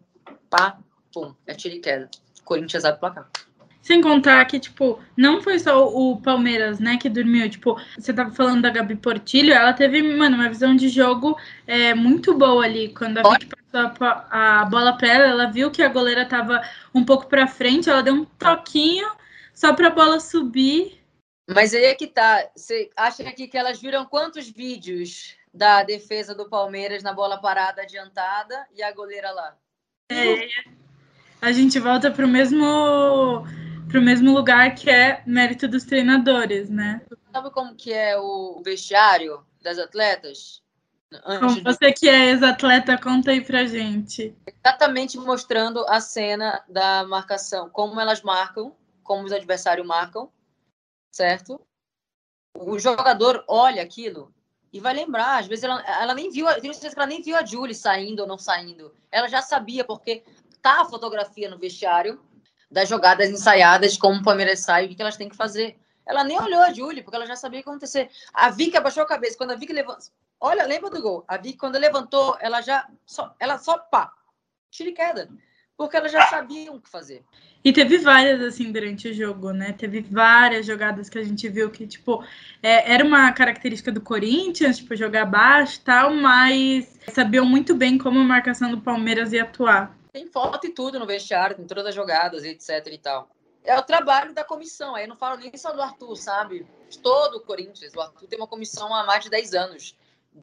Pá, 0.48 0.78
pum, 1.12 1.34
é 1.46 1.52
tiro 1.52 1.74
e 1.74 1.80
queda. 1.80 2.08
Corinthians 2.46 2.86
abre 2.86 2.96
o 2.96 3.00
placar. 3.00 3.30
Sem 3.86 4.00
contar 4.00 4.44
que, 4.46 4.58
tipo, 4.58 4.98
não 5.16 5.40
foi 5.40 5.60
só 5.60 5.86
o 5.86 6.20
Palmeiras, 6.20 6.80
né, 6.80 6.96
que 6.96 7.08
dormiu. 7.08 7.48
Tipo, 7.48 7.80
você 7.96 8.12
tava 8.12 8.32
falando 8.32 8.62
da 8.62 8.68
Gabi 8.68 8.96
Portilho, 8.96 9.52
ela 9.52 9.72
teve, 9.72 10.02
mano, 10.02 10.34
uma 10.34 10.48
visão 10.48 10.74
de 10.74 10.88
jogo 10.88 11.38
é, 11.68 11.94
muito 11.94 12.36
boa 12.36 12.64
ali. 12.64 12.92
Quando 12.92 13.18
a 13.18 13.22
Vicky 13.22 13.46
passou 13.46 14.04
a, 14.08 14.62
a 14.62 14.64
bola 14.64 14.98
pra 14.98 15.06
ela, 15.06 15.26
ela 15.26 15.46
viu 15.52 15.70
que 15.70 15.84
a 15.84 15.88
goleira 15.88 16.26
tava 16.26 16.60
um 16.92 17.04
pouco 17.04 17.26
pra 17.26 17.46
frente, 17.46 17.88
ela 17.88 18.02
deu 18.02 18.12
um 18.12 18.24
toquinho 18.24 19.08
só 19.54 19.72
pra 19.72 19.88
bola 19.88 20.18
subir. 20.18 21.00
Mas 21.48 21.72
aí 21.72 21.84
é 21.84 21.94
que 21.94 22.08
tá. 22.08 22.44
Você 22.56 22.90
acha 22.96 23.22
aqui 23.22 23.46
que 23.46 23.56
elas 23.56 23.80
viram 23.80 24.04
quantos 24.04 24.48
vídeos 24.50 25.36
da 25.54 25.84
defesa 25.84 26.34
do 26.34 26.48
Palmeiras 26.48 27.04
na 27.04 27.12
bola 27.12 27.40
parada 27.40 27.82
adiantada 27.82 28.66
e 28.74 28.82
a 28.82 28.90
goleira 28.90 29.30
lá. 29.30 29.56
É, 30.10 30.48
a 31.40 31.52
gente 31.52 31.78
volta 31.78 32.10
para 32.10 32.26
o 32.26 32.28
mesmo 32.28 33.46
para 33.88 34.00
o 34.00 34.02
mesmo 34.02 34.32
lugar 34.32 34.74
que 34.74 34.90
é 34.90 35.22
mérito 35.26 35.68
dos 35.68 35.84
treinadores, 35.84 36.68
né? 36.68 37.02
Sabe 37.32 37.50
como 37.50 37.74
que 37.74 37.92
é 37.92 38.18
o 38.18 38.60
vestiário 38.64 39.44
das 39.62 39.78
atletas? 39.78 40.62
Antes 41.24 41.54
como 41.54 41.62
você 41.62 41.92
que 41.92 42.08
é 42.08 42.30
ex-atleta, 42.30 43.00
conta 43.00 43.30
aí 43.30 43.40
pra 43.40 43.64
gente. 43.64 44.36
Exatamente 44.46 45.16
mostrando 45.18 45.86
a 45.88 46.00
cena 46.00 46.62
da 46.68 47.04
marcação, 47.04 47.70
como 47.70 48.00
elas 48.00 48.22
marcam, 48.22 48.74
como 49.02 49.24
os 49.24 49.32
adversários 49.32 49.86
marcam, 49.86 50.30
certo? 51.12 51.60
O 52.58 52.78
jogador 52.78 53.44
olha 53.46 53.82
aquilo 53.82 54.34
e 54.72 54.80
vai 54.80 54.94
lembrar. 54.94 55.38
Às 55.38 55.46
vezes 55.46 55.64
ela, 55.64 55.80
ela 55.82 56.14
nem 56.14 56.30
viu, 56.30 56.46
tem 56.60 56.72
certeza 56.72 56.94
que 56.94 57.00
ela 57.00 57.08
nem 57.08 57.22
viu 57.22 57.36
a 57.36 57.44
Julie 57.44 57.74
saindo 57.74 58.20
ou 58.20 58.28
não 58.28 58.38
saindo. 58.38 58.92
Ela 59.12 59.28
já 59.28 59.40
sabia, 59.40 59.84
porque 59.84 60.24
tá 60.60 60.80
a 60.80 60.84
fotografia 60.86 61.48
no 61.48 61.58
vestiário 61.58 62.20
das 62.70 62.88
jogadas 62.88 63.28
ensaiadas, 63.30 63.96
como 63.96 64.20
o 64.20 64.22
Palmeiras 64.22 64.60
sai, 64.60 64.86
o 64.86 64.88
que 64.94 65.00
elas 65.00 65.16
têm 65.16 65.28
que 65.28 65.36
fazer. 65.36 65.78
Ela 66.06 66.22
nem 66.22 66.40
olhou 66.40 66.62
a 66.62 66.72
Julie, 66.72 67.02
porque 67.02 67.16
ela 67.16 67.26
já 67.26 67.34
sabia 67.34 67.60
o 67.60 67.62
que 67.62 67.68
ia 67.68 67.72
acontecer. 67.72 68.08
A 68.32 68.48
Vicky 68.50 68.76
abaixou 68.76 69.02
a 69.02 69.06
cabeça. 69.06 69.36
Quando 69.36 69.50
a 69.50 69.56
Vicky 69.56 69.72
levantou. 69.72 70.06
Olha, 70.38 70.64
lembra 70.64 70.88
do 70.88 71.02
gol? 71.02 71.24
A 71.26 71.36
Vicky, 71.36 71.58
quando 71.58 71.78
levantou, 71.78 72.36
ela 72.40 72.60
já. 72.60 72.86
Só, 73.04 73.34
ela 73.40 73.58
só 73.58 73.76
pá. 73.76 74.12
Tira 74.70 74.90
e 74.90 74.92
queda. 74.92 75.28
Porque 75.76 75.96
ela 75.96 76.08
já 76.08 76.22
sabia 76.26 76.72
o 76.72 76.80
que 76.80 76.88
fazer. 76.88 77.22
E 77.62 77.72
teve 77.72 77.98
várias, 77.98 78.40
assim, 78.40 78.70
durante 78.72 79.08
o 79.08 79.14
jogo, 79.14 79.50
né? 79.52 79.72
Teve 79.72 80.00
várias 80.00 80.64
jogadas 80.64 81.10
que 81.10 81.18
a 81.18 81.24
gente 81.24 81.48
viu 81.48 81.68
que, 81.68 81.86
tipo, 81.86 82.24
é, 82.62 82.92
era 82.92 83.04
uma 83.04 83.30
característica 83.32 83.90
do 83.92 84.00
Corinthians, 84.00 84.78
tipo, 84.78 84.96
jogar 84.96 85.26
baixo 85.26 85.78
e 85.78 85.84
tal, 85.84 86.14
mas 86.14 86.98
sabiam 87.12 87.44
muito 87.44 87.74
bem 87.74 87.98
como 87.98 88.20
a 88.20 88.24
marcação 88.24 88.70
do 88.70 88.80
Palmeiras 88.80 89.32
ia 89.32 89.42
atuar. 89.42 89.94
Tem 90.16 90.26
foto 90.26 90.66
e 90.66 90.70
tudo 90.70 90.98
no 90.98 91.04
vestiário, 91.04 91.54
tem 91.54 91.66
todas 91.66 91.84
as 91.84 91.94
jogadas, 91.94 92.42
etc 92.42 92.86
e 92.90 92.96
tal 92.96 93.28
é 93.66 93.76
o 93.76 93.82
trabalho 93.82 94.32
da 94.32 94.44
comissão. 94.44 94.94
Aí 94.94 95.04
eu 95.04 95.08
não 95.08 95.16
falo 95.16 95.38
nem 95.38 95.54
só 95.56 95.72
do 95.72 95.82
Arthur, 95.82 96.16
sabe? 96.16 96.66
Todo 97.02 97.38
o 97.38 97.40
Corinthians. 97.40 97.92
O 97.94 98.00
Arthur 98.00 98.28
tem 98.28 98.38
uma 98.38 98.46
comissão 98.46 98.94
há 98.94 99.04
mais 99.04 99.24
de 99.24 99.30
10 99.30 99.54
anos. 99.54 99.96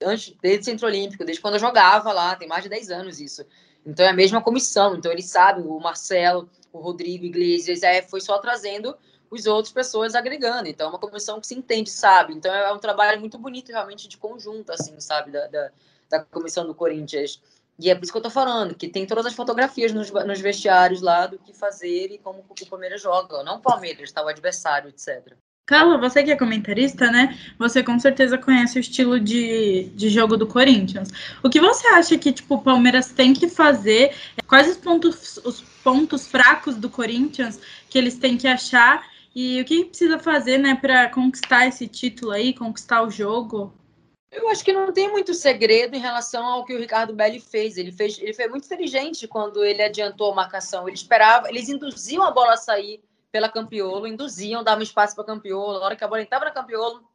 Antes, 0.04 0.36
desde 0.42 0.62
o 0.62 0.66
Centro 0.66 0.88
Olímpico, 0.88 1.24
desde 1.24 1.42
quando 1.42 1.54
eu 1.56 1.60
jogava 1.60 2.12
lá, 2.12 2.36
tem 2.36 2.48
mais 2.48 2.64
de 2.64 2.70
10 2.70 2.92
anos 2.92 3.22
isso. 3.22 3.46
Então 3.86 4.06
é 4.06 4.10
a 4.10 4.14
mesma 4.14 4.42
comissão. 4.42 4.96
Então 4.96 5.12
eles 5.12 5.26
sabem, 5.26 5.66
o 5.66 5.80
Marcelo, 5.80 6.50
o 6.72 6.80
Rodrigo 6.80 7.26
Iglesias, 7.26 7.82
é, 7.82 8.02
foi 8.02 8.20
só 8.20 8.38
trazendo 8.40 8.96
os 9.32 9.46
outros 9.46 9.74
pessoas 9.74 10.14
agregando. 10.14 10.68
Então 10.68 10.88
é 10.88 10.90
uma 10.90 11.00
comissão 11.00 11.40
que 11.40 11.48
se 11.48 11.56
entende, 11.56 11.90
sabe? 11.90 12.34
Então 12.34 12.54
é 12.54 12.74
um 12.74 12.80
trabalho 12.80 13.20
muito 13.22 13.38
bonito, 13.38 13.70
realmente, 13.70 14.08
de 14.08 14.18
conjunto, 14.18 14.72
assim, 14.72 15.00
sabe? 15.00 15.32
Da, 15.32 15.48
da, 15.48 15.72
da 16.10 16.20
comissão 16.26 16.68
do 16.68 16.76
Corinthians. 16.76 17.42
E 17.80 17.90
é 17.90 17.96
por 17.96 18.04
isso 18.04 18.12
que 18.12 18.18
eu 18.18 18.24
tô 18.24 18.30
falando, 18.30 18.76
que 18.76 18.88
tem 18.88 19.06
todas 19.06 19.26
as 19.26 19.34
fotografias 19.34 19.92
nos, 19.92 20.12
nos 20.12 20.40
vestiários 20.40 21.02
lá 21.02 21.26
do 21.28 21.40
que 21.40 21.54
fazer 21.54 22.12
e 22.12 22.18
como 22.20 22.40
o 22.48 22.70
Palmeiras 22.70 23.02
joga. 23.02 23.44
Não 23.44 23.56
o 23.56 23.62
Palmeiras, 23.62 24.12
tá? 24.12 24.24
O 24.24 24.28
adversário, 24.28 24.90
etc. 24.90 25.34
Carla, 25.66 25.98
você 25.98 26.22
que 26.24 26.32
é 26.32 26.36
comentarista, 26.36 27.10
né? 27.10 27.40
Você 27.58 27.82
com 27.82 27.98
certeza 27.98 28.38
conhece 28.38 28.78
o 28.78 28.82
estilo 28.82 29.18
de, 29.18 29.86
de 29.96 30.10
jogo 30.10 30.36
do 30.36 30.46
Corinthians. 30.46 31.10
O 31.42 31.50
que 31.50 31.60
você 31.60 31.88
acha 31.88 32.18
que 32.18 32.34
tipo, 32.34 32.56
o 32.56 32.62
Palmeiras 32.62 33.12
tem 33.12 33.34
que 33.34 33.48
fazer? 33.48 34.14
Quais 34.46 34.70
os 34.70 34.78
pontos, 34.78 35.38
os 35.38 35.62
pontos 35.84 36.28
fracos 36.28 36.76
do 36.76 36.90
Corinthians 36.90 37.60
que 37.90 37.98
eles 37.98 38.18
têm 38.18 38.38
que 38.38 38.48
achar? 38.48 39.04
E 39.34 39.62
o 39.62 39.66
que 39.66 39.86
precisa 39.86 40.20
fazer, 40.20 40.58
né, 40.60 40.76
para 40.76 41.10
conquistar 41.10 41.66
esse 41.66 41.88
título 41.88 42.32
aí, 42.32 42.54
conquistar 42.54 43.02
o 43.02 43.10
jogo? 43.10 43.74
Eu 44.34 44.50
acho 44.50 44.66
que 44.66 44.74
não 44.74 44.92
tem 44.92 45.12
muito 45.12 45.32
segredo 45.34 45.96
em 45.96 46.00
relação 46.00 46.44
ao 46.44 46.66
que 46.66 46.74
o 46.74 46.80
Ricardo 46.80 47.14
Belli 47.14 47.40
fez. 47.40 47.78
Ele 47.78 47.92
fez, 47.92 48.18
ele 48.18 48.34
foi 48.34 48.48
muito 48.48 48.66
inteligente 48.66 49.28
quando 49.28 49.64
ele 49.64 49.82
adiantou 49.82 50.32
a 50.32 50.36
marcação. 50.36 50.88
Ele 50.88 50.98
esperava, 50.98 51.50
eles 51.50 51.70
induziam 51.70 52.24
a 52.24 52.32
bola 52.32 52.54
a 52.54 52.58
sair 52.58 53.04
pela 53.32 53.48
Campiolo, 53.48 54.08
induziam, 54.08 54.64
davam 54.64 54.82
espaço 54.82 55.16
para 55.16 55.24
Campiolo. 55.24 55.80
Na 55.80 55.86
hora 55.86 55.96
que 55.96 56.04
a 56.04 56.08
bola 56.08 56.22
entrava 56.24 56.46
na 56.46 56.52
Campiolo, 56.52 57.08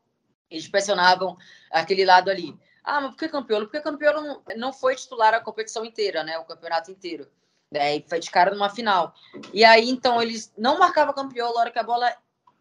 eles 0.49 0.69
pressionavam 0.69 1.37
aquele 1.73 2.05
lado 2.05 2.31
ali. 2.31 2.57
Ah, 2.85 3.01
mas 3.01 3.11
por 3.11 3.19
que 3.19 3.29
Campiolo? 3.29 3.67
Porque 3.67 3.81
Campiolo 3.81 4.43
não, 4.57 4.73
foi 4.73 4.95
titular 4.95 5.35
a 5.35 5.41
competição 5.41 5.85
inteira, 5.85 6.23
né? 6.23 6.39
O 6.39 6.45
campeonato 6.45 6.91
inteiro. 6.91 7.29
Daí 7.71 8.05
foi 8.09 8.21
de 8.21 8.31
cara 8.31 8.53
numa 8.53 8.71
final. 8.71 9.13
E 9.53 9.65
aí, 9.65 9.91
então, 9.91 10.23
eles 10.23 10.53
não 10.57 10.79
marcavam 10.79 11.13
Campiolo 11.13 11.55
na 11.55 11.61
hora 11.61 11.71
que 11.71 11.79
a 11.79 11.83
bola. 11.83 12.17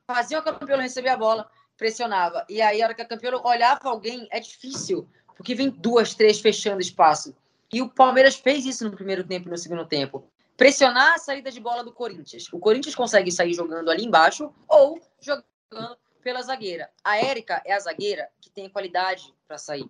Faziam 0.08 0.40
a 0.40 0.44
Campiolo 0.44 0.82
receber 0.82 1.10
a 1.10 1.18
bola 1.18 1.50
pressionava. 1.78 2.46
E 2.50 2.62
aí, 2.62 2.82
a 2.82 2.86
hora 2.86 2.94
que 2.94 3.02
a 3.02 3.06
campeã 3.06 3.32
olhava 3.44 3.90
alguém, 3.90 4.28
é 4.32 4.40
difícil, 4.40 5.08
porque 5.36 5.54
vem 5.54 5.70
duas, 5.70 6.16
três 6.16 6.40
fechando 6.40 6.82
espaço. 6.82 7.36
E 7.72 7.82
o 7.82 7.90
Palmeiras 7.90 8.36
fez 8.36 8.66
isso 8.66 8.84
no 8.84 8.92
primeiro 8.92 9.24
tempo 9.24 9.48
e 9.48 9.52
no 9.52 9.58
segundo 9.58 9.86
tempo. 9.86 10.28
Pressionar 10.56 11.14
a 11.14 11.18
saída 11.20 11.52
de 11.52 11.60
bola 11.60 11.84
do 11.84 11.94
Corinthians. 11.94 12.52
O 12.52 12.60
Corinthians 12.60 12.96
consegue 12.96 13.32
sair 13.32 13.54
jogando 13.54 13.92
ali 13.92 14.04
embaixo 14.04 14.52
ou 14.68 15.00
jogando 15.20 15.98
pela 16.24 16.42
zagueira. 16.42 16.90
A 17.04 17.18
Érica 17.18 17.62
é 17.64 17.74
a 17.74 17.80
zagueira 17.80 18.30
que 18.42 18.50
tem 18.50 18.70
qualidade 18.70 19.34
para 19.48 19.58
sair. 19.58 19.90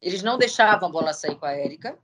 Eles 0.00 0.22
não 0.22 0.38
deixavam 0.38 0.88
a 0.88 0.92
bola 0.92 1.12
sair 1.12 1.36
com 1.36 1.44
a 1.44 1.52
Érica, 1.52 1.98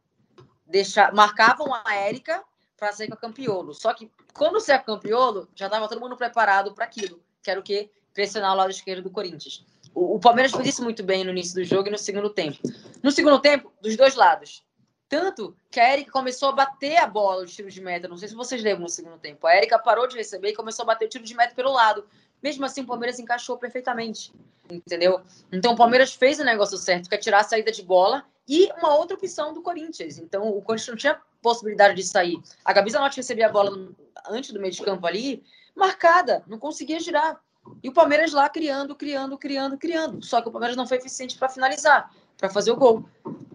marcavam 1.15 1.73
a 1.73 1.95
Érica 1.95 2.45
para 2.77 2.93
sair 2.93 3.09
com 3.09 3.15
a 3.15 3.17
Campiolo. 3.17 3.73
Só 3.73 3.95
que 3.95 4.11
quando 4.35 4.61
você 4.61 4.73
é 4.73 4.79
Campiolo, 4.79 5.49
já 5.55 5.67
estava 5.67 5.89
todo 5.89 6.01
mundo 6.01 6.17
preparado 6.17 6.75
para 6.75 6.85
aquilo, 6.85 7.23
que 7.43 7.51
era 7.51 7.59
o 7.59 7.63
quê? 7.63 7.91
Pressionar 8.17 8.55
o 8.55 8.57
lado 8.57 8.71
esquerdo 8.71 9.03
do 9.03 9.11
Corinthians. 9.11 9.65
O, 9.95 10.17
o 10.17 10.19
Palmeiras 10.19 10.51
fez 10.53 10.69
isso 10.69 10.83
muito 10.83 11.05
bem 11.05 11.23
no 11.23 11.31
início 11.31 11.55
do 11.55 11.63
jogo 11.63 11.89
e 11.89 11.91
no 11.91 11.99
segundo 11.99 12.31
tempo. 12.31 12.59
No 13.03 13.13
segundo 13.13 13.39
tempo, 13.39 13.71
dos 13.83 13.95
dois 13.95 14.15
lados. 14.15 14.65
Tanto 15.09 15.55
que 15.71 15.79
a 15.79 15.93
Erika 15.93 16.11
começou 16.11 16.49
a 16.49 16.53
bater 16.53 16.97
a 16.97 17.07
bola 17.07 17.45
de 17.45 17.53
tiro 17.53 17.71
de 17.71 17.81
meta. 17.81 18.09
Não 18.09 18.17
sei 18.17 18.29
se 18.29 18.35
vocês 18.35 18.63
lembram 18.63 18.85
no 18.85 18.89
segundo 18.89 19.19
tempo. 19.19 19.47
A 19.47 19.55
Erika 19.55 19.79
parou 19.79 20.09
de 20.09 20.17
receber 20.17 20.49
e 20.49 20.55
começou 20.55 20.83
a 20.83 20.87
bater 20.87 21.05
o 21.05 21.09
tiro 21.09 21.23
de 21.23 21.37
meta 21.37 21.55
pelo 21.55 21.71
lado. 21.73 22.07
Mesmo 22.43 22.65
assim, 22.65 22.81
o 22.81 22.87
Palmeiras 22.87 23.19
encaixou 23.19 23.59
perfeitamente. 23.59 24.33
Entendeu? 24.69 25.21
Então, 25.53 25.75
o 25.75 25.77
Palmeiras 25.77 26.15
fez 26.15 26.41
o 26.41 26.45
negócio 26.45 26.77
certo, 26.79 27.09
que 27.09 27.15
é 27.15 27.19
tirar 27.19 27.41
a 27.41 27.45
saída 27.45 27.71
de 27.71 27.83
bola 27.83 28.25
e 28.49 28.69
uma 28.79 28.97
outra 28.97 29.17
opção 29.17 29.53
do 29.53 29.63
Corinthians. 29.63 30.19
Então, 30.19 30.49
o 30.49 30.63
Corinthians 30.63 30.89
não 30.89 30.97
tinha 30.97 31.21
possibilidade 31.43 31.95
de 31.95 32.03
sair. 32.03 32.41
A 32.65 32.73
Gabi 32.73 32.91
Zanotti 32.91 33.19
recebia 33.19 33.47
a 33.47 33.53
bola 33.53 33.95
antes 34.29 34.51
do 34.51 34.59
meio 34.59 34.73
de 34.73 34.83
campo 34.83 35.07
ali, 35.07 35.45
marcada, 35.75 36.43
não 36.49 36.59
conseguia 36.59 36.99
girar. 36.99 37.41
E 37.83 37.89
o 37.89 37.93
Palmeiras 37.93 38.33
lá 38.33 38.49
criando, 38.49 38.95
criando, 38.95 39.39
criando, 39.39 39.79
criando. 39.79 40.25
Só 40.25 40.41
que 40.41 40.49
o 40.49 40.53
Palmeiras 40.53 40.77
não 40.77 40.87
foi 40.87 40.99
eficiente 40.99 41.37
para 41.37 41.49
finalizar, 41.49 42.13
para 42.37 42.51
fazer 42.51 42.71
o 42.71 42.77
gol. 42.77 43.09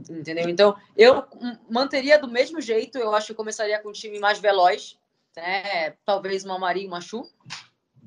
Entendeu? 0.09 0.49
Então, 0.49 0.75
eu 0.95 1.23
manteria 1.69 2.17
do 2.17 2.27
mesmo 2.27 2.59
jeito. 2.61 2.97
Eu 2.97 3.13
acho 3.13 3.27
que 3.27 3.33
começaria 3.33 3.81
com 3.81 3.89
um 3.89 3.93
time 3.93 4.19
mais 4.19 4.39
veloz, 4.39 4.97
né? 5.35 5.91
Talvez 6.05 6.43
uma 6.43 6.59
Maria 6.59 6.83
e 6.83 6.87
uma 6.87 7.01
Chu, 7.01 7.29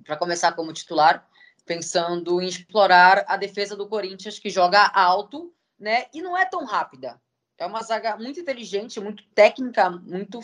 para 0.04 0.16
começar 0.16 0.52
como 0.52 0.72
titular, 0.72 1.26
pensando 1.64 2.40
em 2.40 2.46
explorar 2.46 3.24
a 3.26 3.36
defesa 3.36 3.76
do 3.76 3.88
Corinthians, 3.88 4.38
que 4.38 4.50
joga 4.50 4.90
alto, 4.94 5.52
né? 5.78 6.06
E 6.12 6.20
não 6.20 6.36
é 6.36 6.44
tão 6.44 6.64
rápida. 6.64 7.20
É 7.56 7.66
uma 7.66 7.82
zaga 7.82 8.16
muito 8.16 8.40
inteligente, 8.40 9.00
muito 9.00 9.24
técnica, 9.34 9.88
muito 9.88 10.40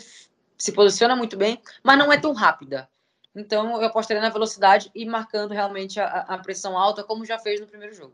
se 0.57 0.71
posiciona 0.71 1.15
muito 1.15 1.35
bem, 1.35 1.59
mas 1.83 1.97
não 1.97 2.13
é 2.13 2.19
tão 2.19 2.33
rápida. 2.33 2.87
Então, 3.35 3.81
eu 3.81 3.87
apostaria 3.87 4.21
na 4.21 4.29
velocidade 4.29 4.91
e 4.93 5.05
marcando 5.05 5.51
realmente 5.51 5.99
a, 5.99 6.05
a 6.27 6.37
pressão 6.37 6.77
alta, 6.77 7.03
como 7.03 7.25
já 7.25 7.39
fez 7.39 7.59
no 7.59 7.67
primeiro 7.67 7.95
jogo. 7.95 8.13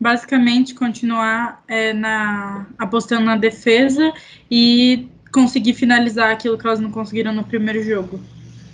Basicamente, 0.00 0.74
continuar 0.74 1.62
é, 1.68 1.92
na, 1.92 2.66
apostando 2.78 3.24
na 3.24 3.36
defesa 3.36 4.12
e 4.50 5.08
conseguir 5.32 5.74
finalizar 5.74 6.30
aquilo 6.30 6.56
que 6.56 6.66
elas 6.66 6.80
não 6.80 6.90
conseguiram 6.90 7.32
no 7.32 7.44
primeiro 7.44 7.82
jogo. 7.82 8.20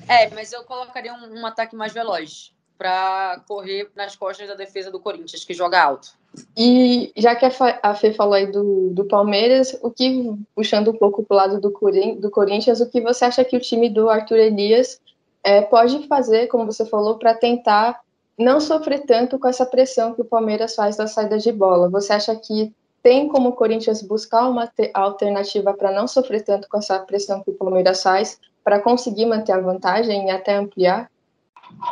É, 0.08 0.28
mas 0.30 0.52
eu 0.52 0.62
colocaria 0.64 1.12
um, 1.12 1.40
um 1.40 1.46
ataque 1.46 1.74
mais 1.74 1.92
veloz 1.92 2.52
para 2.78 3.40
correr 3.46 3.90
nas 3.94 4.16
costas 4.16 4.48
da 4.48 4.54
defesa 4.54 4.90
do 4.90 4.98
Corinthians, 4.98 5.44
que 5.44 5.54
joga 5.54 5.80
alto. 5.80 6.08
E 6.56 7.12
já 7.16 7.36
que 7.36 7.44
a 7.44 7.94
Fê 7.94 8.12
falou 8.12 8.34
aí 8.34 8.46
do, 8.46 8.90
do 8.90 9.04
Palmeiras, 9.04 9.78
o 9.82 9.90
que, 9.90 10.32
puxando 10.54 10.90
um 10.90 10.96
pouco 10.96 11.22
para 11.22 11.34
o 11.34 11.36
lado 11.36 11.60
do, 11.60 11.70
do 12.18 12.30
Corinthians, 12.30 12.80
o 12.80 12.90
que 12.90 13.00
você 13.00 13.26
acha 13.26 13.44
que 13.44 13.56
o 13.56 13.60
time 13.60 13.88
do 13.90 14.08
Arthur 14.08 14.38
Elias 14.38 15.00
é, 15.42 15.62
pode 15.62 16.06
fazer, 16.06 16.46
como 16.46 16.66
você 16.66 16.86
falou, 16.86 17.18
para 17.18 17.34
tentar 17.34 18.00
não 18.38 18.60
sofrer 18.60 19.04
tanto 19.06 19.38
com 19.38 19.48
essa 19.48 19.66
pressão 19.66 20.14
que 20.14 20.22
o 20.22 20.26
Palmeiras 20.26 20.74
faz 20.74 20.96
da 20.96 21.06
saída 21.06 21.38
de 21.38 21.52
bola? 21.52 21.90
Você 21.90 22.12
acha 22.12 22.34
que 22.36 22.72
tem 23.02 23.28
como 23.28 23.50
o 23.50 23.52
Corinthians 23.52 24.02
buscar 24.02 24.48
uma 24.48 24.70
alternativa 24.94 25.74
para 25.74 25.90
não 25.90 26.06
sofrer 26.06 26.44
tanto 26.44 26.68
com 26.68 26.78
essa 26.78 26.98
pressão 27.00 27.42
que 27.42 27.50
o 27.50 27.54
Palmeiras 27.54 28.02
faz, 28.02 28.40
para 28.62 28.80
conseguir 28.80 29.26
manter 29.26 29.52
a 29.52 29.60
vantagem 29.60 30.28
e 30.28 30.30
até 30.30 30.54
ampliar? 30.54 31.10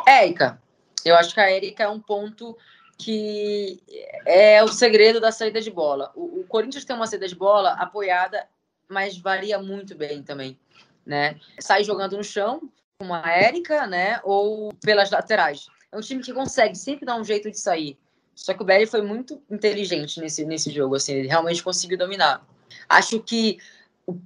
Érica, 0.07 0.61
eu 1.03 1.15
acho 1.15 1.33
que 1.33 1.39
a 1.41 1.51
Érica 1.51 1.83
é 1.83 1.89
um 1.89 1.99
ponto 1.99 2.57
que 2.97 3.81
é 4.25 4.63
o 4.63 4.67
segredo 4.67 5.19
da 5.19 5.31
saída 5.31 5.59
de 5.59 5.71
bola. 5.71 6.11
O, 6.15 6.41
o 6.41 6.45
Corinthians 6.47 6.85
tem 6.85 6.95
uma 6.95 7.07
saída 7.07 7.27
de 7.27 7.35
bola 7.35 7.71
apoiada, 7.71 8.47
mas 8.87 9.17
varia 9.17 9.59
muito 9.59 9.95
bem 9.95 10.23
também, 10.23 10.57
né? 11.05 11.35
Sai 11.59 11.83
jogando 11.83 12.15
no 12.15 12.23
chão, 12.23 12.61
como 13.01 13.15
a 13.15 13.27
Érica, 13.31 13.87
né? 13.87 14.21
Ou 14.23 14.71
pelas 14.73 15.09
laterais. 15.09 15.65
É 15.91 15.97
um 15.97 16.01
time 16.01 16.21
que 16.21 16.31
consegue 16.31 16.75
sempre 16.75 17.03
dar 17.03 17.15
um 17.15 17.23
jeito 17.23 17.49
de 17.49 17.59
sair. 17.59 17.97
Só 18.35 18.53
que 18.53 18.61
o 18.61 18.65
Belly 18.65 18.85
foi 18.85 19.01
muito 19.01 19.41
inteligente 19.49 20.19
nesse, 20.19 20.45
nesse 20.45 20.71
jogo, 20.71 20.95
assim, 20.95 21.13
ele 21.13 21.27
realmente 21.27 21.63
conseguiu 21.63 21.97
dominar. 21.97 22.45
Acho 22.87 23.19
que 23.19 23.57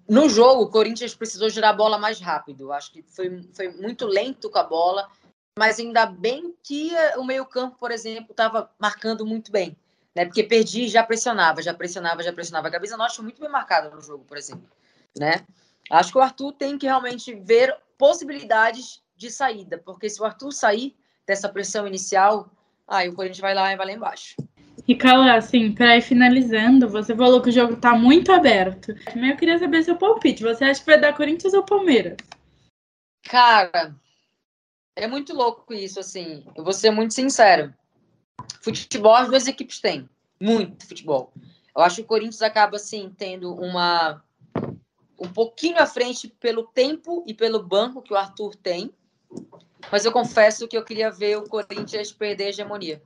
no 0.07 0.27
jogo 0.27 0.63
o 0.63 0.69
Corinthians 0.69 1.15
precisou 1.15 1.49
girar 1.49 1.71
a 1.71 1.75
bola 1.75 1.97
mais 1.97 2.19
rápido. 2.19 2.71
Acho 2.73 2.91
que 2.91 3.01
foi, 3.01 3.49
foi 3.53 3.69
muito 3.69 4.05
lento 4.05 4.49
com 4.49 4.59
a 4.59 4.63
bola, 4.63 5.09
mas 5.57 5.79
ainda 5.79 6.05
bem 6.05 6.53
que 6.61 6.91
o 7.15 7.23
meio-campo, 7.23 7.77
por 7.79 7.91
exemplo, 7.91 8.31
estava 8.31 8.69
marcando 8.77 9.25
muito 9.25 9.53
bem. 9.53 9.75
Né? 10.13 10.25
Porque 10.25 10.43
perdi 10.43 10.89
já 10.89 11.01
pressionava, 11.01 11.61
já 11.61 11.73
pressionava, 11.73 12.21
já 12.21 12.33
pressionava. 12.33 12.67
A 12.67 12.71
cabeça 12.71 12.97
nossa 12.97 13.15
foi 13.15 13.23
muito 13.23 13.39
bem 13.39 13.49
marcada 13.49 13.89
no 13.89 14.01
jogo, 14.01 14.25
por 14.25 14.37
exemplo. 14.37 14.69
Né? 15.17 15.45
Acho 15.89 16.11
que 16.11 16.17
o 16.17 16.21
Arthur 16.21 16.51
tem 16.53 16.77
que 16.77 16.85
realmente 16.85 17.33
ver 17.35 17.75
possibilidades 17.97 19.03
de 19.15 19.29
saída, 19.29 19.77
porque 19.77 20.09
se 20.09 20.21
o 20.21 20.25
Arthur 20.25 20.51
sair 20.51 20.95
dessa 21.25 21.49
pressão 21.49 21.87
inicial, 21.87 22.49
aí 22.87 23.09
o 23.09 23.13
Corinthians 23.13 23.39
vai 23.39 23.53
lá 23.53 23.71
e 23.71 23.77
vai 23.77 23.85
lá 23.87 23.91
embaixo. 23.93 24.35
E 24.87 24.95
Carla, 24.95 25.35
assim, 25.35 25.71
para 25.71 25.97
ir 25.97 26.01
finalizando, 26.01 26.87
você 26.87 27.15
falou 27.15 27.41
que 27.41 27.49
o 27.49 27.53
jogo 27.53 27.75
tá 27.77 27.95
muito 27.95 28.31
aberto. 28.31 28.93
Mas 29.15 29.31
eu 29.31 29.37
queria 29.37 29.57
saber 29.57 29.83
seu 29.83 29.95
palpite. 29.95 30.43
Você 30.43 30.63
acha 30.63 30.79
que 30.79 30.85
vai 30.85 30.99
dar 30.99 31.15
Corinthians 31.15 31.53
ou 31.53 31.63
Palmeiras? 31.63 32.17
Cara, 33.23 33.95
é 34.95 35.07
muito 35.07 35.33
louco 35.33 35.73
isso, 35.73 35.99
assim. 35.99 36.45
Eu 36.55 36.63
vou 36.63 36.73
ser 36.73 36.91
muito 36.91 37.15
sincero. 37.15 37.73
Futebol 38.61 39.15
as 39.15 39.27
duas 39.27 39.47
equipes 39.47 39.79
têm. 39.79 40.07
Muito 40.39 40.87
futebol. 40.87 41.33
Eu 41.75 41.81
acho 41.81 41.97
que 41.97 42.01
o 42.03 42.05
Corinthians 42.05 42.41
acaba, 42.41 42.75
assim, 42.75 43.11
tendo 43.17 43.53
uma. 43.55 44.23
Um 45.19 45.27
pouquinho 45.27 45.77
à 45.79 45.85
frente 45.85 46.27
pelo 46.27 46.63
tempo 46.63 47.23
e 47.25 47.33
pelo 47.33 47.63
banco 47.63 48.01
que 48.01 48.13
o 48.13 48.17
Arthur 48.17 48.55
tem. 48.55 48.91
Mas 49.91 50.05
eu 50.05 50.11
confesso 50.11 50.67
que 50.67 50.77
eu 50.77 50.83
queria 50.83 51.11
ver 51.11 51.37
o 51.37 51.47
Corinthians 51.47 52.11
perder 52.11 52.45
a 52.45 52.49
hegemonia. 52.49 53.01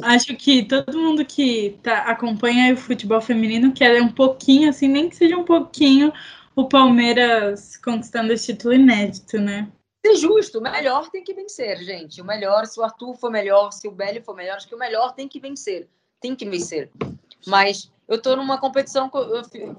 Acho 0.00 0.34
que 0.36 0.64
todo 0.64 0.98
mundo 0.98 1.24
que 1.24 1.78
tá, 1.82 1.98
acompanha 2.04 2.72
o 2.72 2.76
futebol 2.76 3.20
feminino 3.20 3.72
quer 3.72 4.00
um 4.00 4.08
pouquinho, 4.08 4.70
assim, 4.70 4.88
nem 4.88 5.08
que 5.08 5.16
seja 5.16 5.36
um 5.36 5.44
pouquinho, 5.44 6.12
o 6.56 6.66
Palmeiras 6.66 7.76
conquistando 7.76 8.32
esse 8.32 8.52
título 8.52 8.74
inédito, 8.74 9.38
né? 9.38 9.70
Ser 10.04 10.16
justo, 10.16 10.58
o 10.58 10.62
melhor 10.62 11.10
tem 11.10 11.22
que 11.22 11.34
vencer, 11.34 11.78
gente. 11.78 12.20
O 12.20 12.24
melhor, 12.24 12.66
se 12.66 12.80
o 12.80 12.82
Arthur 12.82 13.14
for 13.14 13.30
melhor, 13.30 13.70
se 13.70 13.86
o 13.86 13.92
Belly 13.92 14.20
for 14.20 14.34
melhor, 14.34 14.56
acho 14.56 14.66
que 14.66 14.74
o 14.74 14.78
melhor 14.78 15.14
tem 15.14 15.28
que 15.28 15.38
vencer. 15.38 15.88
Tem 16.20 16.34
que 16.34 16.48
vencer. 16.48 16.90
Mas 17.46 17.90
eu 18.12 18.20
tô 18.20 18.36
numa 18.36 18.58
competição 18.58 19.10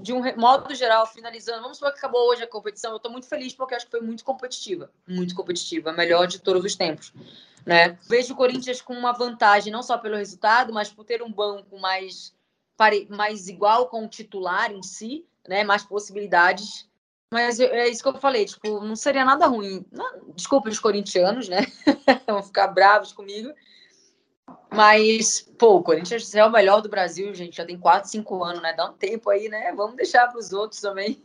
de 0.01 0.11
um 0.11 0.21
modo 0.35 0.73
geral, 0.73 1.05
finalizando. 1.05 1.61
Vamos 1.61 1.77
supor 1.77 1.91
que 1.91 1.99
acabou 1.99 2.29
hoje 2.29 2.41
a 2.41 2.47
competição. 2.47 2.91
Eu 2.91 2.99
tô 2.99 3.07
muito 3.07 3.27
feliz 3.27 3.53
porque 3.53 3.75
acho 3.75 3.85
que 3.85 3.91
foi 3.91 4.01
muito 4.01 4.25
competitiva. 4.25 4.89
Muito 5.07 5.35
competitiva. 5.35 5.91
A 5.91 5.93
melhor 5.93 6.25
de 6.25 6.39
todos 6.39 6.65
os 6.65 6.75
tempos. 6.75 7.13
Né? 7.63 7.97
Vejo 8.09 8.33
o 8.33 8.37
Corinthians 8.37 8.81
com 8.81 8.93
uma 8.93 9.11
vantagem, 9.11 9.71
não 9.71 9.83
só 9.83 9.99
pelo 9.99 10.17
resultado, 10.17 10.73
mas 10.73 10.91
por 10.91 11.05
ter 11.05 11.21
um 11.21 11.31
banco 11.31 11.79
mais, 11.79 12.33
mais 13.07 13.47
igual 13.47 13.87
com 13.87 14.03
o 14.03 14.09
titular 14.09 14.71
em 14.71 14.81
si, 14.81 15.25
né? 15.47 15.63
mais 15.63 15.83
possibilidades. 15.83 16.89
Mas 17.31 17.59
é 17.59 17.87
isso 17.87 18.01
que 18.01 18.09
eu 18.09 18.19
falei, 18.19 18.45
tipo, 18.45 18.79
não 18.79 18.95
seria 18.95 19.23
nada 19.23 19.45
ruim. 19.45 19.85
Não, 19.91 20.33
desculpa 20.35 20.69
os 20.69 20.79
corintianos, 20.79 21.47
né? 21.47 21.67
Vão 22.27 22.41
ficar 22.41 22.67
bravos 22.67 23.13
comigo. 23.13 23.53
Mas, 24.73 25.41
pô, 25.57 25.75
o 25.75 25.83
Corinthians 25.83 26.33
é 26.33 26.43
o 26.43 26.51
melhor 26.51 26.81
do 26.81 26.89
Brasil, 26.89 27.33
gente. 27.33 27.57
Já 27.57 27.65
tem 27.65 27.77
4, 27.77 28.09
5 28.09 28.43
anos, 28.43 28.61
né? 28.61 28.73
Dá 28.73 28.89
um 28.89 28.93
tempo 28.93 29.29
aí, 29.29 29.47
né? 29.47 29.71
Vamos 29.75 29.95
deixar 29.95 30.27
para 30.27 30.39
os 30.39 30.51
outros 30.51 30.81
também. 30.81 31.21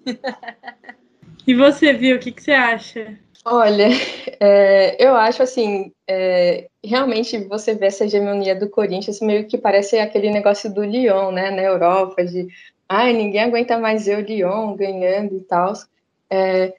e 1.47 1.55
você, 1.55 1.93
viu? 1.93 2.17
O 2.17 2.19
que, 2.19 2.31
que 2.31 2.43
você 2.43 2.53
acha? 2.53 3.19
Olha, 3.45 3.89
é, 4.41 4.97
eu 5.03 5.15
acho 5.15 5.43
assim, 5.43 5.93
é, 6.07 6.69
realmente 6.85 7.39
você 7.45 7.75
vê 7.75 7.87
essa 7.87 8.05
hegemonia 8.05 8.55
do 8.55 8.69
Corinthians 8.69 9.21
meio 9.21 9.47
que 9.47 9.57
parece 9.57 9.99
aquele 9.99 10.31
negócio 10.31 10.73
do 10.73 10.85
Lyon, 10.85 11.33
né, 11.33 11.51
na 11.51 11.63
Europa, 11.63 12.25
de 12.25 12.49
ai, 12.89 13.13
ninguém 13.13 13.43
aguenta 13.43 13.79
mais 13.79 14.07
ver 14.07 14.19
o 14.19 14.27
Lyon 14.27 14.77
ganhando 14.77 15.37
e 15.37 15.41
tal. 15.41 15.73
É, 16.31 16.75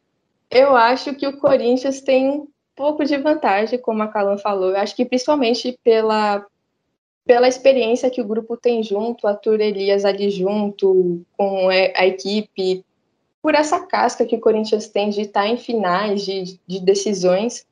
eu 0.52 0.76
acho 0.76 1.16
que 1.16 1.28
o 1.28 1.38
Corinthians 1.38 2.02
tem 2.02 2.30
um 2.30 2.48
pouco 2.76 3.04
de 3.04 3.18
vantagem, 3.18 3.80
como 3.80 4.04
a 4.04 4.08
Calan 4.08 4.38
falou. 4.38 4.72
Eu 4.72 4.78
acho 4.78 4.96
que 4.96 5.06
principalmente 5.06 5.78
pela, 5.84 6.46
pela 7.30 7.48
experiência 7.48 8.10
que 8.10 8.22
o 8.22 8.28
grupo 8.28 8.58
tem 8.58 8.82
junto, 8.82 9.28
a 9.28 9.36
Tur 9.36 9.62
Elias 9.62 10.04
ali 10.04 10.32
junto, 10.32 11.24
com 11.38 11.70
a 11.70 12.08
equipe, 12.08 12.84
por 13.40 13.54
essa 13.54 13.86
casca 13.86 14.26
que 14.26 14.36
o 14.36 14.40
Corinthians 14.40 14.88
tem 14.88 15.12
de 15.12 15.22
estar 15.22 15.46
em 15.46 15.56
finais 15.56 16.26
de, 16.26 16.60
de 16.66 16.80
decisões. 16.80 17.68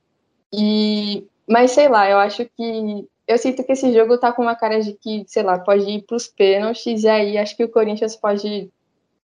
E, 0.53 1.25
mas 1.47 1.71
sei 1.71 1.89
lá, 1.89 2.07
eu 2.07 2.19
acho 2.19 2.45
que 2.45 3.07
eu 3.27 3.35
sinto 3.39 3.63
que 3.63 3.71
esse 3.71 3.91
jogo 3.91 4.19
tá 4.19 4.31
com 4.31 4.43
uma 4.43 4.55
cara 4.55 4.79
de 4.79 4.93
que, 4.93 5.25
sei 5.25 5.41
lá, 5.41 5.57
pode 5.57 5.89
ir 5.89 6.03
para 6.03 6.17
os 6.17 6.27
pênaltis 6.27 7.03
e 7.03 7.09
aí 7.09 7.35
acho 7.35 7.57
que 7.57 7.63
o 7.63 7.69
Corinthians 7.69 8.15
pode 8.15 8.69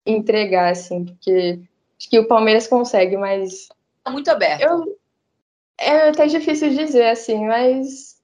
entregar, 0.05 0.73
assim, 0.73 1.05
porque 1.05 1.59
acho 1.97 2.07
que 2.07 2.19
o 2.19 2.27
Palmeiras 2.27 2.67
consegue, 2.67 3.17
mas. 3.17 3.67
Tá 4.03 4.11
muito 4.11 4.30
aberto. 4.30 4.61
Eu, 4.61 4.95
é 5.80 6.09
até 6.09 6.27
difícil 6.27 6.69
dizer, 6.69 7.09
assim, 7.09 7.47
mas 7.47 8.18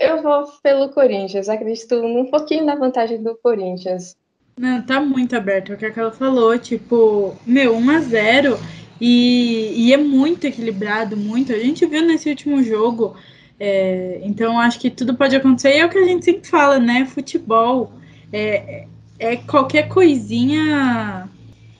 eu 0.00 0.22
vou 0.22 0.44
pelo 0.62 0.88
Corinthians. 0.90 1.48
Acredito 1.48 1.94
um 1.96 2.26
pouquinho 2.30 2.64
na 2.64 2.74
vantagem 2.74 3.22
do 3.22 3.36
Corinthians. 3.36 4.16
Não, 4.58 4.82
tá 4.82 5.00
muito 5.00 5.36
aberto. 5.36 5.72
É 5.72 5.74
o 5.74 5.78
que 5.78 6.00
ela 6.00 6.10
falou, 6.10 6.58
tipo, 6.58 7.36
meu, 7.46 7.76
1 7.76 7.90
a 7.90 8.00
0 8.00 8.58
e, 9.00 9.72
e 9.76 9.92
é 9.92 9.96
muito 9.96 10.46
equilibrado, 10.46 11.16
muito. 11.16 11.52
A 11.52 11.58
gente 11.58 11.86
viu 11.86 12.02
nesse 12.02 12.28
último 12.28 12.62
jogo. 12.62 13.16
É, 13.60 14.20
então, 14.22 14.58
acho 14.58 14.78
que 14.80 14.90
tudo 14.90 15.14
pode 15.14 15.36
acontecer. 15.36 15.76
E 15.76 15.78
é 15.78 15.86
o 15.86 15.88
que 15.88 15.98
a 15.98 16.04
gente 16.04 16.24
sempre 16.24 16.48
fala, 16.48 16.78
né? 16.78 17.06
Futebol 17.06 17.92
é, 18.32 18.86
é 19.18 19.36
qualquer 19.36 19.88
coisinha 19.88 21.28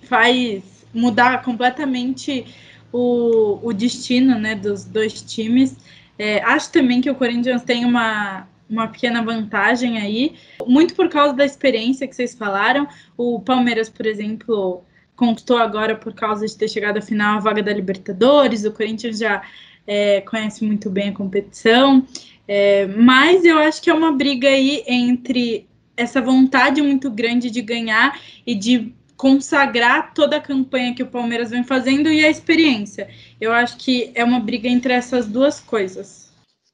faz 0.03 0.63
mudar 0.95 1.43
completamente 1.43 2.47
o, 2.93 3.59
o 3.63 3.73
destino 3.73 4.39
né, 4.39 4.55
dos 4.55 4.85
dois 4.85 5.21
times. 5.21 5.77
É, 6.19 6.43
acho 6.43 6.73
também 6.73 7.01
que 7.01 7.11
o 7.11 7.15
Corinthians 7.15 7.63
tem 7.63 7.85
uma, 7.85 8.49
uma 8.69 8.89
pequena 8.89 9.23
vantagem 9.23 9.99
aí, 9.99 10.35
muito 10.67 10.95
por 10.95 11.09
causa 11.09 11.33
da 11.33 11.45
experiência 11.45 12.07
que 12.09 12.17
vocês 12.17 12.35
falaram. 12.35 12.89
O 13.17 13.41
Palmeiras, 13.41 13.89
por 13.89 14.05
exemplo, 14.05 14.83
conquistou 15.15 15.59
agora 15.59 15.95
por 15.95 16.13
causa 16.13 16.47
de 16.47 16.57
ter 16.57 16.69
chegado 16.69 16.99
à 16.99 17.03
final 17.03 17.37
a 17.37 17.41
vaga 17.41 17.63
da 17.63 17.73
Libertadores. 17.73 18.65
O 18.65 18.73
Corinthians 18.73 19.19
já 19.19 19.43
é, 19.87 20.21
conhece 20.23 20.65
muito 20.65 20.91
bem 20.91 21.11
a 21.11 21.13
competição. 21.13 22.07
É, 22.47 22.87
mas 22.87 23.45
eu 23.45 23.59
acho 23.59 23.81
que 23.81 23.91
é 23.91 23.95
uma 23.95 24.13
briga 24.13 24.49
aí 24.49 24.83
entre 24.87 25.69
essa 25.97 26.21
vontade 26.21 26.81
muito 26.81 27.11
grande 27.11 27.51
de 27.51 27.61
ganhar 27.61 28.19
e 28.47 28.55
de 28.55 28.95
consagrar 29.19 30.15
toda 30.15 30.37
a 30.37 30.41
campanha 30.41 30.95
que 30.95 31.03
o 31.03 31.11
Palmeiras 31.11 31.51
vem 31.51 31.65
fazendo 31.65 32.09
e 32.09 32.25
a 32.25 32.31
experiência. 32.31 33.11
Eu 33.41 33.53
acho 33.53 33.77
que 33.77 34.13
é 34.15 34.23
uma 34.23 34.39
briga 34.39 34.69
entre 34.69 34.93
essas 34.93 35.27
duas 35.27 35.61
coisas. 35.61 36.33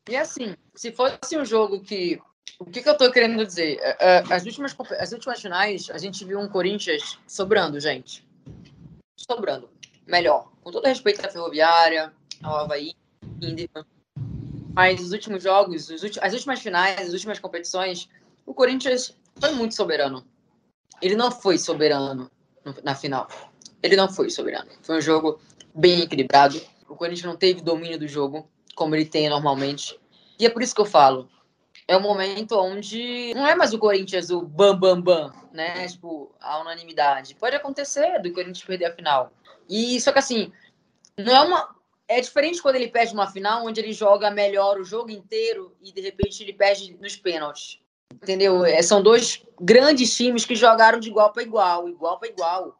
E 0.08 0.14
assim, 0.14 0.54
se 0.74 0.92
fosse 0.92 1.36
um 1.36 1.44
jogo 1.44 1.80
que. 1.80 2.20
O 2.60 2.66
que, 2.66 2.82
que 2.82 2.88
eu 2.88 2.96
tô 2.96 3.10
querendo 3.10 3.44
dizer? 3.44 3.80
As 4.30 4.44
últimas, 4.44 4.76
as 5.00 5.12
últimas 5.12 5.40
finais, 5.40 5.90
a 5.90 5.98
gente 5.98 6.24
viu 6.24 6.38
um 6.38 6.48
Corinthians 6.48 7.18
sobrando, 7.26 7.80
gente. 7.80 8.24
Sobrando. 9.16 9.68
Melhor. 10.06 10.52
Com 10.62 10.70
todo 10.70 10.84
respeito 10.84 11.24
à 11.26 11.30
Ferroviária, 11.30 12.12
ao 12.42 12.56
Havaí, 12.58 12.94
Indyman. 13.40 13.84
Mas 14.72 15.00
os 15.00 15.12
últimos 15.12 15.42
jogos, 15.42 15.90
as 16.20 16.32
últimas 16.32 16.60
finais, 16.60 17.08
as 17.08 17.12
últimas 17.12 17.38
competições, 17.38 18.08
o 18.44 18.52
Corinthians 18.52 19.16
foi 19.40 19.50
muito 19.52 19.74
soberano. 19.74 20.24
Ele 21.00 21.16
não 21.16 21.30
foi 21.30 21.58
soberano 21.58 22.30
na 22.82 22.94
final. 22.94 23.28
Ele 23.82 23.96
não 23.96 24.08
foi 24.08 24.30
soberano. 24.30 24.70
Foi 24.82 24.98
um 24.98 25.00
jogo 25.00 25.40
bem 25.74 26.00
equilibrado. 26.00 26.60
O 26.88 26.96
Corinthians 26.96 27.26
não 27.26 27.36
teve 27.36 27.60
domínio 27.60 27.98
do 27.98 28.08
jogo, 28.08 28.48
como 28.74 28.94
ele 28.94 29.04
tem 29.04 29.28
normalmente. 29.28 29.98
E 30.38 30.46
é 30.46 30.50
por 30.50 30.62
isso 30.62 30.74
que 30.74 30.80
eu 30.80 30.86
falo. 30.86 31.28
É 31.86 31.96
um 31.96 32.00
momento 32.00 32.58
onde 32.58 33.34
não 33.34 33.46
é 33.46 33.54
mais 33.54 33.74
o 33.74 33.78
Corinthians 33.78 34.30
o 34.30 34.40
bam 34.40 34.78
bam 34.78 35.00
bam, 35.00 35.32
né? 35.52 35.86
Tipo, 35.86 36.34
a 36.40 36.58
unanimidade. 36.60 37.34
Pode 37.34 37.56
acontecer 37.56 38.20
do 38.22 38.32
Corinthians 38.32 38.64
perder 38.64 38.86
a 38.86 38.94
final. 38.94 39.32
E 39.68 40.00
só 40.00 40.10
que 40.12 40.18
assim, 40.18 40.50
não 41.18 41.34
é 41.34 41.40
uma 41.40 41.74
é 42.06 42.20
diferente 42.20 42.60
quando 42.60 42.76
ele 42.76 42.88
perde 42.88 43.14
uma 43.14 43.30
final 43.30 43.66
onde 43.66 43.80
ele 43.80 43.92
joga 43.92 44.30
melhor 44.30 44.78
o 44.78 44.84
jogo 44.84 45.10
inteiro 45.10 45.74
e 45.82 45.92
de 45.92 46.00
repente 46.00 46.42
ele 46.42 46.52
perde 46.52 46.96
nos 47.00 47.16
pênaltis. 47.16 47.78
Entendeu? 48.12 48.64
É, 48.64 48.80
são 48.82 49.02
dois 49.02 49.42
grandes 49.60 50.14
times 50.14 50.44
que 50.44 50.54
jogaram 50.54 50.98
de 50.98 51.08
igual 51.08 51.32
para 51.32 51.42
igual, 51.42 51.88
igual 51.88 52.18
para 52.18 52.28
igual. 52.28 52.78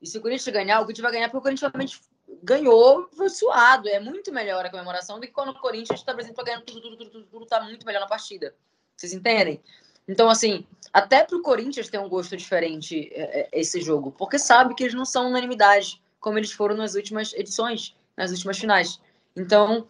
E 0.00 0.06
se 0.06 0.18
o 0.18 0.20
Corinthians 0.20 0.54
ganhar, 0.54 0.80
o 0.80 0.82
Corinthians 0.82 1.02
vai 1.02 1.12
ganhar 1.12 1.28
porque 1.28 1.38
o 1.38 1.42
Corinthians 1.42 1.72
realmente 1.72 2.00
ganhou, 2.42 3.08
foi 3.16 3.28
suado. 3.28 3.88
É 3.88 3.98
muito 3.98 4.32
melhor 4.32 4.64
a 4.64 4.70
comemoração 4.70 5.18
do 5.18 5.26
que 5.26 5.32
quando 5.32 5.50
o 5.50 5.60
Corinthians 5.60 6.00
está, 6.00 6.12
por 6.12 6.20
exemplo, 6.20 6.44
ganhando 6.44 6.62
tudo, 6.62 6.80
tudo, 6.82 6.96
tudo, 6.96 7.10
tudo, 7.10 7.26
tudo, 7.26 7.46
tá 7.46 7.60
muito 7.62 7.86
melhor 7.86 8.00
na 8.00 8.06
partida. 8.06 8.54
Vocês 8.96 9.12
entendem? 9.12 9.60
Então, 10.06 10.28
assim, 10.28 10.66
até 10.92 11.24
para 11.24 11.36
o 11.36 11.42
Corinthians 11.42 11.88
tem 11.88 11.98
um 11.98 12.08
gosto 12.08 12.36
diferente 12.36 13.10
é, 13.14 13.40
é, 13.40 13.48
esse 13.52 13.80
jogo, 13.80 14.12
porque 14.12 14.38
sabe 14.38 14.74
que 14.74 14.84
eles 14.84 14.94
não 14.94 15.04
são 15.04 15.28
unanimidade, 15.28 16.02
como 16.20 16.38
eles 16.38 16.52
foram 16.52 16.76
nas 16.76 16.94
últimas 16.94 17.32
edições, 17.32 17.96
nas 18.16 18.30
últimas 18.30 18.58
finais. 18.58 19.00
Então, 19.34 19.86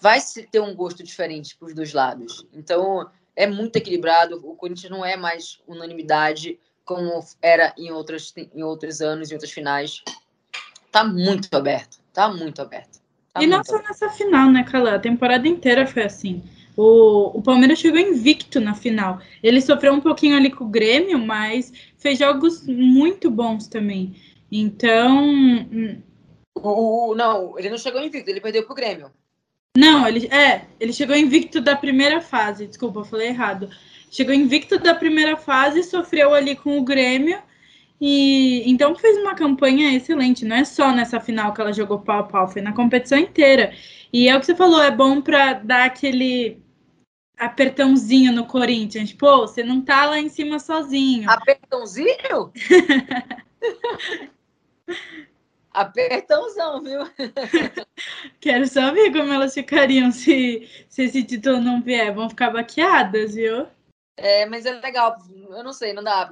vai 0.00 0.18
ter 0.50 0.60
um 0.60 0.74
gosto 0.74 1.02
diferente 1.02 1.56
para 1.56 1.66
os 1.66 1.74
dois 1.74 1.92
lados. 1.92 2.46
Então, 2.52 3.10
é 3.36 3.46
muito 3.46 3.76
equilibrado. 3.76 4.40
O 4.44 4.54
Corinthians 4.54 4.90
não 4.90 5.04
é 5.04 5.16
mais 5.16 5.60
unanimidade 5.66 6.58
como 6.84 7.24
era 7.40 7.74
em, 7.78 7.90
outras, 7.90 8.32
em 8.36 8.62
outros 8.62 9.00
anos, 9.00 9.30
em 9.30 9.34
outras 9.34 9.52
finais. 9.52 10.02
Tá 10.90 11.02
muito 11.02 11.54
aberto. 11.54 11.98
Tá 12.12 12.28
muito 12.28 12.60
aberto. 12.60 13.00
Tá 13.32 13.42
e 13.42 13.46
não 13.46 13.64
só 13.64 13.78
nessa 13.78 14.08
final, 14.10 14.50
né, 14.50 14.62
Carla? 14.62 14.94
A 14.94 14.98
temporada 14.98 15.48
inteira 15.48 15.86
foi 15.86 16.04
assim. 16.04 16.42
O, 16.76 17.38
o 17.38 17.42
Palmeiras 17.42 17.78
chegou 17.78 17.98
invicto 17.98 18.60
na 18.60 18.74
final. 18.74 19.20
Ele 19.42 19.60
sofreu 19.60 19.92
um 19.92 20.00
pouquinho 20.00 20.36
ali 20.36 20.50
com 20.50 20.64
o 20.64 20.68
Grêmio, 20.68 21.18
mas 21.18 21.72
fez 21.96 22.18
jogos 22.18 22.66
muito 22.66 23.30
bons 23.30 23.66
também. 23.66 24.14
Então. 24.50 25.26
O, 26.54 27.10
o, 27.10 27.14
não, 27.14 27.58
ele 27.58 27.70
não 27.70 27.78
chegou 27.78 28.00
invicto, 28.00 28.30
ele 28.30 28.40
perdeu 28.40 28.64
pro 28.64 28.74
Grêmio. 28.74 29.10
Não, 29.76 30.06
ele 30.06 30.28
é, 30.28 30.66
ele 30.78 30.92
chegou 30.92 31.16
invicto 31.16 31.60
da 31.60 31.74
primeira 31.74 32.20
fase. 32.20 32.66
Desculpa, 32.66 33.04
falei 33.04 33.28
errado. 33.28 33.68
Chegou 34.10 34.32
invicto 34.32 34.78
da 34.78 34.94
primeira 34.94 35.36
fase, 35.36 35.82
sofreu 35.82 36.32
ali 36.32 36.54
com 36.54 36.78
o 36.78 36.84
Grêmio 36.84 37.42
e 38.00 38.62
então 38.70 38.94
fez 38.94 39.18
uma 39.18 39.34
campanha 39.34 39.92
excelente. 39.92 40.44
Não 40.44 40.56
é 40.56 40.64
só 40.64 40.92
nessa 40.92 41.18
final 41.18 41.52
que 41.52 41.60
ela 41.60 41.72
jogou 41.72 41.98
pau 41.98 42.20
a 42.20 42.22
pau, 42.22 42.48
foi 42.48 42.62
na 42.62 42.72
competição 42.72 43.18
inteira. 43.18 43.74
E 44.12 44.28
é 44.28 44.36
o 44.36 44.40
que 44.40 44.46
você 44.46 44.54
falou, 44.54 44.80
é 44.80 44.92
bom 44.92 45.20
para 45.20 45.54
dar 45.54 45.86
aquele 45.86 46.62
apertãozinho 47.36 48.32
no 48.32 48.46
Corinthians. 48.46 49.12
Pô, 49.12 49.40
você 49.40 49.64
não 49.64 49.80
tá 49.80 50.06
lá 50.06 50.20
em 50.20 50.28
cima 50.28 50.60
sozinho. 50.60 51.28
Apertãozinho? 51.28 52.52
Apertãozão, 55.74 56.80
viu? 56.80 57.00
Quero 58.40 58.66
só 58.68 58.92
ver 58.92 59.12
como 59.12 59.32
elas 59.32 59.52
ficariam 59.52 60.12
se, 60.12 60.68
se 60.88 61.02
esse 61.02 61.24
título 61.24 61.60
não 61.60 61.82
vier. 61.82 62.14
Vão 62.14 62.30
ficar 62.30 62.50
baqueadas, 62.50 63.34
viu? 63.34 63.66
É, 64.16 64.46
mas 64.46 64.64
é 64.64 64.72
legal. 64.72 65.18
Eu 65.50 65.64
não 65.64 65.72
sei, 65.72 65.92
não 65.92 66.04
dá, 66.04 66.30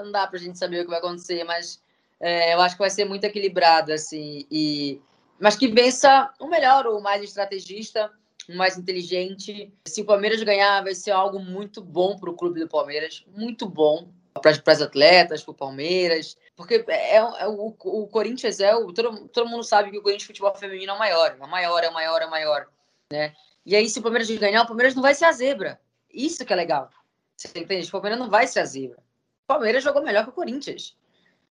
não 0.00 0.12
dá 0.12 0.26
pra 0.28 0.38
gente 0.38 0.56
saber 0.56 0.80
o 0.80 0.84
que 0.84 0.90
vai 0.90 1.00
acontecer, 1.00 1.42
mas 1.42 1.82
é, 2.20 2.54
eu 2.54 2.60
acho 2.60 2.76
que 2.76 2.82
vai 2.82 2.90
ser 2.90 3.04
muito 3.04 3.24
equilibrado, 3.24 3.92
assim. 3.92 4.46
E, 4.48 5.00
mas 5.40 5.56
que 5.56 5.66
vença 5.66 6.32
o 6.38 6.46
melhor, 6.46 6.86
o 6.86 7.00
mais 7.00 7.20
estrategista, 7.20 8.12
o 8.48 8.56
mais 8.56 8.78
inteligente. 8.78 9.72
Se 9.86 10.02
o 10.02 10.06
Palmeiras 10.06 10.40
ganhar, 10.44 10.84
vai 10.84 10.94
ser 10.94 11.10
algo 11.10 11.40
muito 11.40 11.82
bom 11.82 12.16
para 12.16 12.30
o 12.30 12.36
clube 12.36 12.60
do 12.60 12.68
Palmeiras, 12.68 13.24
muito 13.36 13.68
bom 13.68 14.08
para 14.40 14.72
as 14.72 14.82
atletas, 14.82 15.42
para 15.42 15.52
o 15.52 15.54
Palmeiras, 15.54 16.36
porque 16.56 16.84
é, 16.88 17.16
é 17.16 17.48
o, 17.48 17.74
o, 17.84 18.06
Corinthians 18.08 18.58
é 18.60 18.74
o 18.74 18.92
todo, 18.92 19.28
todo 19.28 19.48
mundo 19.48 19.62
sabe 19.62 19.90
que 19.90 19.98
o 19.98 20.02
Corinthians 20.02 20.26
futebol 20.26 20.54
feminino 20.54 20.92
é 20.92 20.94
o 20.94 20.98
maior, 20.98 21.36
é 21.38 21.44
o 21.44 21.48
maior, 21.48 21.84
é 21.84 21.88
o 21.88 21.94
maior, 21.94 22.22
é 22.22 22.26
o 22.26 22.30
maior, 22.30 22.68
né? 23.12 23.34
E 23.64 23.74
aí 23.76 23.88
se 23.88 23.98
o 23.98 24.02
Palmeiras 24.02 24.28
ganhar, 24.30 24.62
o 24.62 24.66
Palmeiras 24.66 24.94
não 24.94 25.02
vai 25.02 25.14
ser 25.14 25.24
a 25.26 25.32
zebra. 25.32 25.80
Isso 26.12 26.44
que 26.44 26.52
é 26.52 26.56
legal. 26.56 26.90
Você 27.36 27.48
entende? 27.58 27.88
O 27.88 27.92
Palmeiras 27.92 28.18
não 28.18 28.28
vai 28.28 28.46
ser 28.46 28.60
a 28.60 28.64
zebra. 28.64 28.98
O 28.98 29.46
Palmeiras 29.46 29.82
jogou 29.82 30.02
melhor 30.02 30.24
que 30.24 30.30
o 30.30 30.34
Corinthians. 30.34 30.96